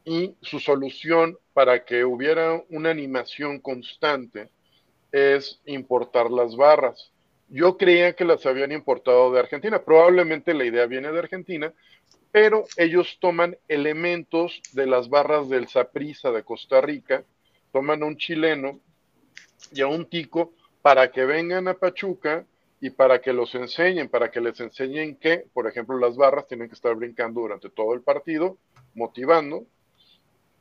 Y 0.05 0.36
su 0.41 0.59
solución 0.59 1.38
para 1.53 1.86
que 1.86 2.05
hubiera 2.05 2.61
una 2.70 2.89
animación 2.89 3.59
constante 3.59 4.49
es 5.11 5.61
importar 5.66 6.32
las 6.32 6.55
barras. 6.55 7.11
Yo 7.50 7.78
creía 7.78 8.14
que 8.14 8.26
las 8.26 8.46
habían 8.46 8.72
importado 8.72 9.32
de 9.32 9.39
Argentina, 9.39 9.84
probablemente 9.84 10.54
la 10.54 10.66
idea 10.66 10.86
viene 10.86 11.12
de 11.12 11.20
Argentina, 11.20 11.74
pero 12.32 12.66
ellos 12.78 13.18
toman 13.20 13.58
elementos 13.68 14.62
de 14.72 14.88
las 14.88 15.10
barras 15.10 15.50
del 15.50 15.68
Saprisa 15.68 16.32
de 16.32 16.44
Costa 16.44 16.82
Rica, 16.82 17.24
toman 17.72 18.02
un 18.02 18.18
chileno 18.18 18.80
y 19.72 19.82
a 19.82 19.88
un 19.88 20.06
tico 20.06 20.54
para 20.82 21.12
que 21.12 21.26
vengan 21.26 21.68
a 21.68 21.76
Pachuca 21.76 22.46
y 22.82 22.89
para 22.89 23.22
que 23.22 23.32
los 23.32 23.54
enseñen, 23.56 24.10
para 24.10 24.30
que 24.32 24.41
les 24.41 24.60
enseñen 24.60 25.16
que, 25.16 25.46
por 25.54 25.68
ejemplo, 25.68 25.98
las 25.98 26.18
barras 26.18 26.48
tienen 26.48 26.68
que 26.68 26.76
estar 26.76 26.94
brincando 26.96 27.41
durante 27.41 27.70
todo 27.70 27.94
el 27.94 28.02
partido, 28.02 28.58
motivando, 28.94 29.66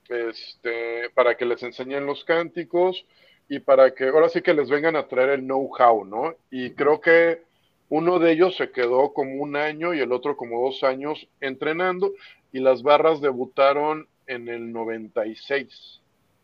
este, 0.09 1.11
para 1.14 1.37
que 1.37 1.45
les 1.45 1.62
enseñen 1.62 2.07
los 2.07 2.24
cánticos 2.24 3.05
y 3.53 3.61
para 3.61 3.94
que 3.94 4.09
ahora 4.09 4.30
sí 4.30 4.40
que 4.40 4.55
les 4.55 4.70
vengan 4.70 4.96
a 4.96 5.07
traer 5.07 5.28
el 5.28 5.42
know-how, 5.42 6.07
¿no? 6.07 6.34
Y 6.50 6.70
creo 6.70 7.03
que 7.03 7.42
uno 7.90 8.18
de 8.18 8.32
ellos 8.32 8.57
se 8.57 8.70
quedó 8.70 9.12
como 9.12 9.42
un 9.42 9.57
año 9.57 9.92
y 9.92 10.00
el 10.00 10.11
otro 10.11 10.38
como 10.38 10.64
dos 10.64 10.82
años 10.82 11.28
entrenando 11.38 12.12
y 12.50 12.61
las 12.61 12.82
barras 12.82 13.20
debutaron 13.20 14.09
en 14.26 14.48
el 14.48 14.72
96 14.72 16.00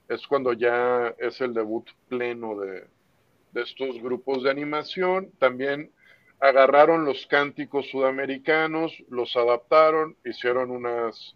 es 0.08 0.26
cuando 0.26 0.52
ya 0.52 1.14
es 1.18 1.40
el 1.40 1.54
debut 1.54 1.88
pleno 2.10 2.60
de, 2.60 2.84
estos 3.54 4.02
grupos 4.02 4.42
de 4.42 4.50
animación. 4.50 5.30
También 5.38 5.90
agarraron 6.40 7.06
los 7.06 7.26
cánticos 7.26 7.88
sudamericanos, 7.88 8.92
los 9.08 9.34
adaptaron, 9.34 10.14
hicieron 10.26 10.70
unas 10.70 11.34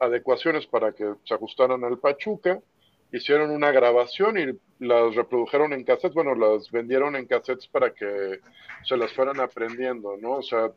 adecuaciones 0.00 0.66
para 0.66 0.90
que 0.90 1.14
se 1.24 1.34
ajustaran 1.34 1.84
al 1.84 2.00
Pachuca, 2.00 2.60
hicieron 3.12 3.52
una 3.52 3.70
grabación 3.70 4.36
y 4.36 4.58
las 4.82 5.14
reprodujeron 5.14 5.72
en 5.72 5.84
cassettes, 5.84 6.14
bueno, 6.14 6.34
las 6.34 6.70
vendieron 6.70 7.14
en 7.14 7.26
cassettes 7.26 7.68
para 7.68 7.94
que 7.94 8.40
se 8.84 8.96
las 8.96 9.12
fueran 9.12 9.38
aprendiendo, 9.38 10.16
¿no? 10.16 10.32
O 10.32 10.42
sea, 10.42 10.72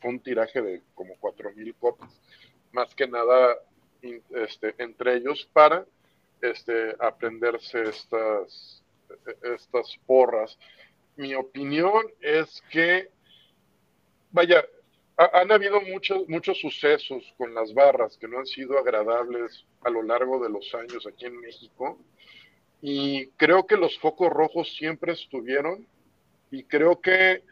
fue 0.00 0.10
un 0.10 0.20
tiraje 0.20 0.62
de 0.62 0.82
como 0.94 1.14
cuatro 1.20 1.52
mil 1.52 1.74
copias, 1.74 2.10
más 2.72 2.94
que 2.94 3.06
nada 3.06 3.58
este, 4.30 4.74
entre 4.78 5.16
ellos 5.16 5.46
para 5.52 5.84
este, 6.40 6.96
aprenderse 6.98 7.82
estas, 7.82 8.82
estas 9.42 9.94
porras. 10.06 10.58
Mi 11.16 11.34
opinión 11.34 12.06
es 12.22 12.62
que, 12.70 13.10
vaya, 14.30 14.64
han 15.18 15.52
habido 15.52 15.82
muchos, 15.82 16.26
muchos 16.28 16.58
sucesos 16.58 17.34
con 17.36 17.52
las 17.52 17.74
barras 17.74 18.16
que 18.16 18.26
no 18.26 18.38
han 18.38 18.46
sido 18.46 18.78
agradables 18.78 19.66
a 19.82 19.90
lo 19.90 20.02
largo 20.02 20.42
de 20.42 20.48
los 20.48 20.74
años 20.74 21.06
aquí 21.06 21.26
en 21.26 21.38
México. 21.38 21.98
Y 22.82 23.26
creo 23.36 23.66
que 23.66 23.76
los 23.76 23.98
focos 23.98 24.30
rojos 24.30 24.74
siempre 24.74 25.12
estuvieron. 25.12 25.86
Y 26.50 26.64
creo 26.64 27.00
que 27.00 27.42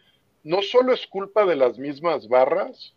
no 0.43 0.62
solo 0.62 0.93
es 0.93 1.07
culpa 1.07 1.45
de 1.45 1.57
las 1.57 1.79
mismas 1.79 2.29
barras, 2.29 2.95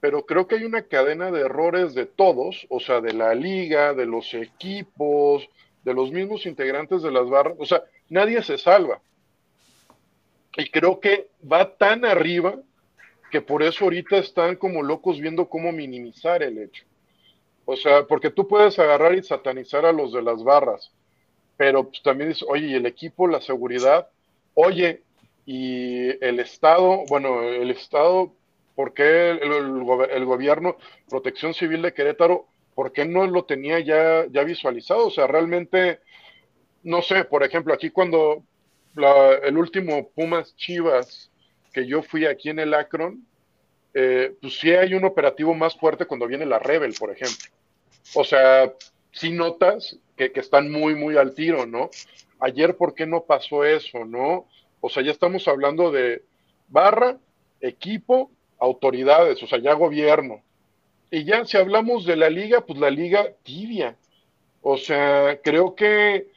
pero 0.00 0.24
creo 0.24 0.46
que 0.46 0.56
hay 0.56 0.64
una 0.64 0.82
cadena 0.82 1.30
de 1.30 1.40
errores 1.40 1.94
de 1.94 2.06
todos, 2.06 2.66
o 2.68 2.80
sea, 2.80 3.00
de 3.00 3.12
la 3.12 3.34
liga, 3.34 3.94
de 3.94 4.06
los 4.06 4.34
equipos, 4.34 5.48
de 5.84 5.94
los 5.94 6.10
mismos 6.10 6.46
integrantes 6.46 7.02
de 7.02 7.10
las 7.10 7.28
barras, 7.28 7.54
o 7.58 7.64
sea, 7.64 7.82
nadie 8.08 8.42
se 8.42 8.58
salva. 8.58 9.00
Y 10.56 10.70
creo 10.70 11.00
que 11.00 11.28
va 11.50 11.76
tan 11.76 12.04
arriba 12.04 12.56
que 13.30 13.40
por 13.40 13.62
eso 13.62 13.84
ahorita 13.84 14.16
están 14.16 14.56
como 14.56 14.82
locos 14.82 15.20
viendo 15.20 15.48
cómo 15.48 15.72
minimizar 15.72 16.42
el 16.42 16.58
hecho. 16.58 16.84
O 17.64 17.76
sea, 17.76 18.06
porque 18.06 18.30
tú 18.30 18.46
puedes 18.46 18.78
agarrar 18.78 19.14
y 19.14 19.22
satanizar 19.22 19.84
a 19.84 19.92
los 19.92 20.12
de 20.12 20.22
las 20.22 20.42
barras, 20.42 20.92
pero 21.56 21.88
pues 21.88 22.02
también 22.02 22.30
dices, 22.30 22.46
oye, 22.48 22.68
y 22.68 22.74
el 22.74 22.86
equipo, 22.86 23.26
la 23.26 23.40
seguridad, 23.40 24.08
oye, 24.54 25.02
y 25.44 26.08
el 26.24 26.40
Estado, 26.40 27.04
bueno, 27.08 27.42
el 27.42 27.70
Estado 27.70 28.32
¿Por 28.76 28.92
qué 28.92 29.30
el, 29.30 30.24
gobierno, 30.26 30.76
Protección 31.08 31.54
Civil 31.54 31.80
de 31.80 31.94
Querétaro, 31.94 32.46
por 32.74 32.92
qué 32.92 33.06
no 33.06 33.26
lo 33.26 33.46
tenía 33.46 33.80
ya, 33.80 34.26
ya 34.30 34.44
visualizado? 34.44 35.06
O 35.06 35.10
sea, 35.10 35.26
realmente, 35.26 36.00
no 36.82 37.00
sé, 37.00 37.24
por 37.24 37.42
ejemplo, 37.42 37.72
aquí 37.72 37.88
cuando 37.88 38.44
el 39.42 39.56
último 39.56 40.10
Pumas 40.10 40.54
Chivas 40.56 41.30
que 41.72 41.86
yo 41.86 42.02
fui 42.02 42.26
aquí 42.26 42.50
en 42.50 42.58
el 42.58 42.74
Akron, 42.74 43.26
eh, 43.94 44.34
pues 44.42 44.58
sí 44.58 44.70
hay 44.70 44.92
un 44.92 45.04
operativo 45.04 45.54
más 45.54 45.74
fuerte 45.74 46.04
cuando 46.04 46.26
viene 46.26 46.44
la 46.44 46.58
Rebel, 46.58 46.94
por 46.98 47.10
ejemplo. 47.10 47.46
O 48.14 48.24
sea, 48.24 48.70
sí 49.10 49.32
notas 49.32 49.98
que, 50.16 50.32
están 50.34 50.70
muy, 50.70 50.94
muy 50.94 51.16
al 51.16 51.34
tiro, 51.34 51.66
¿no? 51.66 51.90
Ayer, 52.40 52.76
¿por 52.76 52.94
qué 52.94 53.06
no 53.06 53.24
pasó 53.24 53.64
eso, 53.64 54.04
no? 54.04 54.46
O 54.80 54.88
sea, 54.88 55.02
ya 55.02 55.12
estamos 55.12 55.46
hablando 55.48 55.90
de 55.90 56.22
barra, 56.68 57.18
equipo, 57.60 58.30
autoridades, 58.58 59.42
o 59.42 59.46
sea, 59.46 59.58
ya 59.58 59.74
gobierno. 59.74 60.42
Y 61.10 61.24
ya 61.24 61.44
si 61.44 61.56
hablamos 61.56 62.04
de 62.04 62.16
la 62.16 62.30
liga, 62.30 62.62
pues 62.62 62.78
la 62.78 62.90
liga 62.90 63.32
tibia. 63.42 63.96
O 64.62 64.76
sea, 64.76 65.40
creo 65.42 65.74
que 65.74 66.28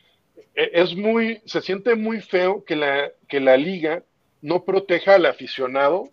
e, 0.55 0.71
es 0.73 0.95
muy, 0.95 1.41
se 1.45 1.61
siente 1.61 1.95
muy 1.95 2.21
feo 2.21 2.63
que 2.63 2.75
la, 2.75 3.11
que 3.27 3.39
la 3.39 3.57
liga 3.57 4.03
no 4.41 4.63
proteja 4.63 5.15
al 5.15 5.25
aficionado 5.25 6.09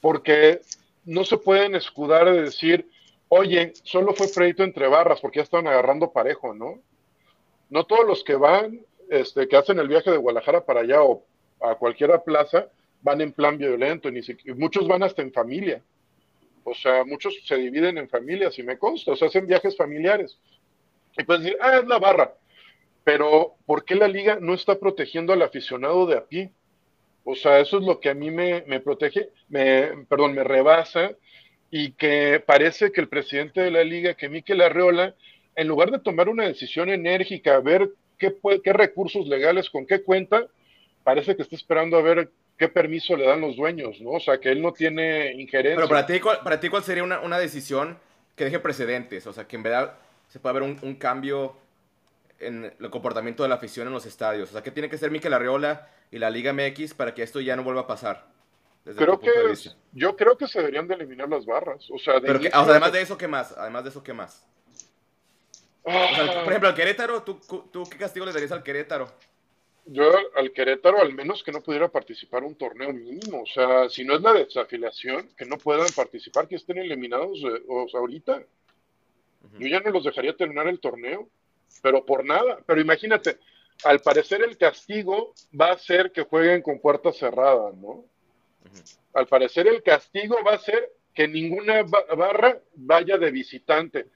porque 0.00 0.60
no 1.04 1.24
se 1.24 1.38
pueden 1.38 1.74
escudar 1.74 2.30
de 2.30 2.42
decir, 2.42 2.88
oye, 3.28 3.72
solo 3.82 4.14
fue 4.14 4.30
crédito 4.30 4.62
entre 4.62 4.88
barras 4.88 5.20
porque 5.20 5.38
ya 5.38 5.42
están 5.42 5.66
agarrando 5.66 6.12
parejo, 6.12 6.54
¿no? 6.54 6.80
No 7.70 7.84
todos 7.84 8.06
los 8.06 8.24
que 8.24 8.36
van, 8.36 8.80
este, 9.10 9.48
que 9.48 9.56
hacen 9.56 9.78
el 9.78 9.88
viaje 9.88 10.10
de 10.10 10.16
Guadalajara 10.16 10.64
para 10.64 10.80
allá 10.80 11.02
o 11.02 11.24
a 11.60 11.74
cualquier 11.74 12.10
plaza, 12.24 12.68
van 13.02 13.20
en 13.20 13.32
plan 13.32 13.58
violento, 13.58 14.10
ni 14.10 14.20
muchos 14.54 14.86
van 14.86 15.02
hasta 15.02 15.22
en 15.22 15.32
familia. 15.32 15.82
O 16.64 16.74
sea, 16.74 17.04
muchos 17.04 17.34
se 17.46 17.56
dividen 17.56 17.98
en 17.98 18.08
familias 18.08 18.58
y 18.58 18.62
me 18.62 18.78
consta, 18.78 19.12
o 19.12 19.16
sea, 19.16 19.28
hacen 19.28 19.46
viajes 19.46 19.76
familiares. 19.76 20.38
Y 21.16 21.24
puedes 21.24 21.42
decir, 21.42 21.58
ah, 21.60 21.78
es 21.78 21.88
la 21.88 21.98
barra. 21.98 22.34
Pero, 23.04 23.54
¿por 23.64 23.84
qué 23.84 23.94
la 23.94 24.08
liga 24.08 24.38
no 24.40 24.54
está 24.54 24.78
protegiendo 24.78 25.32
al 25.32 25.42
aficionado 25.42 26.06
de 26.06 26.18
a 26.18 26.26
pie? 26.26 26.52
O 27.24 27.34
sea, 27.34 27.58
eso 27.58 27.78
es 27.78 27.84
lo 27.84 28.00
que 28.00 28.10
a 28.10 28.14
mí 28.14 28.30
me, 28.30 28.62
me 28.66 28.80
protege, 28.80 29.30
me, 29.48 30.04
perdón, 30.08 30.34
me 30.34 30.44
rebasa 30.44 31.12
y 31.70 31.92
que 31.92 32.42
parece 32.44 32.92
que 32.92 33.00
el 33.00 33.08
presidente 33.08 33.60
de 33.60 33.70
la 33.70 33.84
liga, 33.84 34.14
que 34.14 34.28
Miquel 34.28 34.60
Arreola, 34.60 35.14
en 35.58 35.66
lugar 35.66 35.90
de 35.90 35.98
tomar 35.98 36.28
una 36.28 36.46
decisión 36.46 36.88
enérgica, 36.88 37.58
ver 37.58 37.90
qué, 38.16 38.32
qué 38.62 38.72
recursos 38.72 39.26
legales, 39.26 39.68
con 39.68 39.86
qué 39.86 40.02
cuenta, 40.04 40.46
parece 41.02 41.34
que 41.34 41.42
está 41.42 41.56
esperando 41.56 41.96
a 41.96 42.02
ver 42.02 42.30
qué 42.56 42.68
permiso 42.68 43.16
le 43.16 43.26
dan 43.26 43.40
los 43.40 43.56
dueños, 43.56 44.00
¿no? 44.00 44.10
O 44.10 44.20
sea, 44.20 44.38
que 44.38 44.50
él 44.50 44.62
no 44.62 44.72
tiene 44.72 45.32
injerencia. 45.32 45.74
Pero 45.74 45.88
para 45.88 46.06
ti, 46.06 46.20
¿cuál, 46.20 46.38
para 46.44 46.60
ti, 46.60 46.68
¿cuál 46.68 46.84
sería 46.84 47.02
una, 47.02 47.18
una 47.20 47.40
decisión 47.40 47.98
que 48.36 48.44
deje 48.44 48.60
precedentes? 48.60 49.26
O 49.26 49.32
sea, 49.32 49.48
que 49.48 49.56
en 49.56 49.64
verdad 49.64 49.94
se 50.28 50.38
pueda 50.38 50.52
ver 50.52 50.62
un, 50.62 50.78
un, 50.82 50.94
cambio 50.94 51.56
en 52.38 52.72
el 52.78 52.90
comportamiento 52.90 53.42
de 53.42 53.48
la 53.48 53.56
afición 53.56 53.88
en 53.88 53.92
los 53.94 54.06
estadios. 54.06 54.50
O 54.50 54.52
sea, 54.52 54.62
¿qué 54.62 54.70
tiene 54.70 54.88
que 54.88 54.96
ser 54.96 55.10
Miquel 55.10 55.34
Arriola 55.34 55.88
y 56.12 56.18
la 56.18 56.30
Liga 56.30 56.52
MX 56.52 56.94
para 56.94 57.14
que 57.14 57.24
esto 57.24 57.40
ya 57.40 57.56
no 57.56 57.64
vuelva 57.64 57.80
a 57.80 57.86
pasar? 57.88 58.26
Creo 58.96 59.18
que 59.18 59.30
yo 59.92 60.16
creo 60.16 60.38
que 60.38 60.46
se 60.46 60.60
deberían 60.60 60.86
de 60.86 60.94
eliminar 60.94 61.28
las 61.28 61.44
barras. 61.44 61.90
O 61.90 61.98
sea, 61.98 62.14
de 62.14 62.20
Pero 62.20 62.38
que, 62.38 62.46
o 62.46 62.50
sea, 62.50 62.60
además 62.60 62.92
de 62.92 63.02
eso, 63.02 63.18
¿qué 63.18 63.26
más? 63.26 63.52
Además 63.58 63.82
de 63.82 63.90
eso, 63.90 64.04
¿qué 64.04 64.12
más? 64.12 64.46
O 65.88 66.14
sea, 66.14 66.44
por 66.44 66.52
ejemplo, 66.52 66.68
al 66.68 66.74
Querétaro, 66.74 67.22
¿tú, 67.22 67.40
¿tú 67.72 67.84
qué 67.90 67.98
castigo 67.98 68.26
le 68.26 68.32
darías 68.32 68.52
al 68.52 68.62
Querétaro? 68.62 69.08
yo 69.90 70.10
al 70.36 70.52
Querétaro 70.52 71.00
al 71.00 71.14
menos 71.14 71.42
que 71.42 71.52
no 71.52 71.62
pudiera 71.62 71.88
participar 71.88 72.44
un 72.44 72.54
torneo 72.54 72.92
mínimo, 72.92 73.42
o 73.42 73.46
sea, 73.46 73.88
si 73.88 74.04
no 74.04 74.14
es 74.14 74.20
la 74.20 74.34
desafiliación, 74.34 75.30
que 75.36 75.46
no 75.46 75.56
puedan 75.56 75.88
participar, 75.96 76.46
que 76.46 76.56
estén 76.56 76.78
eliminados 76.78 77.38
eh, 77.42 77.62
o 77.68 77.88
sea, 77.88 78.00
ahorita. 78.00 78.42
Yo 79.58 79.66
ya 79.66 79.80
no 79.80 79.90
los 79.90 80.04
dejaría 80.04 80.36
terminar 80.36 80.68
el 80.68 80.78
torneo, 80.78 81.28
pero 81.80 82.04
por 82.04 82.24
nada. 82.24 82.58
Pero 82.66 82.80
imagínate, 82.80 83.38
al 83.84 84.00
parecer 84.00 84.42
el 84.42 84.58
castigo 84.58 85.32
va 85.58 85.72
a 85.72 85.78
ser 85.78 86.12
que 86.12 86.24
jueguen 86.24 86.60
con 86.60 86.80
puertas 86.80 87.16
cerradas, 87.16 87.74
¿no? 87.76 88.04
Al 89.14 89.26
parecer 89.26 89.66
el 89.68 89.82
castigo 89.82 90.36
va 90.46 90.54
a 90.54 90.58
ser 90.58 90.92
que 91.14 91.26
ninguna 91.26 91.82
barra 91.82 92.60
vaya 92.74 93.16
de 93.16 93.30
visitante. 93.30 94.06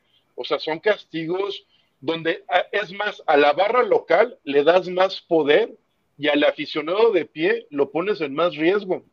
O 0.43 0.45
sea, 0.45 0.59
son 0.59 0.81
castigos 0.81 1.65
donde 2.01 2.45
ah, 2.49 2.67
es 2.73 2.93
más, 2.93 3.23
a 3.27 3.37
la 3.37 3.53
barra 3.53 3.85
local 3.85 4.37
le 4.43 4.65
das 4.65 4.89
más 4.89 5.21
poder 5.21 5.73
y 6.19 6.27
al 6.29 6.43
aficionado 6.43 7.13
de 7.13 7.25
pie 7.25 7.69
lo 7.71 7.93
pones 7.93 8.21
en 8.21 8.35
más 8.35 8.57
riesgo. 8.57 9.05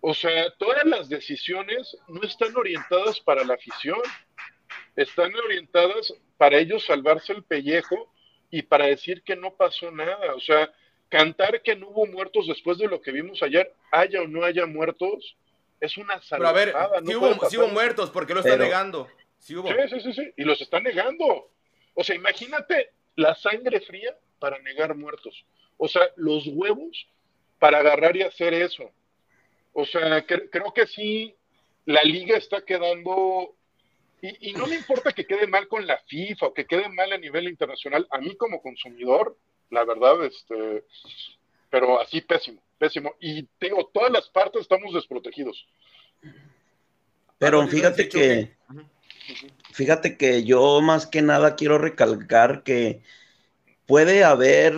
O 0.00 0.14
sea, 0.14 0.50
todas 0.58 0.84
las 0.86 1.10
decisiones 1.10 1.94
no 2.08 2.22
están 2.22 2.56
orientadas 2.56 3.20
para 3.20 3.44
la 3.44 3.54
afición, 3.54 4.00
están 4.96 5.34
orientadas 5.34 6.14
para 6.38 6.56
ellos 6.56 6.86
salvarse 6.86 7.34
el 7.34 7.42
pellejo 7.42 8.10
y 8.50 8.62
para 8.62 8.86
decir 8.86 9.22
que 9.22 9.36
no 9.36 9.52
pasó 9.52 9.90
nada. 9.90 10.34
O 10.34 10.40
sea, 10.40 10.72
cantar 11.10 11.60
que 11.60 11.76
no 11.76 11.88
hubo 11.88 12.06
muertos 12.06 12.46
después 12.46 12.78
de 12.78 12.88
lo 12.88 13.02
que 13.02 13.12
vimos 13.12 13.42
ayer, 13.42 13.74
haya 13.92 14.22
o 14.22 14.26
no 14.26 14.42
haya 14.42 14.64
muertos, 14.64 15.36
es 15.80 15.98
una 15.98 16.22
salvada. 16.22 16.54
Pero 16.54 16.78
a 16.78 16.88
ver, 16.88 17.02
no 17.02 17.18
hubo, 17.18 17.28
hubo, 17.28 17.68
muertos, 17.68 18.08
porque 18.08 18.32
lo 18.32 18.40
están 18.40 18.58
negando? 18.58 19.06
Sí, 19.46 19.54
sí, 19.90 20.00
sí, 20.00 20.12
sí, 20.12 20.32
y 20.36 20.44
los 20.44 20.60
están 20.60 20.82
negando. 20.82 21.50
O 21.94 22.02
sea, 22.02 22.16
imagínate 22.16 22.90
la 23.14 23.34
sangre 23.34 23.80
fría 23.80 24.16
para 24.38 24.58
negar 24.58 24.96
muertos. 24.96 25.44
O 25.76 25.88
sea, 25.88 26.02
los 26.16 26.46
huevos 26.48 27.06
para 27.58 27.78
agarrar 27.78 28.16
y 28.16 28.22
hacer 28.22 28.54
eso. 28.54 28.90
O 29.72 29.84
sea, 29.86 30.24
creo 30.26 30.72
que 30.74 30.86
sí, 30.86 31.34
la 31.84 32.02
liga 32.02 32.36
está 32.36 32.62
quedando, 32.62 33.54
y, 34.20 34.50
y, 34.50 34.52
no 34.54 34.66
me 34.66 34.74
importa 34.74 35.12
que 35.12 35.26
quede 35.26 35.46
mal 35.46 35.68
con 35.68 35.86
la 35.86 35.98
FIFA 35.98 36.46
o 36.46 36.54
que 36.54 36.66
quede 36.66 36.88
mal 36.88 37.12
a 37.12 37.18
nivel 37.18 37.46
internacional, 37.48 38.06
a 38.10 38.18
mí 38.18 38.34
como 38.36 38.62
consumidor, 38.62 39.36
la 39.70 39.84
verdad, 39.84 40.24
este, 40.24 40.84
pero 41.70 42.00
así 42.00 42.20
pésimo, 42.20 42.62
pésimo. 42.78 43.14
Y 43.20 43.44
tengo, 43.58 43.86
todas 43.92 44.10
las 44.10 44.28
partes 44.30 44.62
estamos 44.62 44.94
desprotegidos. 44.94 45.66
Pero 47.38 47.66
fíjate 47.68 48.08
que, 48.08 48.56
Fíjate 49.72 50.16
que 50.16 50.44
yo 50.44 50.80
más 50.80 51.06
que 51.06 51.22
nada 51.22 51.56
quiero 51.56 51.78
recalcar 51.78 52.62
que 52.62 53.02
puede 53.86 54.24
haber 54.24 54.74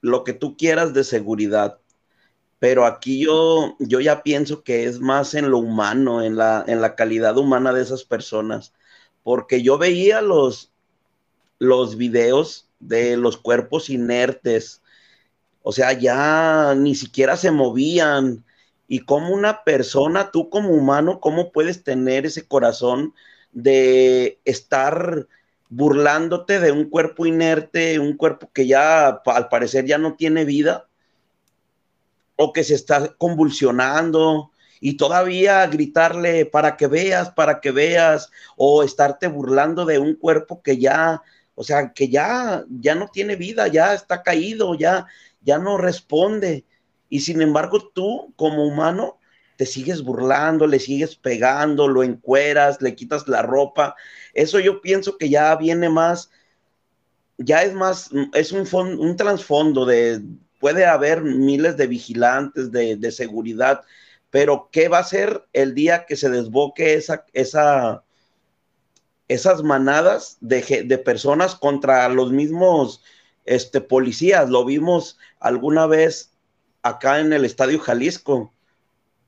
lo 0.00 0.24
que 0.24 0.32
tú 0.32 0.56
quieras 0.56 0.94
de 0.94 1.04
seguridad, 1.04 1.78
pero 2.58 2.86
aquí 2.86 3.24
yo, 3.24 3.76
yo 3.78 4.00
ya 4.00 4.22
pienso 4.22 4.62
que 4.62 4.84
es 4.84 5.00
más 5.00 5.34
en 5.34 5.50
lo 5.50 5.58
humano, 5.58 6.22
en 6.22 6.36
la, 6.36 6.64
en 6.66 6.80
la 6.80 6.94
calidad 6.94 7.36
humana 7.36 7.72
de 7.72 7.82
esas 7.82 8.04
personas, 8.04 8.72
porque 9.22 9.62
yo 9.62 9.78
veía 9.78 10.20
los, 10.22 10.72
los 11.58 11.96
videos 11.96 12.68
de 12.78 13.16
los 13.16 13.36
cuerpos 13.36 13.90
inertes, 13.90 14.82
o 15.62 15.72
sea, 15.72 15.92
ya 15.92 16.74
ni 16.76 16.94
siquiera 16.94 17.36
se 17.36 17.50
movían, 17.50 18.44
y 18.88 19.00
como 19.00 19.34
una 19.34 19.64
persona, 19.64 20.30
tú 20.30 20.48
como 20.50 20.70
humano, 20.70 21.20
¿cómo 21.20 21.52
puedes 21.52 21.82
tener 21.82 22.26
ese 22.26 22.46
corazón 22.46 23.14
de 23.52 24.40
estar 24.44 25.26
burlándote 25.68 26.60
de 26.60 26.72
un 26.72 26.88
cuerpo 26.88 27.26
inerte, 27.26 27.98
un 27.98 28.16
cuerpo 28.16 28.50
que 28.52 28.66
ya 28.66 29.08
al 29.08 29.48
parecer 29.48 29.86
ya 29.86 29.98
no 29.98 30.14
tiene 30.14 30.44
vida, 30.44 30.86
o 32.36 32.52
que 32.52 32.64
se 32.64 32.74
está 32.74 33.14
convulsionando, 33.16 34.50
y 34.80 34.96
todavía 34.96 35.66
gritarle 35.66 36.46
para 36.46 36.76
que 36.76 36.86
veas, 36.86 37.30
para 37.30 37.60
que 37.60 37.70
veas, 37.70 38.30
o 38.56 38.82
estarte 38.82 39.26
burlando 39.26 39.84
de 39.86 39.98
un 39.98 40.14
cuerpo 40.14 40.62
que 40.62 40.78
ya, 40.78 41.22
o 41.54 41.64
sea, 41.64 41.92
que 41.92 42.08
ya, 42.08 42.64
ya 42.68 42.94
no 42.94 43.08
tiene 43.08 43.36
vida, 43.36 43.68
ya 43.68 43.94
está 43.94 44.22
caído, 44.22 44.74
ya, 44.74 45.06
ya 45.42 45.58
no 45.58 45.78
responde. 45.78 46.64
Y 47.08 47.20
sin 47.20 47.42
embargo, 47.42 47.90
tú 47.94 48.32
como 48.36 48.66
humano 48.66 49.18
te 49.56 49.66
sigues 49.66 50.02
burlando, 50.02 50.66
le 50.66 50.78
sigues 50.78 51.16
pegando, 51.16 51.88
lo 51.88 52.02
encueras, 52.02 52.80
le 52.82 52.94
quitas 52.94 53.26
la 53.28 53.42
ropa. 53.42 53.96
Eso 54.34 54.60
yo 54.60 54.80
pienso 54.80 55.16
que 55.16 55.28
ya 55.28 55.54
viene 55.56 55.88
más, 55.88 56.30
ya 57.38 57.62
es 57.62 57.72
más, 57.74 58.10
es 58.34 58.52
un, 58.52 58.66
un 58.98 59.16
trasfondo 59.16 59.86
de, 59.86 60.22
puede 60.60 60.86
haber 60.86 61.22
miles 61.22 61.76
de 61.76 61.86
vigilantes, 61.86 62.70
de, 62.70 62.96
de, 62.96 63.12
seguridad, 63.12 63.82
pero 64.30 64.68
¿qué 64.72 64.88
va 64.88 64.98
a 64.98 65.04
ser 65.04 65.46
el 65.52 65.74
día 65.74 66.04
que 66.06 66.16
se 66.16 66.28
desboque 66.30 66.94
esa, 66.94 67.24
esa, 67.32 68.04
esas 69.28 69.62
manadas 69.62 70.36
de, 70.40 70.84
de 70.86 70.98
personas 70.98 71.54
contra 71.54 72.08
los 72.08 72.32
mismos 72.32 73.02
este, 73.44 73.80
policías? 73.80 74.50
Lo 74.50 74.64
vimos 74.64 75.18
alguna 75.40 75.86
vez 75.86 76.35
acá 76.88 77.20
en 77.20 77.32
el 77.32 77.44
Estadio 77.44 77.78
Jalisco, 77.80 78.52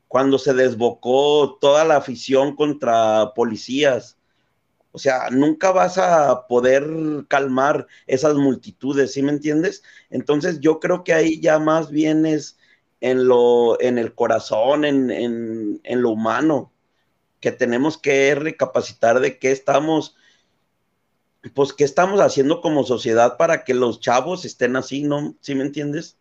cuando 0.09 0.39
se 0.39 0.55
desbocó 0.55 1.59
toda 1.61 1.85
la 1.85 1.97
afición 1.97 2.57
contra 2.57 3.33
policías. 3.35 4.19
O 4.93 4.99
sea, 4.99 5.31
nunca 5.31 5.73
vas 5.73 5.99
a 5.99 6.47
poder 6.49 6.87
calmar 7.29 7.87
esas 8.07 8.35
multitudes, 8.37 9.13
¿sí 9.13 9.23
me 9.23 9.33
entiendes? 9.33 9.83
Entonces 10.11 10.61
yo 10.61 10.81
creo 10.81 11.05
que 11.05 11.15
ahí 11.15 11.41
ya 11.41 11.59
más 11.59 11.91
bien 11.91 12.27
es 12.27 12.59
en 13.01 13.29
lo, 13.29 13.81
en 13.81 13.99
el 13.99 14.15
corazón, 14.15 14.85
en, 14.85 15.11
en, 15.11 15.81
en 15.85 16.03
lo 16.03 16.11
humano, 16.11 16.73
que 17.41 17.53
tenemos 17.53 17.99
que 17.99 18.35
recapacitar 18.35 19.21
de 19.21 19.39
qué 19.39 19.53
estamos, 19.53 20.17
pues 21.55 21.73
qué 21.73 21.85
estamos 21.85 22.21
haciendo 22.21 22.61
como 22.61 22.85
sociedad 22.85 23.37
para 23.37 23.65
que 23.65 23.75
los 23.75 24.01
chavos 24.01 24.45
estén 24.45 24.77
así, 24.77 25.03
¿no? 25.03 25.37
¿Sí 25.41 25.55
me 25.55 25.65
entiendes? 25.65 26.17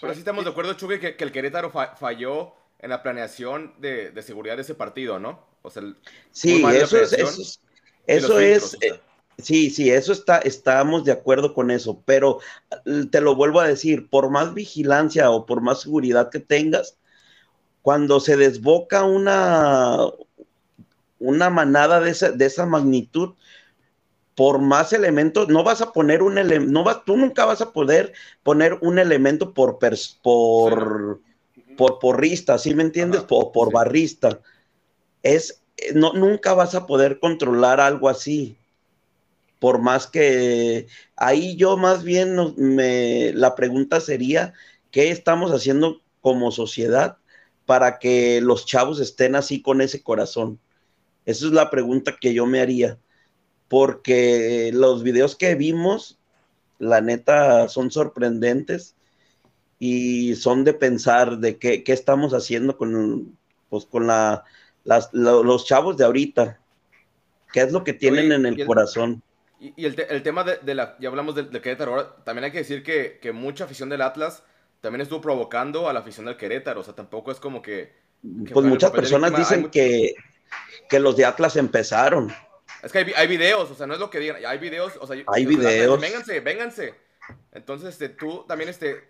Pero 0.00 0.12
sí 0.14 0.20
estamos 0.20 0.44
de 0.44 0.50
acuerdo, 0.50 0.74
Chugue, 0.74 1.00
que, 1.00 1.16
que 1.16 1.24
el 1.24 1.32
Querétaro 1.32 1.70
falló 1.70 2.52
en 2.78 2.90
la 2.90 3.02
planeación 3.02 3.74
de, 3.78 4.10
de 4.10 4.22
seguridad 4.22 4.56
de 4.56 4.62
ese 4.62 4.74
partido, 4.74 5.18
¿no? 5.18 5.44
O 5.62 5.70
sea, 5.70 5.82
el- 5.82 5.96
Sí, 6.30 6.74
eso 6.74 6.98
es, 6.98 7.12
eso 8.06 8.38
es, 8.38 8.74
filtros, 8.74 8.74
o 8.74 8.80
sea. 8.82 8.94
eh, 8.94 9.00
sí, 9.38 9.70
sí, 9.70 9.90
eso 9.90 10.12
está, 10.12 10.38
estamos 10.38 11.04
de 11.04 11.12
acuerdo 11.12 11.54
con 11.54 11.70
eso, 11.70 12.02
pero 12.04 12.40
eh, 12.84 13.06
te 13.10 13.20
lo 13.20 13.34
vuelvo 13.34 13.60
a 13.60 13.66
decir, 13.68 14.08
por 14.10 14.30
más 14.30 14.54
vigilancia 14.54 15.30
o 15.30 15.46
por 15.46 15.60
más 15.62 15.80
seguridad 15.82 16.30
que 16.30 16.40
tengas, 16.40 16.98
cuando 17.82 18.20
se 18.20 18.36
desboca 18.36 19.04
una, 19.04 19.98
una 21.18 21.50
manada 21.50 22.00
de 22.00 22.10
esa, 22.10 22.30
de 22.32 22.46
esa 22.46 22.66
magnitud, 22.66 23.34
por 24.36 24.60
más 24.60 24.94
elementos, 24.94 25.48
no 25.50 25.64
vas 25.64 25.82
a 25.82 25.92
poner 25.92 26.22
un 26.22 26.38
elemento, 26.38 26.72
no 26.72 26.84
vas, 26.84 27.04
tú 27.06 27.18
nunca 27.18 27.46
vas 27.46 27.62
a 27.62 27.72
poder 27.72 28.14
poner 28.44 28.78
un 28.82 29.00
elemento 29.00 29.54
por, 29.54 29.78
pers- 29.80 30.18
por, 30.22 31.22
por 31.76 32.00
porrista, 32.00 32.58
¿sí 32.58 32.74
me 32.74 32.84
entiendes? 32.84 33.22
Ajá, 33.22 33.26
por 33.26 33.52
por 33.52 33.72
sí. 33.72 33.72
barrista. 33.72 34.40
Es, 35.22 35.62
eh, 35.78 35.92
no, 35.94 36.12
nunca 36.14 36.54
vas 36.54 36.74
a 36.76 36.86
poder 36.86 37.20
controlar 37.20 37.80
algo 37.80 38.08
así. 38.08 38.58
Por 39.58 39.80
más 39.80 40.06
que 40.06 40.86
ahí 41.16 41.56
yo 41.56 41.76
más 41.76 42.04
bien 42.04 42.34
no- 42.36 42.54
me, 42.56 43.32
la 43.34 43.54
pregunta 43.54 44.00
sería, 44.00 44.52
¿qué 44.90 45.10
estamos 45.10 45.50
haciendo 45.52 46.02
como 46.20 46.50
sociedad 46.52 47.18
para 47.64 47.98
que 47.98 48.40
los 48.42 48.66
chavos 48.66 49.00
estén 49.00 49.34
así 49.34 49.62
con 49.62 49.80
ese 49.80 50.02
corazón? 50.02 50.60
Esa 51.26 51.46
es 51.46 51.52
la 51.52 51.70
pregunta 51.70 52.16
que 52.20 52.34
yo 52.34 52.46
me 52.46 52.60
haría, 52.60 52.98
porque 53.68 54.70
los 54.72 55.02
videos 55.02 55.36
que 55.36 55.54
vimos, 55.54 56.18
la 56.78 57.00
neta, 57.00 57.68
son 57.68 57.90
sorprendentes 57.90 58.94
y 59.78 60.34
son 60.36 60.64
de 60.64 60.74
pensar 60.74 61.38
de 61.38 61.58
qué, 61.58 61.84
qué 61.84 61.92
estamos 61.92 62.32
haciendo 62.34 62.76
con, 62.76 63.36
pues, 63.68 63.86
con 63.86 64.06
la, 64.06 64.44
las- 64.84 65.12
los 65.12 65.66
chavos 65.66 65.96
de 65.96 66.04
ahorita, 66.04 66.60
qué 67.52 67.60
es 67.62 67.72
lo 67.72 67.84
que 67.84 67.92
tienen 67.92 68.26
Oye, 68.32 68.34
en 68.34 68.46
y 68.58 68.60
el 68.60 68.66
corazón. 68.66 69.22
Y, 69.60 69.72
y 69.76 69.84
el, 69.86 69.96
te- 69.96 70.14
el 70.14 70.22
tema 70.22 70.44
de, 70.44 70.58
de 70.58 70.74
la, 70.74 70.96
ya 71.00 71.08
hablamos 71.08 71.34
del, 71.34 71.48
Querétaro, 71.50 71.92
ahora 71.92 72.16
también 72.24 72.44
hay 72.44 72.52
que 72.52 72.58
decir 72.58 72.82
que, 72.82 73.18
que 73.20 73.32
mucha 73.32 73.64
afición 73.64 73.88
del 73.88 74.02
Atlas 74.02 74.42
también 74.80 75.00
estuvo 75.00 75.20
provocando 75.20 75.88
a 75.88 75.92
la 75.92 76.00
afición 76.00 76.26
del 76.26 76.36
Querétaro, 76.36 76.80
o 76.80 76.84
sea, 76.84 76.94
tampoco 76.94 77.30
es 77.32 77.40
como 77.40 77.62
que... 77.62 77.94
que 78.46 78.52
Pues 78.52 78.66
muchas 78.66 78.90
personas 78.90 79.36
dicen 79.36 79.60
mucho- 79.62 79.70
que, 79.72 80.14
que 80.88 81.00
los 81.00 81.16
de 81.16 81.24
Atlas 81.24 81.56
empezaron. 81.56 82.32
Es 82.86 82.92
que 82.92 82.98
hay, 82.98 83.04
vi- 83.04 83.12
hay 83.16 83.26
videos, 83.26 83.70
o 83.70 83.74
sea, 83.74 83.86
no 83.86 83.94
es 83.94 84.00
lo 84.00 84.08
que 84.10 84.20
digan, 84.20 84.44
hay 84.46 84.58
videos, 84.58 84.92
o 85.00 85.06
sea, 85.06 85.16
Hay 85.26 85.44
videos. 85.44 86.00
Vénganse, 86.00 86.40
vénganse. 86.40 86.94
Entonces, 87.52 87.88
este, 87.90 88.08
tú 88.08 88.44
también, 88.46 88.70
este, 88.70 89.02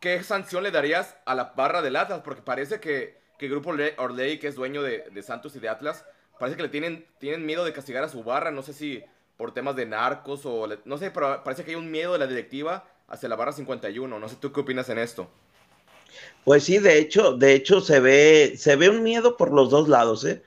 ¿qué 0.00 0.22
sanción 0.24 0.62
le 0.64 0.70
darías 0.72 1.16
a 1.24 1.34
la 1.34 1.52
barra 1.56 1.82
del 1.82 1.96
Atlas? 1.96 2.22
Porque 2.24 2.42
parece 2.42 2.80
que, 2.80 3.16
que 3.38 3.46
el 3.46 3.52
grupo 3.52 3.70
Orle- 3.72 3.94
Orley, 3.96 4.38
que 4.38 4.48
es 4.48 4.56
dueño 4.56 4.82
de, 4.82 5.04
de 5.10 5.22
Santos 5.22 5.54
y 5.54 5.60
de 5.60 5.68
Atlas, 5.68 6.04
parece 6.38 6.56
que 6.56 6.64
le 6.64 6.68
tienen, 6.68 7.06
tienen 7.18 7.46
miedo 7.46 7.64
de 7.64 7.72
castigar 7.72 8.02
a 8.02 8.08
su 8.08 8.24
barra, 8.24 8.50
no 8.50 8.62
sé 8.62 8.72
si 8.72 9.04
por 9.36 9.54
temas 9.54 9.76
de 9.76 9.86
narcos 9.86 10.44
o, 10.44 10.66
le- 10.66 10.78
no 10.84 10.98
sé, 10.98 11.10
pero 11.12 11.44
parece 11.44 11.62
que 11.64 11.70
hay 11.70 11.76
un 11.76 11.90
miedo 11.90 12.12
de 12.14 12.18
la 12.18 12.26
directiva 12.26 12.84
hacia 13.08 13.28
la 13.28 13.36
barra 13.36 13.52
51, 13.52 14.18
no 14.18 14.28
sé 14.28 14.36
tú 14.40 14.52
qué 14.52 14.60
opinas 14.60 14.88
en 14.88 14.98
esto. 14.98 15.30
Pues 16.44 16.64
sí, 16.64 16.78
de 16.78 16.98
hecho, 16.98 17.34
de 17.36 17.52
hecho 17.54 17.80
se 17.80 18.00
ve, 18.00 18.54
se 18.56 18.74
ve 18.76 18.88
un 18.88 19.02
miedo 19.04 19.36
por 19.36 19.52
los 19.52 19.70
dos 19.70 19.88
lados, 19.88 20.24
¿eh? 20.24 20.42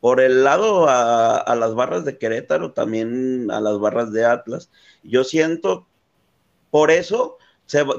Por 0.00 0.20
el 0.20 0.44
lado 0.44 0.86
a, 0.88 1.54
las 1.56 1.74
barras 1.74 2.04
de 2.04 2.16
Querétaro, 2.16 2.72
también 2.72 3.50
a 3.50 3.60
las 3.60 3.78
barras 3.78 4.12
de 4.12 4.24
Atlas. 4.24 4.70
Yo 5.02 5.24
siento, 5.24 5.86
por 6.70 6.90
eso, 6.90 7.36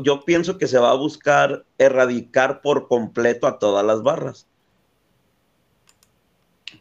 yo 0.04 0.26
pienso 0.26 0.58
que 0.58 0.68
se 0.68 0.80
va 0.80 0.92
a 0.92 0.96
buscar 0.96 1.66
erradicar 1.78 2.62
por 2.62 2.88
completo 2.88 3.48
a 3.48 3.60
todas 3.60 3.86
las 3.86 4.02
barras. 4.02 4.48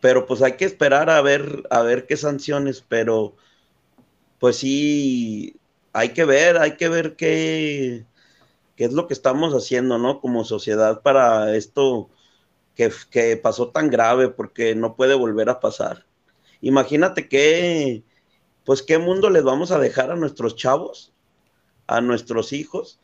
Pero 0.00 0.26
pues 0.26 0.40
hay 0.40 0.52
que 0.52 0.64
esperar 0.64 1.10
a 1.10 1.20
ver, 1.20 1.64
a 1.70 1.82
ver 1.82 2.06
qué 2.06 2.16
sanciones, 2.16 2.82
pero 2.88 3.34
pues 4.38 4.56
sí, 4.56 5.60
hay 5.92 6.10
que 6.10 6.24
ver, 6.24 6.56
hay 6.56 6.76
que 6.76 6.88
ver 6.88 7.16
qué, 7.16 8.06
qué 8.76 8.84
es 8.86 8.92
lo 8.94 9.06
que 9.06 9.14
estamos 9.14 9.52
haciendo, 9.52 9.98
¿no? 9.98 10.20
Como 10.20 10.44
sociedad 10.44 11.02
para 11.02 11.54
esto 11.56 12.08
que, 13.10 13.36
pasó 13.36 13.68
tan 13.68 13.90
grave, 13.90 14.28
porque 14.28 14.74
no 14.74 14.96
puede 14.96 15.14
volver 15.14 15.48
a 15.50 15.60
pasar. 15.60 16.06
Imagínate 16.60 17.28
qué, 17.28 18.02
pues 18.64 18.82
qué 18.82 18.98
mundo 18.98 19.30
les 19.30 19.42
vamos 19.42 19.70
a 19.70 19.78
dejar 19.78 20.10
a 20.10 20.16
nuestros 20.16 20.56
chavos, 20.56 21.12
a 21.86 22.00
nuestros 22.00 22.52
hijos, 22.52 23.00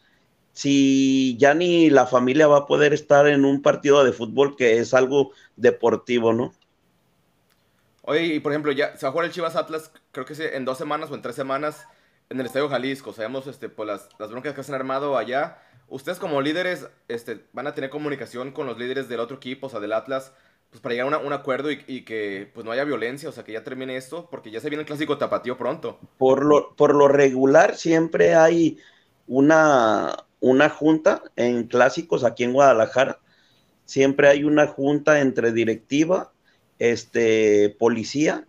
si 0.52 1.36
ya 1.38 1.54
ni 1.54 1.90
la 1.90 2.06
familia 2.06 2.46
va 2.46 2.58
a 2.58 2.66
poder 2.66 2.94
estar 2.94 3.26
en 3.26 3.44
un 3.44 3.60
partido 3.60 4.02
de 4.04 4.12
fútbol 4.12 4.56
que 4.56 4.78
es 4.78 4.94
algo 4.94 5.32
deportivo, 5.56 6.32
¿no? 6.32 6.54
Oye, 8.02 8.34
y 8.34 8.40
por 8.40 8.52
ejemplo, 8.52 8.72
ya 8.72 8.96
se 8.96 9.04
va 9.04 9.08
a 9.08 9.12
jugar 9.12 9.26
el 9.26 9.32
Chivas 9.32 9.56
Atlas, 9.56 9.90
creo 10.12 10.24
que 10.24 10.56
en 10.56 10.64
dos 10.64 10.78
semanas 10.78 11.10
o 11.10 11.14
en 11.14 11.22
tres 11.22 11.34
semanas 11.34 11.86
en 12.28 12.40
el 12.40 12.46
Estadio 12.46 12.68
Jalisco. 12.68 13.12
Sabemos 13.12 13.46
este, 13.46 13.68
pues, 13.68 13.86
las, 13.86 14.08
las 14.18 14.30
broncas 14.30 14.54
que 14.54 14.62
se 14.62 14.72
han 14.72 14.76
armado 14.80 15.16
allá. 15.16 15.58
Ustedes 15.88 16.18
como 16.18 16.40
líderes 16.40 16.86
este, 17.08 17.44
van 17.52 17.66
a 17.66 17.74
tener 17.74 17.90
comunicación 17.90 18.52
con 18.52 18.66
los 18.66 18.78
líderes 18.78 19.08
del 19.08 19.20
otro 19.20 19.36
equipo, 19.36 19.68
o 19.68 19.70
sea, 19.70 19.80
del 19.80 19.92
Atlas, 19.92 20.32
pues 20.70 20.80
para 20.80 20.94
llegar 20.94 21.14
a 21.14 21.18
un 21.18 21.32
acuerdo 21.32 21.70
y, 21.70 21.84
y 21.86 22.04
que 22.04 22.50
pues 22.52 22.64
no 22.64 22.72
haya 22.72 22.84
violencia, 22.84 23.28
o 23.28 23.32
sea, 23.32 23.44
que 23.44 23.52
ya 23.52 23.64
termine 23.64 23.96
esto, 23.96 24.28
porque 24.30 24.50
ya 24.50 24.60
se 24.60 24.68
viene 24.68 24.82
el 24.82 24.86
clásico 24.86 25.16
tapatío 25.16 25.56
pronto. 25.56 25.98
Por 26.18 26.44
lo, 26.44 26.74
por 26.74 26.94
lo 26.94 27.08
regular 27.08 27.76
siempre 27.76 28.34
hay 28.34 28.78
una, 29.26 30.16
una 30.40 30.68
junta 30.68 31.22
en 31.36 31.64
clásicos 31.64 32.24
aquí 32.24 32.44
en 32.44 32.52
Guadalajara. 32.52 33.20
Siempre 33.84 34.28
hay 34.28 34.44
una 34.44 34.66
junta 34.66 35.20
entre 35.20 35.52
directiva, 35.52 36.32
este, 36.78 37.74
policía 37.78 38.46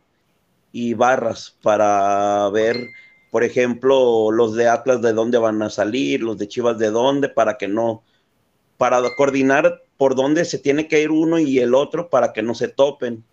y 0.72 0.96
barras 0.96 1.56
para 1.62 2.50
ver, 2.50 2.90
por 3.38 3.44
ejemplo, 3.44 4.32
los 4.32 4.56
de 4.56 4.68
Atlas 4.68 5.00
de 5.00 5.14
dónde 5.14 5.38
van 5.38 5.62
a 5.62 5.70
salir, 5.70 6.24
los 6.24 6.40
de 6.40 6.48
Chivas 6.48 6.80
de 6.80 6.90
dónde, 6.90 7.30
para 7.30 7.56
que 7.60 7.68
no, 7.68 8.04
para 8.78 9.00
coordinar 9.16 9.84
por 9.96 10.16
dónde 10.16 10.44
se 10.44 10.58
tiene 10.58 10.88
que 10.88 11.04
ir 11.04 11.12
uno 11.12 11.38
y 11.38 11.60
el 11.60 11.76
otro 11.76 12.10
para 12.10 12.34
que 12.34 12.42
no 12.42 12.56
se 12.56 12.68
topen. 12.68 13.24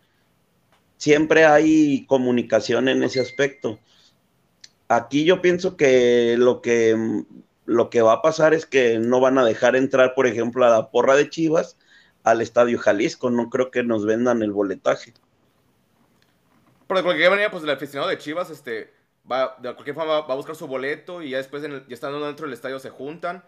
Siempre 0.98 1.46
hay 1.46 2.04
comunicación 2.04 2.90
en 2.90 3.02
ese 3.02 3.18
aspecto. 3.18 3.78
Aquí 4.88 5.24
yo 5.24 5.40
pienso 5.40 5.74
que 5.78 6.36
lo 6.36 6.60
que 6.60 7.24
lo 7.64 7.88
que 7.88 8.02
va 8.02 8.12
a 8.12 8.20
pasar 8.20 8.52
es 8.52 8.66
que 8.66 8.98
no 8.98 9.20
van 9.20 9.38
a 9.38 9.44
dejar 9.46 9.74
entrar, 9.74 10.12
por 10.14 10.26
ejemplo, 10.26 10.66
a 10.66 10.68
la 10.68 10.90
porra 10.90 11.16
de 11.16 11.30
Chivas 11.30 11.78
al 12.24 12.42
Estadio 12.42 12.78
Jalisco. 12.78 13.30
No 13.30 13.48
creo 13.48 13.70
que 13.70 13.82
nos 13.82 14.04
vendan 14.04 14.42
el 14.42 14.52
boletaje. 14.52 15.14
Pero 16.86 16.98
de 16.98 17.04
cualquier 17.04 17.30
manera, 17.30 17.50
pues 17.50 17.64
el 17.64 17.70
aficionado 17.70 18.10
de 18.10 18.18
Chivas, 18.18 18.50
este, 18.50 18.92
va, 19.30 19.56
de 19.60 19.72
cualquier 19.74 19.94
forma 19.96 20.20
va 20.20 20.32
a 20.32 20.36
buscar 20.36 20.56
su 20.56 20.66
boleto 20.66 21.22
y 21.22 21.30
ya 21.30 21.38
después, 21.38 21.64
en 21.64 21.72
el- 21.72 21.86
ya 21.86 21.94
estando 21.94 22.24
dentro 22.24 22.46
del 22.46 22.54
estadio, 22.54 22.78
se 22.78 22.90
juntan. 22.90 23.44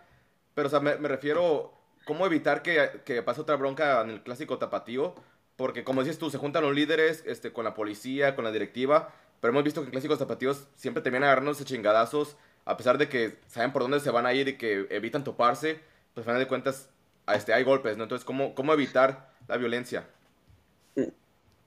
Pero, 0.54 0.68
o 0.68 0.70
sea, 0.70 0.80
me, 0.80 0.96
me 0.96 1.08
refiero, 1.08 1.72
¿cómo 2.04 2.26
evitar 2.26 2.62
que, 2.62 3.02
que 3.04 3.22
pase 3.22 3.40
otra 3.40 3.56
bronca 3.56 4.00
en 4.02 4.10
el 4.10 4.22
clásico 4.22 4.58
tapatío? 4.58 5.14
Porque, 5.56 5.84
como 5.84 6.02
dices 6.02 6.18
tú, 6.18 6.30
se 6.30 6.38
juntan 6.38 6.62
los 6.64 6.74
líderes 6.74 7.22
este, 7.26 7.52
con 7.52 7.64
la 7.64 7.74
policía, 7.74 8.34
con 8.34 8.44
la 8.44 8.52
directiva, 8.52 9.12
pero 9.40 9.52
hemos 9.52 9.64
visto 9.64 9.80
que 9.82 9.86
en 9.86 9.92
clásicos 9.92 10.18
tapatíos 10.18 10.68
siempre 10.76 11.02
terminan 11.02 11.24
agarrándose 11.24 11.64
chingadazos, 11.64 12.36
a 12.64 12.76
pesar 12.76 12.98
de 12.98 13.08
que 13.08 13.38
saben 13.46 13.72
por 13.72 13.82
dónde 13.82 14.00
se 14.00 14.10
van 14.10 14.26
a 14.26 14.34
ir 14.34 14.48
y 14.48 14.56
que 14.58 14.86
evitan 14.90 15.24
toparse, 15.24 15.80
pues 16.14 16.18
al 16.26 16.32
final 16.32 16.40
de 16.40 16.48
cuentas 16.48 16.90
este, 17.32 17.52
hay 17.54 17.62
golpes, 17.64 17.96
¿no? 17.96 18.04
Entonces, 18.04 18.24
¿cómo, 18.24 18.54
cómo 18.54 18.72
evitar 18.72 19.30
la 19.48 19.56
violencia? 19.56 20.06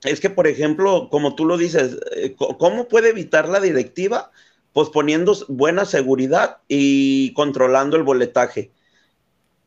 Es 0.03 0.19
que, 0.21 0.29
por 0.29 0.47
ejemplo, 0.47 1.09
como 1.11 1.35
tú 1.35 1.45
lo 1.45 1.57
dices, 1.57 1.97
eh, 2.15 2.35
¿cómo 2.37 2.87
puede 2.87 3.09
evitar 3.09 3.49
la 3.49 3.59
directiva? 3.59 4.31
Pues 4.73 4.89
poniendo 4.89 5.35
buena 5.49 5.85
seguridad 5.85 6.59
y 6.67 7.33
controlando 7.33 7.97
el 7.97 8.03
boletaje. 8.03 8.71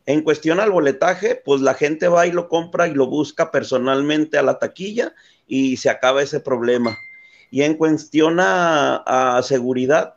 En 0.05 0.21
cuestión 0.21 0.59
al 0.59 0.71
boletaje, 0.71 1.35
pues 1.35 1.61
la 1.61 1.73
gente 1.75 2.07
va 2.07 2.27
y 2.27 2.31
lo 2.31 2.49
compra 2.49 2.87
y 2.87 2.93
lo 2.93 3.07
busca 3.07 3.51
personalmente 3.51 4.37
a 4.37 4.43
la 4.43 4.59
taquilla 4.59 5.13
y 5.47 5.77
se 5.77 5.89
acaba 5.89 6.21
ese 6.23 6.39
problema. 6.39 6.97
Y 7.51 7.63
en 7.63 7.75
cuestión 7.75 8.39
a, 8.39 9.37
a 9.37 9.43
seguridad, 9.43 10.15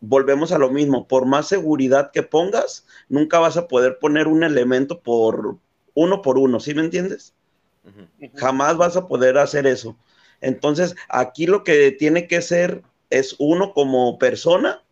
volvemos 0.00 0.52
a 0.52 0.58
lo 0.58 0.70
mismo. 0.70 1.08
Por 1.08 1.26
más 1.26 1.48
seguridad 1.48 2.10
que 2.12 2.22
pongas, 2.22 2.86
nunca 3.08 3.38
vas 3.40 3.56
a 3.56 3.68
poder 3.68 3.98
poner 3.98 4.28
un 4.28 4.44
elemento 4.44 5.00
por 5.02 5.58
uno 5.94 6.22
por 6.22 6.38
uno, 6.38 6.60
¿sí 6.60 6.74
me 6.74 6.82
entiendes? 6.82 7.34
Jamás 8.36 8.76
vas 8.76 8.96
a 8.96 9.06
poder 9.06 9.38
hacer 9.38 9.66
eso. 9.66 9.96
Entonces, 10.40 10.94
aquí 11.08 11.46
lo 11.46 11.64
que 11.64 11.90
tiene 11.92 12.26
que 12.28 12.42
ser 12.42 12.82
es 13.10 13.36
uno 13.38 13.72
como 13.72 14.18
persona, 14.18 14.82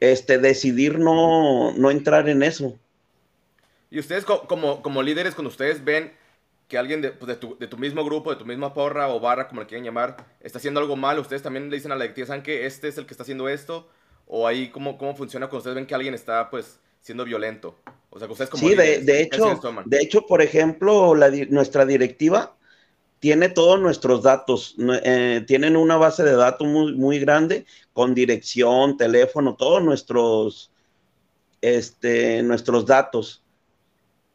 este, 0.00 0.38
decidir 0.38 0.98
no, 0.98 1.72
no 1.72 1.90
entrar 1.90 2.28
en 2.28 2.42
eso. 2.42 2.78
Y 3.90 3.98
ustedes 3.98 4.24
co- 4.24 4.46
como, 4.46 4.82
como 4.82 5.02
líderes, 5.02 5.34
cuando 5.34 5.50
ustedes 5.50 5.84
ven 5.84 6.12
que 6.68 6.78
alguien 6.78 7.00
de, 7.02 7.12
pues, 7.12 7.28
de 7.28 7.36
tu, 7.36 7.56
de 7.58 7.68
tu 7.68 7.78
mismo 7.78 8.04
grupo, 8.04 8.30
de 8.30 8.36
tu 8.36 8.44
misma 8.46 8.74
porra 8.74 9.08
o 9.08 9.20
barra, 9.20 9.48
como 9.48 9.60
le 9.60 9.66
quieran 9.66 9.84
llamar, 9.84 10.16
está 10.40 10.58
haciendo 10.58 10.80
algo 10.80 10.96
mal, 10.96 11.18
ustedes 11.18 11.42
también 11.42 11.70
le 11.70 11.76
dicen 11.76 11.92
a 11.92 11.96
la 11.96 12.02
directiva, 12.04 12.26
¿saben 12.26 12.42
que 12.42 12.66
este 12.66 12.88
es 12.88 12.98
el 12.98 13.06
que 13.06 13.14
está 13.14 13.22
haciendo 13.22 13.48
esto? 13.48 13.88
O 14.26 14.46
ahí, 14.46 14.70
¿cómo, 14.70 14.98
cómo 14.98 15.14
funciona 15.14 15.46
cuando 15.46 15.58
ustedes 15.58 15.76
ven 15.76 15.86
que 15.86 15.94
alguien 15.94 16.14
está, 16.14 16.50
pues, 16.50 16.80
siendo 17.00 17.24
violento? 17.24 17.78
O 18.16 18.18
O 18.18 18.18
sea, 18.18 18.28
que 18.28 18.32
ustedes 18.32 18.50
como 18.50 18.62
Sí, 18.62 18.74
de, 18.74 18.74
líderes, 18.74 19.06
de 19.06 19.12
¿qué 19.12 19.22
hecho, 19.22 19.60
de 19.84 19.98
hecho, 19.98 20.22
por 20.22 20.40
ejemplo, 20.40 21.14
la 21.14 21.30
nuestra 21.50 21.84
directiva 21.84 22.56
tiene 23.18 23.50
todos 23.50 23.78
nuestros 23.78 24.22
datos. 24.22 24.74
Eh, 25.02 25.44
tienen 25.46 25.76
una 25.76 25.96
base 25.96 26.22
de 26.22 26.34
datos 26.34 26.66
muy, 26.66 26.94
muy 26.94 27.18
grande 27.18 27.66
con 27.92 28.14
dirección, 28.14 28.96
teléfono, 28.96 29.54
todos 29.54 29.82
nuestros, 29.82 30.70
este, 31.60 32.42
nuestros 32.42 32.86
datos. 32.86 33.42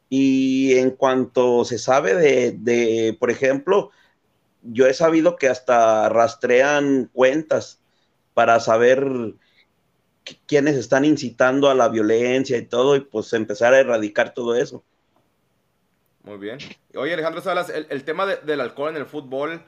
Y 0.08 0.74
en 0.74 0.90
cuanto 0.90 1.64
se 1.64 1.78
sabe 1.78 2.14
de, 2.14 2.52
de, 2.52 3.16
por 3.18 3.30
ejemplo, 3.30 3.90
yo 4.62 4.86
he 4.86 4.94
sabido 4.94 5.36
que 5.36 5.48
hasta 5.48 6.08
rastrean 6.08 7.10
cuentas 7.12 7.80
para 8.34 8.60
saber 8.60 9.34
qui- 10.24 10.38
quiénes 10.46 10.76
están 10.76 11.04
incitando 11.04 11.70
a 11.70 11.74
la 11.74 11.88
violencia 11.88 12.56
y 12.58 12.66
todo, 12.66 12.96
y 12.96 13.00
pues 13.00 13.32
empezar 13.32 13.74
a 13.74 13.80
erradicar 13.80 14.34
todo 14.34 14.54
eso. 14.54 14.84
Muy 16.22 16.38
bien. 16.38 16.58
Oye, 16.94 17.12
Alejandro 17.14 17.40
Salas, 17.40 17.68
el, 17.68 17.86
el 17.90 18.04
tema 18.04 18.26
de- 18.26 18.36
del 18.36 18.60
alcohol 18.60 18.90
en 18.90 18.96
el 18.96 19.06
fútbol, 19.06 19.62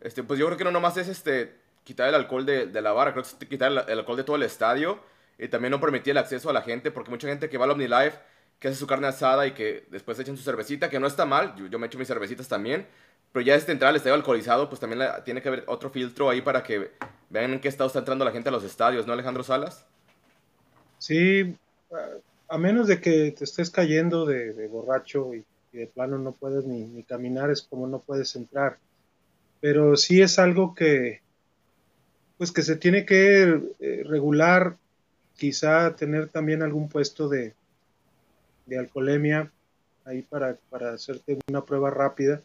este, 0.00 0.22
pues 0.22 0.38
yo 0.38 0.46
creo 0.46 0.58
que 0.58 0.64
no 0.64 0.70
nomás 0.70 0.96
es 0.98 1.08
este 1.08 1.54
quitar 1.84 2.08
el 2.08 2.14
alcohol 2.14 2.44
de, 2.46 2.66
de 2.66 2.82
la 2.82 2.92
barra, 2.92 3.12
creo 3.12 3.22
que 3.24 3.28
es 3.30 3.48
quitar 3.48 3.70
el, 3.72 3.78
alcohol 3.98 4.16
de 4.16 4.24
todo 4.24 4.36
el 4.36 4.42
estadio 4.42 5.00
y 5.38 5.48
también 5.48 5.70
no 5.70 5.80
permitir 5.80 6.12
el 6.12 6.18
acceso 6.18 6.50
a 6.50 6.52
la 6.52 6.62
gente, 6.62 6.90
porque 6.90 7.10
mucha 7.10 7.28
gente 7.28 7.48
que 7.48 7.58
va 7.58 7.64
al 7.64 7.70
OmniLife, 7.72 8.18
que 8.58 8.68
hace 8.68 8.76
su 8.78 8.86
carne 8.86 9.06
asada 9.06 9.46
y 9.46 9.52
que 9.52 9.86
después 9.90 10.18
echan 10.18 10.36
su 10.36 10.42
cervecita, 10.42 10.88
que 10.90 11.00
no 11.00 11.06
está 11.06 11.24
mal, 11.26 11.54
yo, 11.70 11.78
me 11.78 11.86
echo 11.86 11.98
mis 11.98 12.08
cervecitas 12.08 12.48
también, 12.48 12.86
pero 13.32 13.44
ya 13.44 13.54
este 13.54 13.72
entrar 13.72 13.90
al 13.90 13.96
estadio 13.96 14.14
alcoholizado, 14.14 14.68
pues 14.68 14.80
también 14.80 15.02
tiene 15.24 15.42
que 15.42 15.48
haber 15.48 15.64
otro 15.66 15.90
filtro 15.90 16.30
ahí 16.30 16.40
para 16.42 16.62
que 16.62 16.92
vean 17.30 17.52
en 17.54 17.60
qué 17.60 17.68
estado 17.68 17.88
está 17.88 17.98
entrando 17.98 18.24
la 18.24 18.30
gente 18.32 18.48
a 18.50 18.52
los 18.52 18.64
estadios, 18.64 19.06
¿no, 19.06 19.12
Alejandro 19.12 19.42
Salas? 19.42 19.86
Sí, 21.06 21.54
a- 22.48 22.56
menos 22.56 22.88
de 22.88 22.98
que 22.98 23.30
te 23.32 23.44
estés 23.44 23.68
cayendo 23.68 24.24
de, 24.24 24.66
borracho 24.68 25.34
y, 25.34 25.44
de 25.70 25.86
plano 25.86 26.16
no 26.16 26.32
puedes 26.32 26.64
ni, 26.64 26.84
ni 26.84 27.02
caminar, 27.02 27.50
es 27.50 27.60
como 27.60 27.86
no 27.86 27.98
puedes 27.98 28.34
entrar. 28.36 28.78
Pero 29.60 29.96
sí 29.98 30.22
es 30.22 30.38
algo 30.38 30.74
que, 30.74 31.20
pues 32.38 32.52
que 32.52 32.62
se 32.62 32.76
tiene 32.76 33.04
que 33.04 33.60
eh, 33.80 34.02
regular, 34.06 34.78
quizá 35.36 35.94
tener 35.94 36.30
también 36.30 36.62
algún 36.62 36.88
puesto 36.88 37.28
de, 37.28 37.52
de 38.64 38.78
alcoholemia 38.78 39.52
ahí 40.06 40.22
para, 40.22 40.56
para 40.70 40.94
hacerte 40.94 41.38
una 41.50 41.66
prueba 41.66 41.90
rápida 41.90 42.40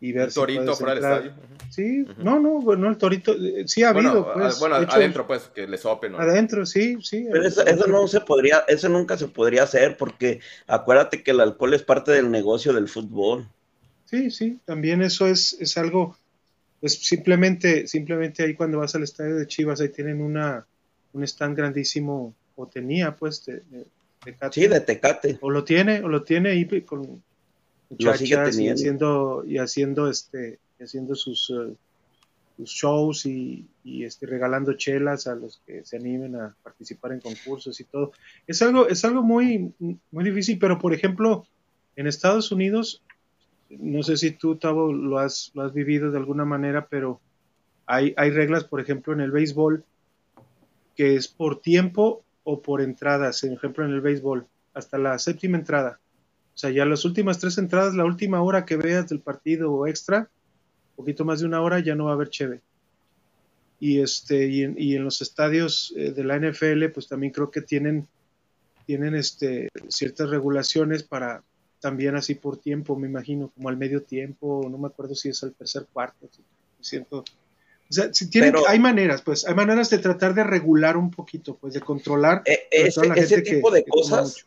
y 0.00 0.12
ver 0.12 0.30
si 0.30 0.34
torito 0.34 0.74
fuera 0.76 0.94
del 0.94 1.02
estadio. 1.04 1.32
Sí, 1.70 2.06
no, 2.18 2.38
no, 2.38 2.60
bueno, 2.60 2.88
el 2.88 2.98
torito, 2.98 3.32
eh, 3.32 3.64
sí 3.66 3.82
ha 3.82 3.90
habido, 3.90 4.24
bueno, 4.24 4.34
pues. 4.34 4.56
a- 4.56 4.58
bueno, 4.60 4.78
de 4.78 4.84
hecho, 4.84 4.96
adentro, 4.96 5.26
pues, 5.26 5.42
que 5.54 5.66
le 5.66 5.78
sopen, 5.78 6.12
¿no? 6.12 6.18
Adentro, 6.18 6.66
sí, 6.66 6.98
sí. 7.02 7.26
Pero 7.30 7.46
eso, 7.46 7.64
eso 7.66 7.86
no 7.86 8.06
se 8.06 8.20
podría, 8.20 8.64
eso 8.68 8.88
nunca 8.88 9.16
se 9.16 9.28
podría 9.28 9.62
hacer, 9.62 9.96
porque 9.96 10.40
acuérdate 10.66 11.22
que 11.22 11.30
el 11.30 11.40
alcohol 11.40 11.74
es 11.74 11.82
parte 11.82 12.12
del 12.12 12.30
negocio 12.30 12.72
del 12.72 12.88
fútbol. 12.88 13.48
Sí, 14.04 14.30
sí, 14.30 14.58
también 14.64 15.02
eso 15.02 15.26
es, 15.26 15.56
es 15.60 15.76
algo, 15.78 16.16
pues 16.80 16.94
simplemente, 17.02 17.86
simplemente 17.88 18.44
ahí 18.44 18.54
cuando 18.54 18.78
vas 18.78 18.94
al 18.94 19.02
estadio 19.02 19.34
de 19.36 19.46
Chivas, 19.46 19.80
ahí 19.80 19.88
tienen 19.88 20.20
una, 20.20 20.66
un 21.14 21.24
stand 21.24 21.56
grandísimo, 21.56 22.34
o 22.54 22.66
tenía 22.66 23.16
pues, 23.16 23.44
de, 23.46 23.60
de- 23.70 23.86
Tecate. 24.24 24.60
Sí, 24.60 24.66
de 24.66 24.80
Tecate. 24.80 25.38
o 25.40 25.50
lo 25.50 25.62
tiene, 25.64 26.00
o 26.02 26.08
lo 26.08 26.22
tiene 26.22 26.50
ahí 26.50 26.66
con 26.82 27.22
muchachas 27.90 28.58
y 28.58 28.68
haciendo, 28.68 29.44
y 29.46 29.58
haciendo 29.58 30.08
este, 30.08 30.58
y 30.78 30.84
haciendo 30.84 31.14
sus, 31.14 31.50
eh, 31.50 31.74
sus 32.56 32.70
shows 32.70 33.26
y, 33.26 33.66
y, 33.84 34.04
este, 34.04 34.26
regalando 34.26 34.72
chelas 34.74 35.26
a 35.26 35.34
los 35.34 35.60
que 35.66 35.84
se 35.84 35.96
animen 35.96 36.36
a 36.36 36.54
participar 36.62 37.12
en 37.12 37.20
concursos 37.20 37.80
y 37.80 37.84
todo. 37.84 38.12
Es 38.46 38.62
algo, 38.62 38.88
es 38.88 39.04
algo 39.04 39.22
muy, 39.22 39.72
muy 39.78 40.24
difícil, 40.24 40.58
pero 40.58 40.78
por 40.78 40.94
ejemplo, 40.94 41.46
en 41.96 42.06
Estados 42.06 42.52
Unidos, 42.52 43.02
no 43.70 44.02
sé 44.02 44.16
si 44.16 44.30
tú, 44.30 44.56
Tavo, 44.56 44.92
lo 44.92 45.18
has, 45.18 45.50
lo 45.54 45.62
has 45.62 45.72
vivido 45.72 46.10
de 46.10 46.18
alguna 46.18 46.44
manera, 46.44 46.86
pero 46.88 47.20
hay, 47.86 48.14
hay 48.16 48.30
reglas, 48.30 48.64
por 48.64 48.80
ejemplo, 48.80 49.12
en 49.12 49.20
el 49.20 49.30
béisbol, 49.30 49.84
que 50.94 51.16
es 51.16 51.28
por 51.28 51.60
tiempo 51.60 52.22
o 52.44 52.62
por 52.62 52.80
entradas. 52.80 53.40
Por 53.40 53.52
ejemplo, 53.52 53.84
en 53.84 53.92
el 53.92 54.00
béisbol, 54.00 54.46
hasta 54.74 54.98
la 54.98 55.18
séptima 55.18 55.56
entrada. 55.56 56.00
O 56.56 56.58
sea, 56.58 56.70
ya 56.70 56.86
las 56.86 57.04
últimas 57.04 57.38
tres 57.38 57.58
entradas, 57.58 57.94
la 57.94 58.06
última 58.06 58.40
hora 58.40 58.64
que 58.64 58.76
veas 58.76 59.06
del 59.10 59.20
partido 59.20 59.70
o 59.72 59.86
extra, 59.86 60.30
un 60.90 60.96
poquito 60.96 61.22
más 61.26 61.40
de 61.40 61.46
una 61.46 61.60
hora, 61.60 61.80
ya 61.80 61.94
no 61.94 62.06
va 62.06 62.12
a 62.12 62.14
haber 62.14 62.30
cheve. 62.30 62.62
Y, 63.78 64.00
este, 64.00 64.46
y, 64.48 64.62
en, 64.62 64.74
y 64.78 64.94
en 64.96 65.04
los 65.04 65.20
estadios 65.20 65.92
eh, 65.98 66.12
de 66.12 66.24
la 66.24 66.38
NFL, 66.40 66.86
pues 66.94 67.08
también 67.08 67.30
creo 67.30 67.50
que 67.50 67.60
tienen, 67.60 68.08
tienen 68.86 69.14
este, 69.14 69.68
ciertas 69.88 70.30
regulaciones 70.30 71.02
para 71.02 71.42
también 71.78 72.16
así 72.16 72.34
por 72.34 72.56
tiempo, 72.56 72.96
me 72.98 73.06
imagino, 73.06 73.52
como 73.54 73.68
al 73.68 73.76
medio 73.76 74.02
tiempo, 74.02 74.66
no 74.70 74.78
me 74.78 74.86
acuerdo 74.86 75.14
si 75.14 75.28
es 75.28 75.42
al 75.44 75.52
tercer 75.52 75.86
cuarto. 75.92 76.26
si- 76.32 76.42
Siento. 76.80 77.18
O 77.18 77.92
sea, 77.92 78.12
si 78.14 78.30
tienen, 78.30 78.52
Pero- 78.52 78.66
hay 78.68 78.78
maneras, 78.78 79.20
pues, 79.20 79.46
hay 79.46 79.54
maneras 79.54 79.90
de 79.90 79.98
tratar 79.98 80.34
de 80.34 80.42
regular 80.44 80.96
un 80.96 81.10
poquito, 81.10 81.56
pues, 81.56 81.74
de 81.74 81.80
controlar. 81.80 82.42
E- 82.46 82.90
sobre 82.90 83.20
ese 83.20 83.42
que- 83.42 83.56
tipo 83.56 83.70
de 83.70 83.84
que 83.84 83.90
cosas, 83.90 84.46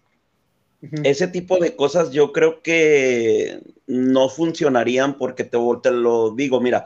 ese 1.03 1.27
tipo 1.27 1.57
de 1.59 1.75
cosas 1.75 2.11
yo 2.11 2.31
creo 2.33 2.61
que 2.61 3.61
no 3.87 4.29
funcionarían 4.29 5.17
porque 5.17 5.43
te, 5.43 5.57
te 5.81 5.91
lo 5.91 6.31
digo, 6.31 6.61
mira, 6.61 6.85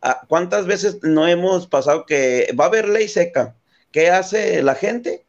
¿a- 0.00 0.20
¿cuántas 0.28 0.66
veces 0.66 0.98
no 1.02 1.26
hemos 1.26 1.66
pasado 1.66 2.04
que 2.06 2.48
va 2.58 2.64
a 2.64 2.68
haber 2.68 2.88
ley 2.88 3.08
seca? 3.08 3.56
¿Qué 3.90 4.10
hace 4.10 4.62
la 4.62 4.74
gente? 4.74 5.24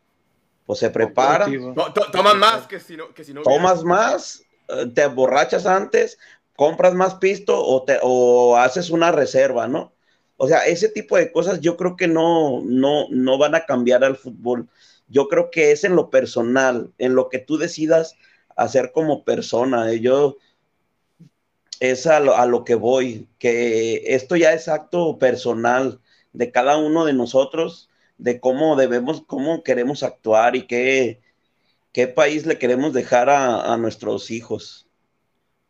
Pues 0.65 0.79
se 0.79 0.89
prepara, 0.89 1.45
Deportivo. 1.45 1.73
To- 1.73 1.93
to- 1.93 2.11
toman 2.11 2.39
más 2.39 2.67
que 2.67 2.79
si 2.79 2.97
no, 2.97 3.13
que 3.13 3.23
si 3.23 3.33
no 3.33 3.43
tomas 3.43 3.83
más, 3.83 4.43
eh, 4.69 4.87
te 4.93 5.05
borrachas 5.07 5.65
antes, 5.65 6.17
compras 6.55 6.93
más 6.93 7.15
pisto 7.15 7.63
o, 7.63 7.83
te, 7.83 7.99
o 8.01 8.57
haces 8.57 8.89
una 8.89 9.11
reserva, 9.11 9.67
¿no? 9.67 9.93
O 10.37 10.47
sea, 10.47 10.65
ese 10.65 10.89
tipo 10.89 11.17
de 11.17 11.31
cosas 11.31 11.61
yo 11.61 11.77
creo 11.77 11.95
que 11.95 12.07
no, 12.07 12.61
no, 12.65 13.05
no 13.09 13.37
van 13.37 13.55
a 13.55 13.65
cambiar 13.65 14.03
al 14.03 14.17
fútbol. 14.17 14.67
Yo 15.07 15.27
creo 15.27 15.51
que 15.51 15.71
es 15.71 15.83
en 15.83 15.95
lo 15.95 16.09
personal, 16.09 16.93
en 16.97 17.15
lo 17.15 17.29
que 17.29 17.39
tú 17.39 17.57
decidas 17.57 18.15
hacer 18.55 18.91
como 18.91 19.23
persona. 19.25 19.91
Eh, 19.91 19.99
Yo 20.01 20.37
es 21.79 22.07
a 22.07 22.19
lo, 22.19 22.35
a 22.35 22.45
lo 22.45 22.63
que 22.63 22.75
voy, 22.75 23.27
que 23.39 24.15
esto 24.15 24.35
ya 24.35 24.53
es 24.53 24.67
acto 24.67 25.17
personal 25.19 26.01
de 26.33 26.51
cada 26.51 26.77
uno 26.77 27.05
de 27.05 27.13
nosotros, 27.13 27.89
de 28.17 28.39
cómo 28.39 28.75
debemos, 28.75 29.23
cómo 29.25 29.63
queremos 29.63 30.03
actuar 30.03 30.55
y 30.55 30.67
qué, 30.67 31.21
qué 31.93 32.07
país 32.07 32.45
le 32.45 32.59
queremos 32.59 32.93
dejar 32.93 33.29
a, 33.29 33.73
a 33.73 33.77
nuestros 33.77 34.31
hijos. 34.31 34.87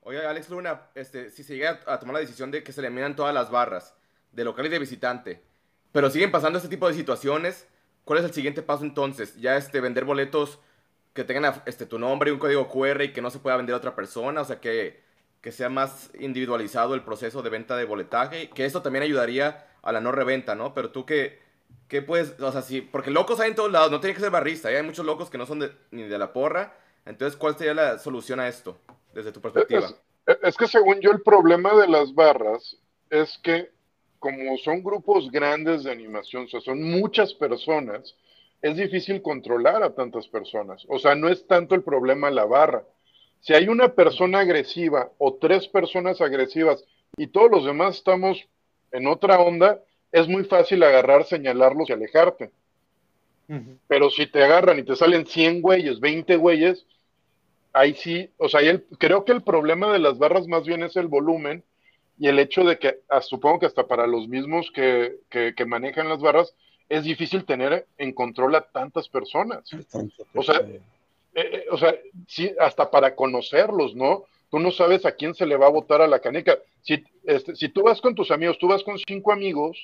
Oye, 0.01 0.23
Alex 0.25 0.49
Luna, 0.49 0.89
este, 0.93 1.31
si 1.31 1.43
se 1.43 1.55
llega 1.55 1.79
a 1.87 1.99
tomar 1.99 2.13
la 2.13 2.19
decisión 2.19 2.51
de 2.51 2.63
que 2.63 2.71
se 2.71 2.81
eliminan 2.81 3.15
todas 3.15 3.33
las 3.33 3.49
barras, 3.49 3.95
de 4.31 4.43
local 4.43 4.65
y 4.65 4.69
de 4.69 4.79
visitante, 4.79 5.43
pero 5.91 6.09
siguen 6.09 6.31
pasando 6.31 6.57
este 6.57 6.69
tipo 6.69 6.87
de 6.87 6.93
situaciones, 6.93 7.67
¿cuál 8.05 8.19
es 8.19 8.25
el 8.25 8.33
siguiente 8.33 8.61
paso 8.63 8.83
entonces? 8.85 9.35
¿Ya 9.41 9.57
este, 9.57 9.81
vender 9.81 10.05
boletos 10.05 10.59
que 11.13 11.23
tengan 11.23 11.63
este, 11.65 11.85
tu 11.85 11.99
nombre 11.99 12.29
y 12.29 12.33
un 12.33 12.39
código 12.39 12.67
QR 12.69 13.05
y 13.05 13.13
que 13.13 13.21
no 13.21 13.29
se 13.31 13.39
pueda 13.39 13.57
vender 13.57 13.73
a 13.75 13.77
otra 13.77 13.95
persona? 13.95 14.41
O 14.41 14.45
sea, 14.45 14.59
que, 14.61 15.01
que 15.41 15.51
sea 15.51 15.69
más 15.69 16.11
individualizado 16.19 16.95
el 16.95 17.03
proceso 17.03 17.41
de 17.41 17.49
venta 17.49 17.77
de 17.77 17.85
boletaje, 17.85 18.49
que 18.49 18.65
esto 18.65 18.81
también 18.81 19.03
ayudaría 19.03 19.67
a 19.81 19.91
la 19.91 20.01
no 20.01 20.11
reventa, 20.11 20.55
¿no? 20.55 20.73
Pero 20.73 20.91
tú 20.91 21.05
que, 21.05 21.39
que 21.87 22.01
puedes, 22.01 22.39
o 22.39 22.51
sea, 22.51 22.61
sí, 22.61 22.81
porque 22.81 23.11
locos 23.11 23.39
hay 23.39 23.49
en 23.51 23.55
todos 23.55 23.71
lados, 23.71 23.91
no 23.91 23.99
tiene 23.99 24.15
que 24.15 24.21
ser 24.21 24.31
barrista, 24.31 24.71
¿eh? 24.71 24.77
hay 24.77 24.83
muchos 24.83 25.05
locos 25.05 25.29
que 25.29 25.37
no 25.37 25.45
son 25.45 25.59
de- 25.59 25.71
ni 25.91 26.03
de 26.03 26.17
la 26.17 26.33
porra, 26.33 26.75
entonces, 27.05 27.37
¿cuál 27.37 27.55
sería 27.57 27.73
la 27.75 27.99
solución 27.99 28.39
a 28.39 28.47
esto, 28.47 28.79
desde 29.13 29.31
tu 29.31 29.39
perspectiva? 29.41 29.93
Es, 30.25 30.39
es 30.41 30.57
que 30.57 30.67
según 30.67 30.99
yo 31.01 31.11
el 31.11 31.21
problema 31.21 31.73
de 31.75 31.87
las 31.87 32.13
barras 32.13 32.77
es 33.09 33.37
que 33.43 33.71
como 34.25 34.57
son 34.57 34.81
grupos 34.83 35.29
grandes 35.29 35.83
de 35.83 35.91
animación, 35.91 36.45
o 36.45 36.47
sea, 36.47 36.59
son 36.59 36.81
muchas 36.81 37.31
personas, 37.35 38.15
es 38.59 38.75
difícil 38.75 39.21
controlar 39.21 39.83
a 39.83 39.93
tantas 39.93 40.27
personas. 40.27 40.83
O 40.89 40.97
sea, 40.97 41.13
no 41.13 41.29
es 41.29 41.45
tanto 41.45 41.75
el 41.75 41.83
problema 41.83 42.31
la 42.31 42.45
barra. 42.45 42.83
Si 43.39 43.53
hay 43.53 43.67
una 43.67 43.89
persona 43.93 44.39
agresiva 44.39 45.11
o 45.19 45.35
tres 45.35 45.67
personas 45.67 46.21
agresivas 46.21 46.83
y 47.17 47.27
todos 47.27 47.51
los 47.51 47.65
demás 47.65 47.97
estamos 47.97 48.43
en 48.91 49.05
otra 49.05 49.39
onda, 49.39 49.79
es 50.11 50.27
muy 50.27 50.43
fácil 50.45 50.81
agarrar, 50.81 51.25
señalarlos 51.25 51.87
y 51.89 51.93
alejarte. 51.93 52.49
Pero 53.87 54.09
si 54.09 54.25
te 54.25 54.43
agarran 54.43 54.79
y 54.79 54.83
te 54.83 54.95
salen 54.95 55.27
100 55.27 55.61
güeyes, 55.61 55.99
20 55.99 56.35
güeyes, 56.37 56.87
ahí 57.73 57.93
sí, 57.93 58.31
o 58.37 58.49
sea, 58.49 58.61
el- 58.61 58.85
creo 58.97 59.23
que 59.23 59.33
el 59.33 59.43
problema 59.43 59.93
de 59.93 59.99
las 59.99 60.17
barras 60.17 60.47
más 60.47 60.65
bien 60.65 60.81
es 60.81 60.95
el 60.95 61.05
volumen 61.07 61.63
y 62.17 62.27
el 62.27 62.39
hecho 62.39 62.63
de 62.63 62.79
que, 62.79 62.99
ah, 63.09 63.21
supongo 63.21 63.59
que 63.59 63.65
hasta 63.65 63.87
para 63.87 64.07
los 64.07 64.27
mismos 64.27 64.71
que, 64.71 65.17
que, 65.29 65.53
que 65.55 65.65
manejan 65.65 66.09
las 66.09 66.21
barras, 66.21 66.55
es 66.89 67.03
difícil 67.03 67.45
tener 67.45 67.87
en 67.97 68.13
control 68.13 68.55
a 68.55 68.61
tantas 68.61 69.09
personas. 69.09 69.69
O 70.33 70.43
sea, 70.43 70.57
eh, 70.57 70.81
eh, 71.33 71.65
o 71.71 71.77
sea, 71.77 71.95
sí, 72.27 72.51
hasta 72.59 72.89
para 72.89 73.15
conocerlos, 73.15 73.95
¿no? 73.95 74.25
Tú 74.51 74.59
no 74.59 74.71
sabes 74.71 75.05
a 75.05 75.11
quién 75.11 75.33
se 75.33 75.45
le 75.45 75.57
va 75.57 75.65
a 75.67 75.71
votar 75.71 76.01
a 76.01 76.07
la 76.07 76.19
caneca. 76.19 76.57
Si, 76.81 77.03
este, 77.23 77.55
si 77.55 77.69
tú 77.69 77.83
vas 77.83 77.99
con 77.99 78.15
tus 78.15 78.31
amigos, 78.31 78.57
tú 78.59 78.67
vas 78.67 78.83
con 78.83 78.97
cinco 78.99 79.33
amigos 79.33 79.77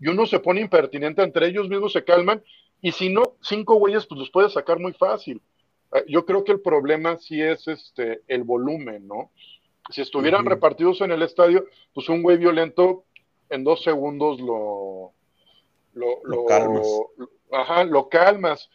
y 0.00 0.08
uno 0.08 0.26
se 0.26 0.40
pone 0.40 0.60
impertinente 0.60 1.22
entre 1.22 1.46
ellos 1.46 1.68
mismos, 1.68 1.92
se 1.92 2.04
calman, 2.04 2.42
y 2.82 2.92
si 2.92 3.08
no, 3.08 3.36
cinco 3.40 3.76
güeyes, 3.76 4.06
pues 4.06 4.18
los 4.18 4.30
puedes 4.30 4.52
sacar 4.52 4.78
muy 4.78 4.92
fácil. 4.94 5.40
Eh, 5.94 6.04
Yo 6.08 6.24
creo 6.26 6.42
que 6.44 6.52
el 6.52 6.60
problema 6.60 7.16
sí 7.18 7.40
es 7.40 7.68
este 7.68 8.22
el 8.26 8.42
volumen, 8.42 9.06
¿no? 9.06 9.30
Si 9.90 10.00
estuvieran 10.00 10.44
repartidos 10.46 11.00
en 11.00 11.12
el 11.12 11.22
estadio, 11.22 11.66
pues 11.94 12.08
un 12.08 12.22
güey 12.22 12.36
violento 12.36 13.04
en 13.50 13.62
dos 13.64 13.82
segundos 13.82 14.40
lo, 14.40 15.12
lo, 15.94 16.20
Lo 16.24 16.36
lo- 16.36 16.44
calmas. 16.46 16.86
lo- 17.16 17.30
ajá, 17.52 17.84
lo 17.84 18.08
calmas. 18.08 18.68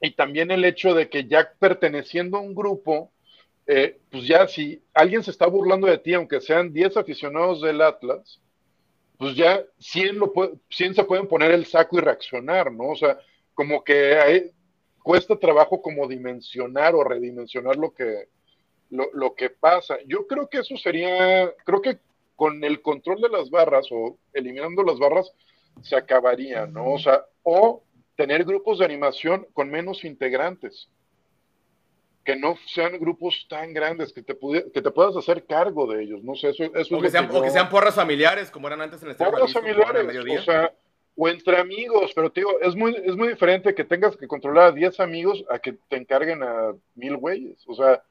Y 0.00 0.12
también 0.12 0.50
el 0.50 0.64
hecho 0.64 0.94
de 0.94 1.08
que 1.08 1.26
ya 1.26 1.52
perteneciendo 1.58 2.38
a 2.38 2.40
un 2.40 2.54
grupo, 2.54 3.10
eh, 3.66 4.00
pues 4.10 4.26
ya 4.26 4.48
si 4.48 4.82
alguien 4.94 5.22
se 5.22 5.30
está 5.30 5.46
burlando 5.46 5.86
de 5.86 5.98
ti, 5.98 6.14
aunque 6.14 6.40
sean 6.40 6.72
10 6.72 6.96
aficionados 6.96 7.60
del 7.60 7.80
Atlas, 7.80 8.40
pues 9.18 9.36
ya 9.36 9.62
100, 9.78 10.18
lo 10.18 10.32
pue- 10.32 10.58
100 10.70 10.94
se 10.94 11.04
pueden 11.04 11.28
poner 11.28 11.52
el 11.52 11.66
saco 11.66 11.98
y 11.98 12.00
reaccionar, 12.00 12.72
¿no? 12.72 12.88
O 12.88 12.96
sea, 12.96 13.18
como 13.54 13.84
que 13.84 14.16
hay- 14.18 14.50
cuesta 15.02 15.36
trabajo 15.38 15.80
como 15.82 16.08
dimensionar 16.08 16.94
o 16.94 17.04
redimensionar 17.04 17.76
lo 17.76 17.92
que, 17.92 18.28
lo, 18.92 19.08
lo 19.14 19.34
que 19.34 19.50
pasa. 19.50 19.96
Yo 20.06 20.26
creo 20.26 20.48
que 20.48 20.58
eso 20.58 20.76
sería, 20.76 21.50
creo 21.64 21.82
que 21.82 21.98
con 22.36 22.62
el 22.62 22.82
control 22.82 23.20
de 23.20 23.28
las 23.28 23.50
barras 23.50 23.86
o 23.90 24.18
eliminando 24.32 24.82
las 24.82 24.98
barras 24.98 25.32
se 25.80 25.96
acabaría, 25.96 26.66
¿no? 26.66 26.92
O 26.92 26.98
sea, 26.98 27.24
o 27.42 27.82
tener 28.16 28.44
grupos 28.44 28.78
de 28.78 28.84
animación 28.84 29.46
con 29.54 29.70
menos 29.70 30.04
integrantes, 30.04 30.88
que 32.24 32.36
no 32.36 32.56
sean 32.66 32.98
grupos 33.00 33.46
tan 33.48 33.72
grandes, 33.72 34.12
que 34.12 34.22
te, 34.22 34.36
que 34.72 34.82
te 34.82 34.90
puedas 34.90 35.16
hacer 35.16 35.44
cargo 35.44 35.90
de 35.90 36.04
ellos, 36.04 36.22
no 36.22 36.34
sé, 36.34 36.50
eso, 36.50 36.64
eso 36.64 36.76
es 36.76 36.92
O 36.92 36.96
lo 36.96 37.02
que, 37.02 37.10
sean, 37.10 37.28
que 37.28 37.36
o 37.36 37.42
que 37.42 37.50
sean 37.50 37.70
porras 37.70 37.94
familiares, 37.94 38.50
como 38.50 38.68
eran 38.68 38.82
antes 38.82 39.02
en 39.02 39.08
el 39.08 39.16
Porras 39.16 39.52
familiares, 39.52 40.40
o 40.40 40.42
sea, 40.44 40.72
o 41.16 41.28
entre 41.28 41.58
amigos, 41.58 42.12
pero 42.14 42.30
te 42.30 42.40
digo, 42.40 42.60
es 42.60 42.76
muy, 42.76 42.94
es 43.04 43.16
muy 43.16 43.28
diferente 43.28 43.74
que 43.74 43.84
tengas 43.84 44.16
que 44.16 44.28
controlar 44.28 44.68
a 44.68 44.72
10 44.72 45.00
amigos 45.00 45.44
a 45.50 45.58
que 45.58 45.72
te 45.88 45.96
encarguen 45.96 46.42
a 46.42 46.72
mil 46.94 47.16
güeyes. 47.16 47.62
O 47.66 47.74
sea, 47.74 48.02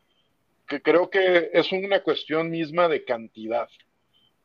que 0.72 0.82
creo 0.82 1.10
que 1.10 1.50
es 1.52 1.70
una 1.74 2.02
cuestión 2.02 2.50
misma 2.50 2.88
de 2.88 3.04
cantidad. 3.04 3.68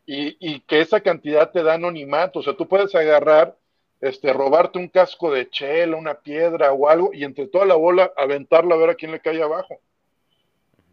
Y, 0.05 0.37
y 0.41 0.59
que 0.63 0.81
esa 0.81 1.01
cantidad 1.01 1.53
te 1.53 1.63
da 1.63 1.75
anonimato. 1.75 2.41
O 2.41 2.43
sea, 2.43 2.57
tú 2.57 2.67
puedes 2.67 2.93
agarrar, 2.97 3.57
este, 4.01 4.33
robarte 4.33 4.81
un 4.81 4.89
casco 4.89 5.31
de 5.31 5.49
chela, 5.49 5.97
una 5.97 6.15
piedra 6.15 6.73
o 6.73 6.89
algo, 6.89 7.13
y 7.15 7.23
entre 7.23 7.47
toda 7.47 7.65
la 7.65 7.77
bola 7.77 8.13
aventarla 8.17 8.75
a 8.75 8.79
ver 8.79 8.91
a 8.91 8.95
quién 8.97 9.13
le 9.13 9.21
cae 9.21 9.41
abajo. 9.41 9.79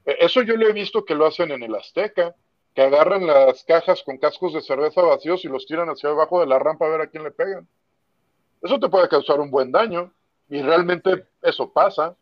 Eh, 0.05 0.17
Eso 0.19 0.43
yo 0.43 0.55
lo 0.55 0.67
he 0.67 0.71
visto 0.73 1.03
que 1.03 1.15
lo 1.15 1.25
hacen 1.25 1.49
en 1.49 1.63
el 1.63 1.73
Azteca 1.73 2.35
que 2.75 2.83
agarran 2.83 3.25
las 3.25 3.63
cajas 3.63 4.03
con 4.03 4.19
cascos 4.19 4.53
de 4.53 4.61
cerveza 4.61 5.01
vacíos 5.01 5.43
y 5.45 5.47
los 5.47 5.65
tiran 5.65 5.89
hacia 5.89 6.09
abajo 6.11 6.41
de 6.41 6.45
la 6.45 6.59
rampa 6.59 6.85
a 6.85 6.89
ver 6.89 7.01
a 7.01 7.07
quién 7.07 7.23
le 7.23 7.31
pegan. 7.31 7.67
Eso 8.61 8.79
te 8.79 8.87
puede 8.87 9.09
causar 9.09 9.39
un 9.39 9.49
buen 9.49 9.71
daño 9.71 10.13
y 10.47 10.61
realmente 10.61 11.25
eso 11.41 11.71
pasa 11.71 12.15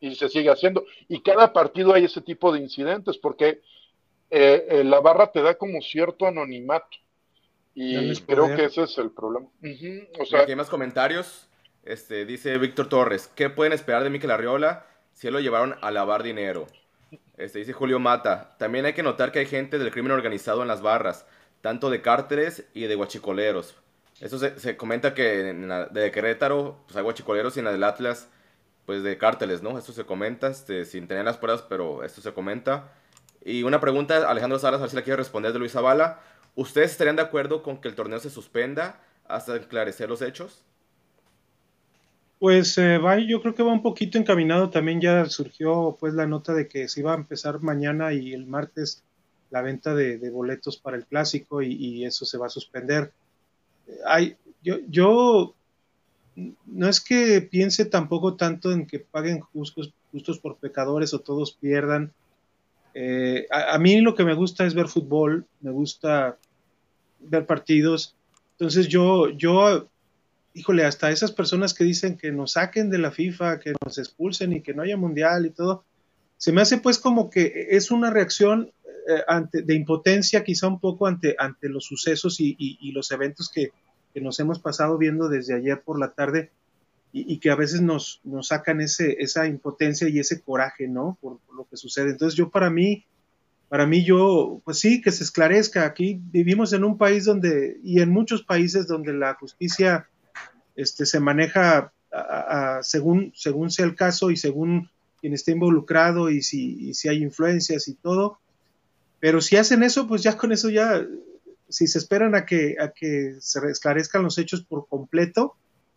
y 0.00 0.14
se 0.14 0.28
sigue 0.28 0.50
haciendo. 0.50 0.84
Y 1.08 1.20
cada 1.20 1.52
partido 1.52 1.94
hay 1.94 2.04
ese 2.04 2.22
tipo 2.22 2.52
de 2.52 2.60
incidentes 2.60 3.18
porque 3.18 3.60
eh, 4.30 4.66
eh, 4.68 4.84
la 4.84 5.00
barra 5.00 5.30
te 5.30 5.42
da 5.42 5.54
como 5.54 5.80
cierto 5.82 6.26
anonimato 6.26 6.96
y 7.74 8.14
creo 8.22 8.44
poder. 8.44 8.56
que 8.56 8.64
ese 8.64 8.82
es 8.82 8.98
el 8.98 9.10
problema. 9.10 9.46
O 10.18 10.24
sea, 10.24 10.40
aquí 10.40 10.52
hay 10.52 10.56
más 10.56 10.70
comentarios. 10.70 11.48
Este, 11.84 12.26
dice 12.26 12.56
Víctor 12.58 12.88
Torres, 12.88 13.30
¿qué 13.34 13.48
pueden 13.48 13.72
esperar 13.72 14.02
de 14.02 14.10
Mikel 14.10 14.30
Arriola 14.30 14.86
si 15.12 15.28
él 15.28 15.34
lo 15.34 15.40
llevaron 15.40 15.76
a 15.80 15.90
lavar 15.90 16.22
dinero? 16.22 16.66
Este, 17.36 17.58
dice 17.60 17.72
Julio 17.72 17.98
Mata, 17.98 18.54
también 18.58 18.84
hay 18.84 18.92
que 18.92 19.02
notar 19.02 19.32
que 19.32 19.38
hay 19.38 19.46
gente 19.46 19.78
del 19.78 19.90
crimen 19.90 20.12
organizado 20.12 20.62
en 20.62 20.68
las 20.68 20.82
barras, 20.82 21.26
tanto 21.62 21.88
de 21.90 22.02
cárteles 22.02 22.68
y 22.74 22.82
de 22.82 22.94
guachicoleros. 22.94 23.74
Eso 24.20 24.38
se, 24.38 24.58
se 24.60 24.76
comenta 24.76 25.14
que 25.14 25.48
en 25.48 25.68
la 25.68 25.86
de 25.86 26.10
Querétaro 26.10 26.76
pues 26.86 26.96
hay 26.96 27.02
guachicoleros 27.02 27.56
y 27.56 27.60
en 27.60 27.64
la 27.64 27.72
del 27.72 27.84
Atlas 27.84 28.28
pues 28.90 29.04
de 29.04 29.16
cárteles, 29.18 29.62
¿no? 29.62 29.78
Esto 29.78 29.92
se 29.92 30.04
comenta, 30.04 30.48
este, 30.48 30.84
sin 30.84 31.06
tener 31.06 31.24
las 31.24 31.36
pruebas, 31.36 31.62
pero 31.62 32.02
esto 32.02 32.20
se 32.20 32.32
comenta. 32.32 32.92
Y 33.44 33.62
una 33.62 33.80
pregunta, 33.80 34.28
Alejandro 34.28 34.58
Salas, 34.58 34.80
a 34.80 34.82
ver 34.82 34.90
si 34.90 34.96
la 34.96 35.02
quiere 35.02 35.18
responder 35.18 35.52
de 35.52 35.60
Luis 35.60 35.70
Zavala. 35.70 36.18
¿Ustedes 36.56 36.90
estarían 36.90 37.14
de 37.14 37.22
acuerdo 37.22 37.62
con 37.62 37.80
que 37.80 37.86
el 37.86 37.94
torneo 37.94 38.18
se 38.18 38.30
suspenda 38.30 39.00
hasta 39.28 39.54
esclarecer 39.54 40.08
los 40.08 40.22
hechos? 40.22 40.64
Pues 42.40 42.76
eh, 42.78 42.98
va, 42.98 43.16
yo 43.20 43.40
creo 43.40 43.54
que 43.54 43.62
va 43.62 43.72
un 43.72 43.80
poquito 43.80 44.18
encaminado. 44.18 44.70
También 44.70 45.00
ya 45.00 45.24
surgió 45.26 45.96
pues 46.00 46.12
la 46.14 46.26
nota 46.26 46.52
de 46.52 46.66
que 46.66 46.88
se 46.88 46.98
iba 46.98 47.12
a 47.12 47.16
empezar 47.16 47.62
mañana 47.62 48.12
y 48.12 48.32
el 48.32 48.44
martes 48.44 49.04
la 49.50 49.62
venta 49.62 49.94
de, 49.94 50.18
boletos 50.30 50.78
para 50.78 50.96
el 50.96 51.06
clásico 51.06 51.62
y, 51.62 51.74
y 51.74 52.04
eso 52.06 52.24
se 52.24 52.38
va 52.38 52.46
a 52.46 52.50
suspender. 52.50 53.12
Eh, 53.86 53.98
Hay, 54.04 54.36
yo, 54.64 54.78
yo 54.88 55.54
no 56.66 56.88
es 56.88 57.00
que 57.00 57.42
piense 57.42 57.84
tampoco 57.84 58.36
tanto 58.36 58.72
en 58.72 58.86
que 58.86 58.98
paguen 59.00 59.40
justos, 59.40 59.92
justos 60.12 60.38
por 60.38 60.56
pecadores 60.56 61.14
o 61.14 61.20
todos 61.20 61.52
pierdan. 61.52 62.12
Eh, 62.94 63.46
a, 63.50 63.78
mí 63.78 64.00
lo 64.00 64.14
que 64.14 64.24
me 64.24 64.34
gusta 64.34 64.66
es 64.66 64.74
ver 64.74 64.88
fútbol, 64.88 65.46
me 65.60 65.70
gusta 65.70 66.38
ver 67.20 67.46
partidos. 67.46 68.16
Entonces 68.52 68.88
yo, 68.88 69.28
yo 69.30 69.88
híjole, 70.54 70.84
hasta 70.84 71.10
esas 71.10 71.32
personas 71.32 71.74
que 71.74 71.84
dicen 71.84 72.16
que 72.16 72.32
nos 72.32 72.52
saquen 72.52 72.90
de 72.90 72.98
la 72.98 73.10
FIFA, 73.10 73.60
que 73.60 73.72
nos 73.84 73.98
expulsen 73.98 74.52
y 74.52 74.60
que 74.60 74.74
no 74.74 74.82
haya 74.82 74.96
mundial 74.96 75.46
y 75.46 75.50
todo, 75.50 75.84
se 76.36 76.52
me 76.52 76.62
hace 76.62 76.78
pues 76.78 76.98
como 76.98 77.30
que 77.30 77.68
es 77.70 77.90
una 77.90 78.10
reacción 78.10 78.72
eh, 79.08 79.22
ante, 79.28 79.62
de 79.62 79.74
impotencia 79.74 80.42
quizá 80.42 80.66
un 80.66 80.80
poco 80.80 81.06
ante, 81.06 81.36
ante 81.38 81.68
los 81.68 81.84
sucesos 81.84 82.40
y- 82.40 82.56
y 82.58 82.92
los 82.92 83.10
eventos 83.10 83.50
que, 83.50 83.70
que 84.14 84.20
nos 84.20 84.38
hemos 84.40 84.58
pasado 84.58 84.98
viendo 84.98 85.28
desde 85.28 85.54
ayer 85.54 85.80
por 85.82 85.98
la 85.98 86.12
tarde 86.12 86.50
y, 87.12 87.32
y 87.34 87.38
que 87.38 87.50
a 87.50 87.56
veces 87.56 87.80
nos, 87.80 88.20
nos 88.24 88.48
sacan 88.48 88.80
ese, 88.80 89.16
esa 89.22 89.46
impotencia 89.46 90.08
y 90.08 90.18
ese 90.18 90.40
coraje, 90.40 90.88
¿no? 90.88 91.18
Por, 91.20 91.38
por 91.40 91.56
lo 91.56 91.64
que 91.68 91.76
sucede. 91.76 92.10
Entonces 92.10 92.36
yo 92.36 92.50
para 92.50 92.70
mí, 92.70 93.04
para 93.68 93.86
mí 93.86 94.04
yo, 94.04 94.60
pues 94.64 94.78
sí, 94.78 95.00
que 95.00 95.12
se 95.12 95.24
esclarezca. 95.24 95.84
Aquí 95.84 96.20
vivimos 96.32 96.72
en 96.72 96.84
un 96.84 96.98
país 96.98 97.24
donde, 97.24 97.78
y 97.82 98.00
en 98.00 98.10
muchos 98.10 98.42
países 98.42 98.86
donde 98.86 99.12
la 99.12 99.34
justicia 99.34 100.08
este, 100.76 101.06
se 101.06 101.20
maneja 101.20 101.92
a- 102.12 102.78
a- 102.78 102.82
según, 102.82 103.32
según 103.34 103.70
sea 103.70 103.84
el 103.86 103.94
caso 103.94 104.30
y 104.30 104.36
según 104.36 104.88
quien 105.20 105.34
esté 105.34 105.52
involucrado 105.52 106.30
y 106.30 106.42
si, 106.42 106.88
y 106.88 106.94
si 106.94 107.08
hay 107.08 107.22
influencias 107.22 107.86
y 107.88 107.94
todo. 107.94 108.38
Pero 109.20 109.40
si 109.40 109.56
hacen 109.56 109.82
eso, 109.82 110.08
pues 110.08 110.22
ya 110.22 110.36
con 110.36 110.50
eso 110.50 110.70
ya, 110.70 111.06
si 111.70 111.86
se 111.86 111.98
esperan 111.98 112.34
a 112.34 112.44
que, 112.44 112.76
a 112.80 112.90
que 112.92 113.36
se 113.40 113.60
esclarezcan 113.70 114.22
los 114.22 114.38
hechos 114.38 114.64
por 114.64 114.86
completo, 114.88 115.56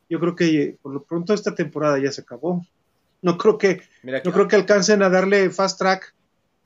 yo 0.10 0.20
creo 0.20 0.36
que 0.36 0.78
por 0.82 0.94
lo 0.94 1.04
pronto 1.04 1.34
esta 1.34 1.56
temporada 1.56 2.00
ya 2.00 2.12
se 2.12 2.22
acabó. 2.22 2.66
No 3.22 3.38
creo 3.38 3.58
que, 3.58 3.82
Mira, 4.04 4.22
no 4.24 4.32
creo 4.32 4.48
que 4.48 4.56
alcancen 4.56 5.02
a 5.04 5.10
darle 5.10 5.50
fast 5.50 5.80
track 5.80 6.14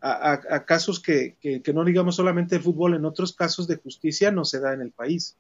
a, 0.01 0.33
a- 0.33 0.55
a 0.55 0.65
casos 0.65 1.01
que, 1.01 1.37
que- 1.39 1.61
que 1.61 1.73
no 1.73 1.83
digamos 1.85 2.15
solamente 2.15 2.55
de 2.57 2.61
fútbol, 2.61 2.95
en 2.95 3.05
otros 3.05 3.33
casos 3.33 3.67
de 3.67 3.77
justicia 3.77 4.31
no 4.31 4.45
se 4.45 4.59
da 4.59 4.73
en 4.73 4.81
el 4.81 4.91
país. 4.91 5.37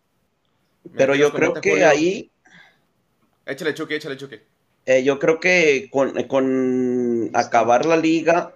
Pero 0.95 1.15
yo 1.15 1.31
creo 1.33 1.53
que 1.53 1.83
ahí, 1.83 2.31
Échale 3.45 3.73
choque, 3.73 3.95
échale 3.95 4.17
choque. 4.17 4.41
eh, 4.85 5.03
yo 5.03 5.19
creo 5.19 5.39
que 5.39 5.89
con, 5.91 6.23
con 6.23 7.29
acabar 7.33 7.85
la 7.85 7.97
liga, 7.97 8.53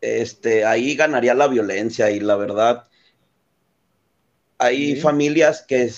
este, 0.00 0.64
ahí 0.64 0.94
ganaría 0.94 1.34
la 1.34 1.48
violencia 1.48 2.10
y 2.10 2.20
la 2.20 2.36
verdad, 2.36 2.84
hay 4.58 4.94
Sí. 4.94 5.00
familias 5.00 5.64
que, 5.66 5.90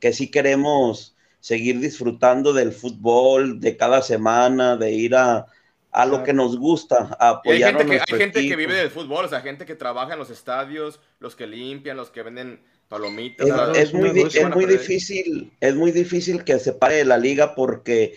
que 0.00 0.12
sí 0.12 0.30
queremos 0.30 1.16
seguir 1.40 1.80
disfrutando 1.80 2.52
del 2.52 2.72
fútbol, 2.72 3.60
de 3.60 3.76
cada 3.76 4.02
semana, 4.02 4.76
de 4.76 4.92
ir 4.92 5.14
a, 5.14 5.46
a 5.90 6.06
lo 6.06 6.22
que 6.22 6.32
nos 6.32 6.58
gusta, 6.58 7.16
a 7.18 7.40
Y 7.44 7.50
hay 7.50 7.62
apoyar 7.62 7.76
gente, 7.78 7.82
a 7.82 8.04
que, 8.04 8.12
hay 8.12 8.18
gente 8.18 8.46
que 8.46 8.56
vive 8.56 8.74
del 8.74 8.90
fútbol, 8.90 9.24
o 9.24 9.28
sea, 9.28 9.40
gente 9.40 9.64
que 9.64 9.74
trabaja 9.74 10.12
en 10.12 10.18
los 10.18 10.30
estadios, 10.30 11.00
los 11.20 11.34
que 11.36 11.46
limpian, 11.46 11.96
los 11.96 12.10
que 12.10 12.22
venden 12.22 12.60
palomitas. 12.88 13.48
Es, 13.76 13.94
muy, 13.94 14.10
es 14.20 14.54
muy 14.54 14.66
difícil, 14.66 15.52
es 15.60 15.74
muy 15.74 15.92
difícil 15.92 16.44
que 16.44 16.58
se 16.58 16.72
pare 16.72 17.04
la 17.04 17.18
liga 17.18 17.54
porque 17.54 18.14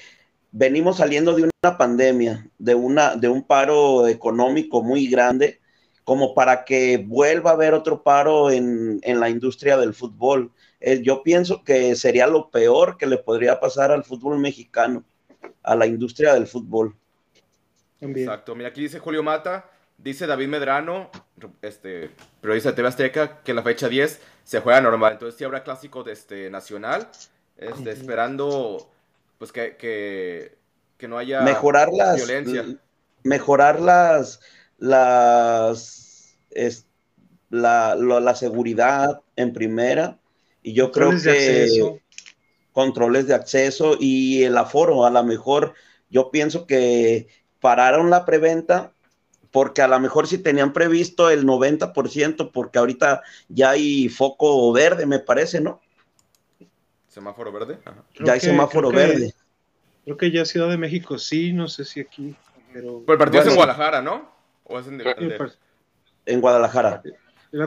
venimos 0.51 0.97
saliendo 0.97 1.33
de 1.33 1.43
una 1.43 1.77
pandemia, 1.77 2.49
de 2.57 2.75
una, 2.75 3.15
de 3.15 3.29
un 3.29 3.43
paro 3.43 4.07
económico 4.07 4.83
muy 4.83 5.07
grande, 5.07 5.60
como 6.03 6.33
para 6.33 6.65
que 6.65 6.97
vuelva 6.97 7.51
a 7.51 7.53
haber 7.53 7.73
otro 7.73 8.03
paro 8.03 8.51
en, 8.51 8.99
en 9.03 9.19
la 9.19 9.29
industria 9.29 9.77
del 9.77 9.93
fútbol. 9.93 10.51
Eh, 10.79 11.01
yo 11.03 11.21
pienso 11.23 11.63
que 11.63 11.95
sería 11.95 12.27
lo 12.27 12.49
peor 12.49 12.97
que 12.97 13.05
le 13.05 13.17
podría 13.17 13.59
pasar 13.59 13.91
al 13.91 14.03
fútbol 14.03 14.39
mexicano, 14.39 15.03
a 15.63 15.75
la 15.75 15.85
industria 15.85 16.33
del 16.33 16.47
fútbol. 16.47 16.95
También. 17.99 18.27
Exacto. 18.27 18.55
Mira, 18.55 18.69
aquí 18.69 18.81
dice 18.81 18.99
Julio 18.99 19.21
Mata, 19.21 19.69
dice 19.97 20.25
David 20.25 20.47
Medrano, 20.47 21.11
este, 21.61 22.09
periodista 22.41 22.69
de 22.69 22.75
TV 22.75 22.87
Azteca, 22.87 23.41
que 23.43 23.51
en 23.51 23.57
la 23.57 23.63
fecha 23.63 23.87
10 23.87 24.19
se 24.43 24.59
juega 24.59 24.81
normal. 24.81 25.13
Entonces 25.13 25.37
sí 25.37 25.43
habrá 25.43 25.63
clásico 25.63 26.03
de 26.03 26.13
este, 26.13 26.49
nacional, 26.49 27.07
este, 27.57 27.91
esperando 27.91 28.89
pues 29.37 29.51
que, 29.51 29.75
que, 29.75 30.57
que 30.97 31.07
no 31.07 31.17
haya 31.17 31.41
mejorar 31.41 31.89
las 31.91 32.17
violencia. 32.17 32.65
mejorar 33.23 33.79
las 33.79 34.39
las 34.81 36.35
es- 36.51 36.85
la, 37.49 37.95
lo- 37.95 38.19
la 38.19 38.35
seguridad 38.35 39.21
en 39.35 39.53
primera 39.53 40.19
y 40.63 40.73
yo 40.73 40.91
creo 40.91 41.11
de 41.11 41.21
que 41.21 41.29
acceso. 41.29 41.99
controles 42.71 43.27
de 43.27 43.33
acceso 43.35 43.95
y 43.99 44.43
el 44.43 44.57
aforo 44.57 45.05
a 45.05 45.09
lo 45.09 45.23
mejor 45.23 45.73
yo 46.09 46.31
pienso 46.31 46.65
que 46.65 47.27
pararon 47.59 48.09
la 48.09 48.25
preventa 48.25 48.91
porque 49.51 49.81
a 49.81 49.87
lo 49.87 49.99
mejor 49.99 50.27
si 50.27 50.37
tenían 50.37 50.71
previsto 50.71 51.29
el 51.29 51.45
90%, 51.45 52.51
porque 52.53 52.79
ahorita 52.79 53.21
ya 53.49 53.71
hay 53.71 54.07
foco 54.07 54.71
verde, 54.71 55.05
me 55.05 55.19
parece, 55.19 55.59
¿no? 55.59 55.81
Semáforo 57.09 57.51
verde. 57.51 57.77
Ajá. 57.83 58.03
Ya 58.23 58.31
hay 58.33 58.39
que- 58.39 58.45
semáforo 58.45 58.89
creo 58.91 59.01
que- 59.01 59.07
verde. 59.13 59.33
Creo 60.05 60.15
que 60.17 60.31
ya 60.31 60.45
Ciudad 60.45 60.69
de 60.69 60.77
México 60.77 61.17
sí, 61.17 61.51
no 61.51 61.67
sé 61.67 61.83
si 61.83 61.99
aquí, 61.99 62.33
pero 62.73 63.01
Pero 63.05 63.13
el 63.13 63.17
partido 63.19 63.41
es 63.41 63.47
en 63.49 63.55
Bueno. 63.55 63.73
Guadalajara, 63.73 64.01
¿no? 64.01 64.31
¿O 64.71 64.79
es 64.79 64.87
en 64.87 65.01
pues, 65.37 65.59
En 66.25 66.41
Guadalajara. 66.41 67.01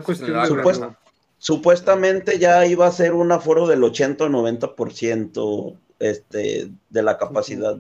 cuestión 0.03 0.33
la-. 0.33 0.99
Supuestamente 1.39 2.39
ya 2.39 2.65
iba 2.65 2.87
a 2.87 2.93
ser 2.93 3.13
un 3.13 3.31
aforo 3.31 3.67
del 3.67 3.85
80 3.85 4.25
o 4.25 4.29
90% 4.29 5.77
este, 5.99 6.71
de 6.89 7.03
la 7.03 7.19
capacidad. 7.19 7.77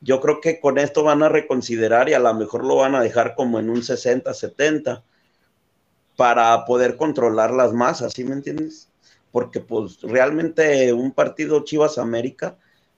Yo 0.00 0.20
creo 0.20 0.40
que 0.40 0.58
con 0.58 0.78
esto 0.78 1.02
van 1.02 1.22
a 1.22 1.28
reconsiderar 1.28 2.08
y 2.08 2.14
a 2.14 2.18
lo 2.18 2.32
mejor 2.32 2.64
lo 2.64 2.76
van 2.76 2.94
a 2.94 3.02
dejar 3.02 3.34
como 3.34 3.58
en 3.58 3.68
un 3.68 3.82
60, 3.82 4.32
70 4.32 5.02
para 6.16 6.64
poder 6.64 6.96
controlar 6.96 7.52
las 7.52 7.72
masas, 7.72 8.12
¿sí 8.14 8.24
me 8.24 8.32
entiendes? 8.32 8.88
Porque 9.32 9.60
pues 9.60 10.00
realmente 10.00 10.92
un 10.92 11.12
partido 11.12 11.64
Chivas 11.64 11.98
América 11.98 12.56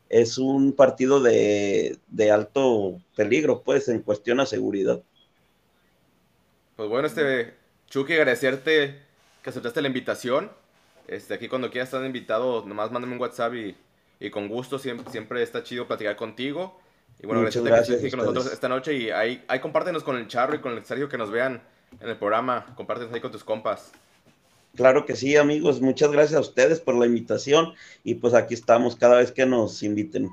es 0.08 0.38
un 0.38 0.72
partido 0.72 1.20
de, 1.20 1.98
de 2.08 2.30
alto 2.30 3.00
peligro, 3.16 3.62
pues 3.62 3.88
en 3.88 4.02
cuestión 4.02 4.40
a 4.40 4.46
seguridad. 4.46 5.02
Pues 6.80 6.88
bueno, 6.88 7.06
este 7.06 7.52
Chucky, 7.90 8.14
agradecerte 8.14 9.02
que 9.42 9.50
aceptaste 9.50 9.82
la 9.82 9.88
invitación. 9.88 10.50
Este, 11.08 11.34
aquí 11.34 11.46
cuando 11.46 11.70
quieras 11.70 11.88
estar 11.88 12.02
invitado, 12.06 12.64
nomás 12.64 12.90
mándame 12.90 13.12
un 13.12 13.20
WhatsApp 13.20 13.52
y, 13.52 13.76
y 14.18 14.30
con 14.30 14.48
gusto 14.48 14.78
siempre, 14.78 15.12
siempre 15.12 15.42
está 15.42 15.62
chido 15.62 15.86
platicar 15.86 16.16
contigo. 16.16 16.80
Y 17.22 17.26
bueno, 17.26 17.42
Muchas 17.42 17.56
agradecerte 17.56 17.68
que 17.68 17.76
gracias 17.76 17.96
estés 17.96 18.06
aquí 18.06 18.10
con 18.12 18.20
nosotros 18.20 18.50
esta 18.50 18.68
noche 18.70 18.94
y 18.94 19.10
ahí, 19.10 19.44
ahí 19.46 19.60
compártenos 19.60 20.02
con 20.02 20.16
el 20.16 20.26
Charro 20.26 20.54
y 20.54 20.60
con 20.60 20.72
el 20.72 20.82
Sergio 20.86 21.10
que 21.10 21.18
nos 21.18 21.30
vean 21.30 21.60
en 22.00 22.08
el 22.08 22.16
programa. 22.16 22.64
Compártenos 22.76 23.12
ahí 23.12 23.20
con 23.20 23.30
tus 23.30 23.44
compas. 23.44 23.92
Claro 24.74 25.04
que 25.04 25.16
sí, 25.16 25.36
amigos. 25.36 25.82
Muchas 25.82 26.10
gracias 26.10 26.38
a 26.38 26.40
ustedes 26.40 26.80
por 26.80 26.94
la 26.94 27.04
invitación 27.04 27.74
y 28.04 28.14
pues 28.14 28.32
aquí 28.32 28.54
estamos 28.54 28.96
cada 28.96 29.18
vez 29.18 29.32
que 29.32 29.44
nos 29.44 29.82
inviten. 29.82 30.30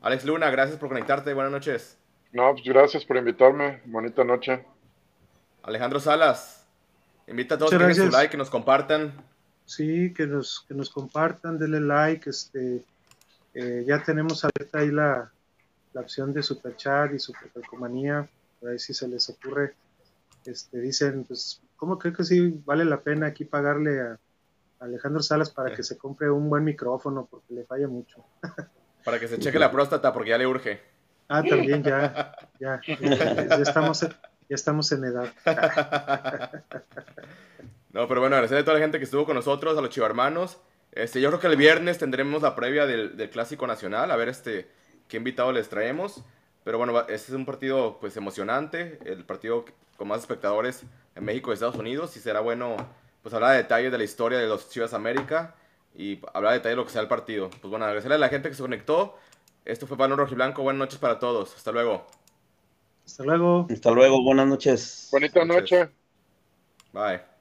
Alex 0.00 0.24
Luna, 0.24 0.50
gracias 0.50 0.80
por 0.80 0.88
conectarte. 0.88 1.32
Buenas 1.32 1.52
noches. 1.52 1.96
No, 2.32 2.50
pues 2.54 2.64
gracias 2.64 3.04
por 3.04 3.16
invitarme. 3.16 3.82
Bonita 3.84 4.24
noche. 4.24 4.64
Alejandro 5.68 6.00
Salas, 6.00 6.64
invita 7.26 7.56
a 7.56 7.58
todos 7.58 7.70
que 7.70 7.76
dejen 7.76 8.06
su 8.06 8.10
like, 8.10 8.30
que 8.30 8.38
nos 8.38 8.48
compartan. 8.48 9.12
Sí, 9.66 10.14
que 10.14 10.26
nos, 10.26 10.64
que 10.66 10.72
nos 10.72 10.88
compartan, 10.88 11.58
denle 11.58 11.80
like, 11.80 12.30
este, 12.30 12.82
eh, 13.52 13.84
ya 13.86 14.02
tenemos 14.02 14.46
abierta 14.46 14.78
ahí 14.78 14.90
la, 14.90 15.30
la 15.92 16.00
opción 16.00 16.32
de 16.32 16.42
super 16.42 16.74
chat 16.74 17.12
y 17.12 17.18
super 17.18 17.50
calcomanía, 17.50 18.26
por 18.58 18.70
ahí 18.70 18.78
si 18.78 18.94
se 18.94 19.06
les 19.08 19.28
ocurre, 19.28 19.74
este, 20.46 20.80
dicen, 20.80 21.24
pues, 21.24 21.60
¿cómo 21.76 21.98
creo 21.98 22.14
que 22.14 22.24
sí 22.24 22.62
vale 22.64 22.86
la 22.86 23.02
pena 23.02 23.26
aquí 23.26 23.44
pagarle 23.44 24.00
a, 24.00 24.18
Alejandro 24.80 25.22
Salas 25.22 25.50
para 25.50 25.74
que 25.74 25.82
se 25.82 25.98
compre 25.98 26.30
un 26.30 26.48
buen 26.48 26.64
micrófono 26.64 27.28
porque 27.30 27.52
le 27.52 27.64
falla 27.64 27.88
mucho? 27.88 28.24
Para 29.04 29.18
que 29.18 29.26
se 29.26 29.38
cheque 29.38 29.58
la 29.58 29.70
próstata 29.70 30.12
porque 30.12 30.30
ya 30.30 30.38
le 30.38 30.46
urge. 30.46 30.80
Ah, 31.28 31.42
también 31.42 31.82
ya, 31.82 32.34
ya, 32.60 32.80
ya, 32.86 33.46
ya 33.48 33.56
estamos, 33.56 34.06
ya 34.48 34.54
estamos 34.54 34.90
en 34.92 35.04
edad. 35.04 35.32
No, 37.90 38.06
pero 38.06 38.20
bueno, 38.20 38.36
agradecer 38.36 38.58
a 38.58 38.64
toda 38.64 38.74
la 38.74 38.82
gente 38.82 38.98
que 38.98 39.04
estuvo 39.04 39.24
con 39.24 39.34
nosotros, 39.34 39.76
a 39.76 39.80
los 39.80 39.90
chivarmanos. 39.90 40.58
Este, 40.92 41.22
yo 41.22 41.30
creo 41.30 41.40
que 41.40 41.46
el 41.46 41.56
viernes 41.56 41.98
tendremos 41.98 42.42
la 42.42 42.54
previa 42.54 42.86
del, 42.86 43.16
del 43.16 43.30
Clásico 43.30 43.66
Nacional, 43.66 44.10
a 44.10 44.16
ver 44.16 44.28
este 44.28 44.68
qué 45.08 45.16
invitado 45.16 45.52
les 45.52 45.68
traemos. 45.68 46.22
Pero 46.64 46.78
bueno, 46.78 47.00
este 47.08 47.14
es 47.14 47.30
un 47.30 47.46
partido 47.46 47.98
pues 47.98 48.16
emocionante, 48.16 48.98
el 49.04 49.24
partido 49.24 49.64
con 49.96 50.06
más 50.06 50.20
espectadores 50.20 50.82
en 51.16 51.24
México 51.24 51.50
y 51.50 51.54
Estados 51.54 51.76
Unidos, 51.76 52.14
y 52.16 52.20
será 52.20 52.40
bueno 52.40 52.76
pues 53.22 53.34
hablar 53.34 53.52
de 53.52 53.56
detalles 53.58 53.90
de 53.90 53.98
la 53.98 54.04
historia 54.04 54.38
de 54.38 54.46
los 54.46 54.68
Chivas 54.68 54.92
América 54.92 55.54
y 55.96 56.20
hablar 56.34 56.52
de 56.52 56.58
detalles 56.58 56.72
de 56.72 56.76
lo 56.76 56.84
que 56.84 56.92
sea 56.92 57.02
el 57.02 57.08
partido. 57.08 57.48
Pues 57.48 57.70
bueno, 57.70 57.86
agradecerle 57.86 58.16
a 58.16 58.18
la 58.18 58.28
gente 58.28 58.48
que 58.50 58.54
se 58.54 58.62
conectó. 58.62 59.16
Esto 59.64 59.86
fue 59.86 59.96
Balón 59.96 60.18
Rojiblanco, 60.18 60.62
buenas 60.62 60.78
noches 60.78 60.98
para 60.98 61.18
todos, 61.18 61.56
hasta 61.56 61.72
luego. 61.72 62.06
Hasta 63.08 63.24
luego. 63.24 63.66
Hasta 63.70 63.90
luego, 63.90 64.22
buenas 64.22 64.46
noches. 64.46 65.08
Bonita 65.10 65.40
Noches. 65.40 65.70
noche. 65.70 65.88
Bye. 66.92 67.37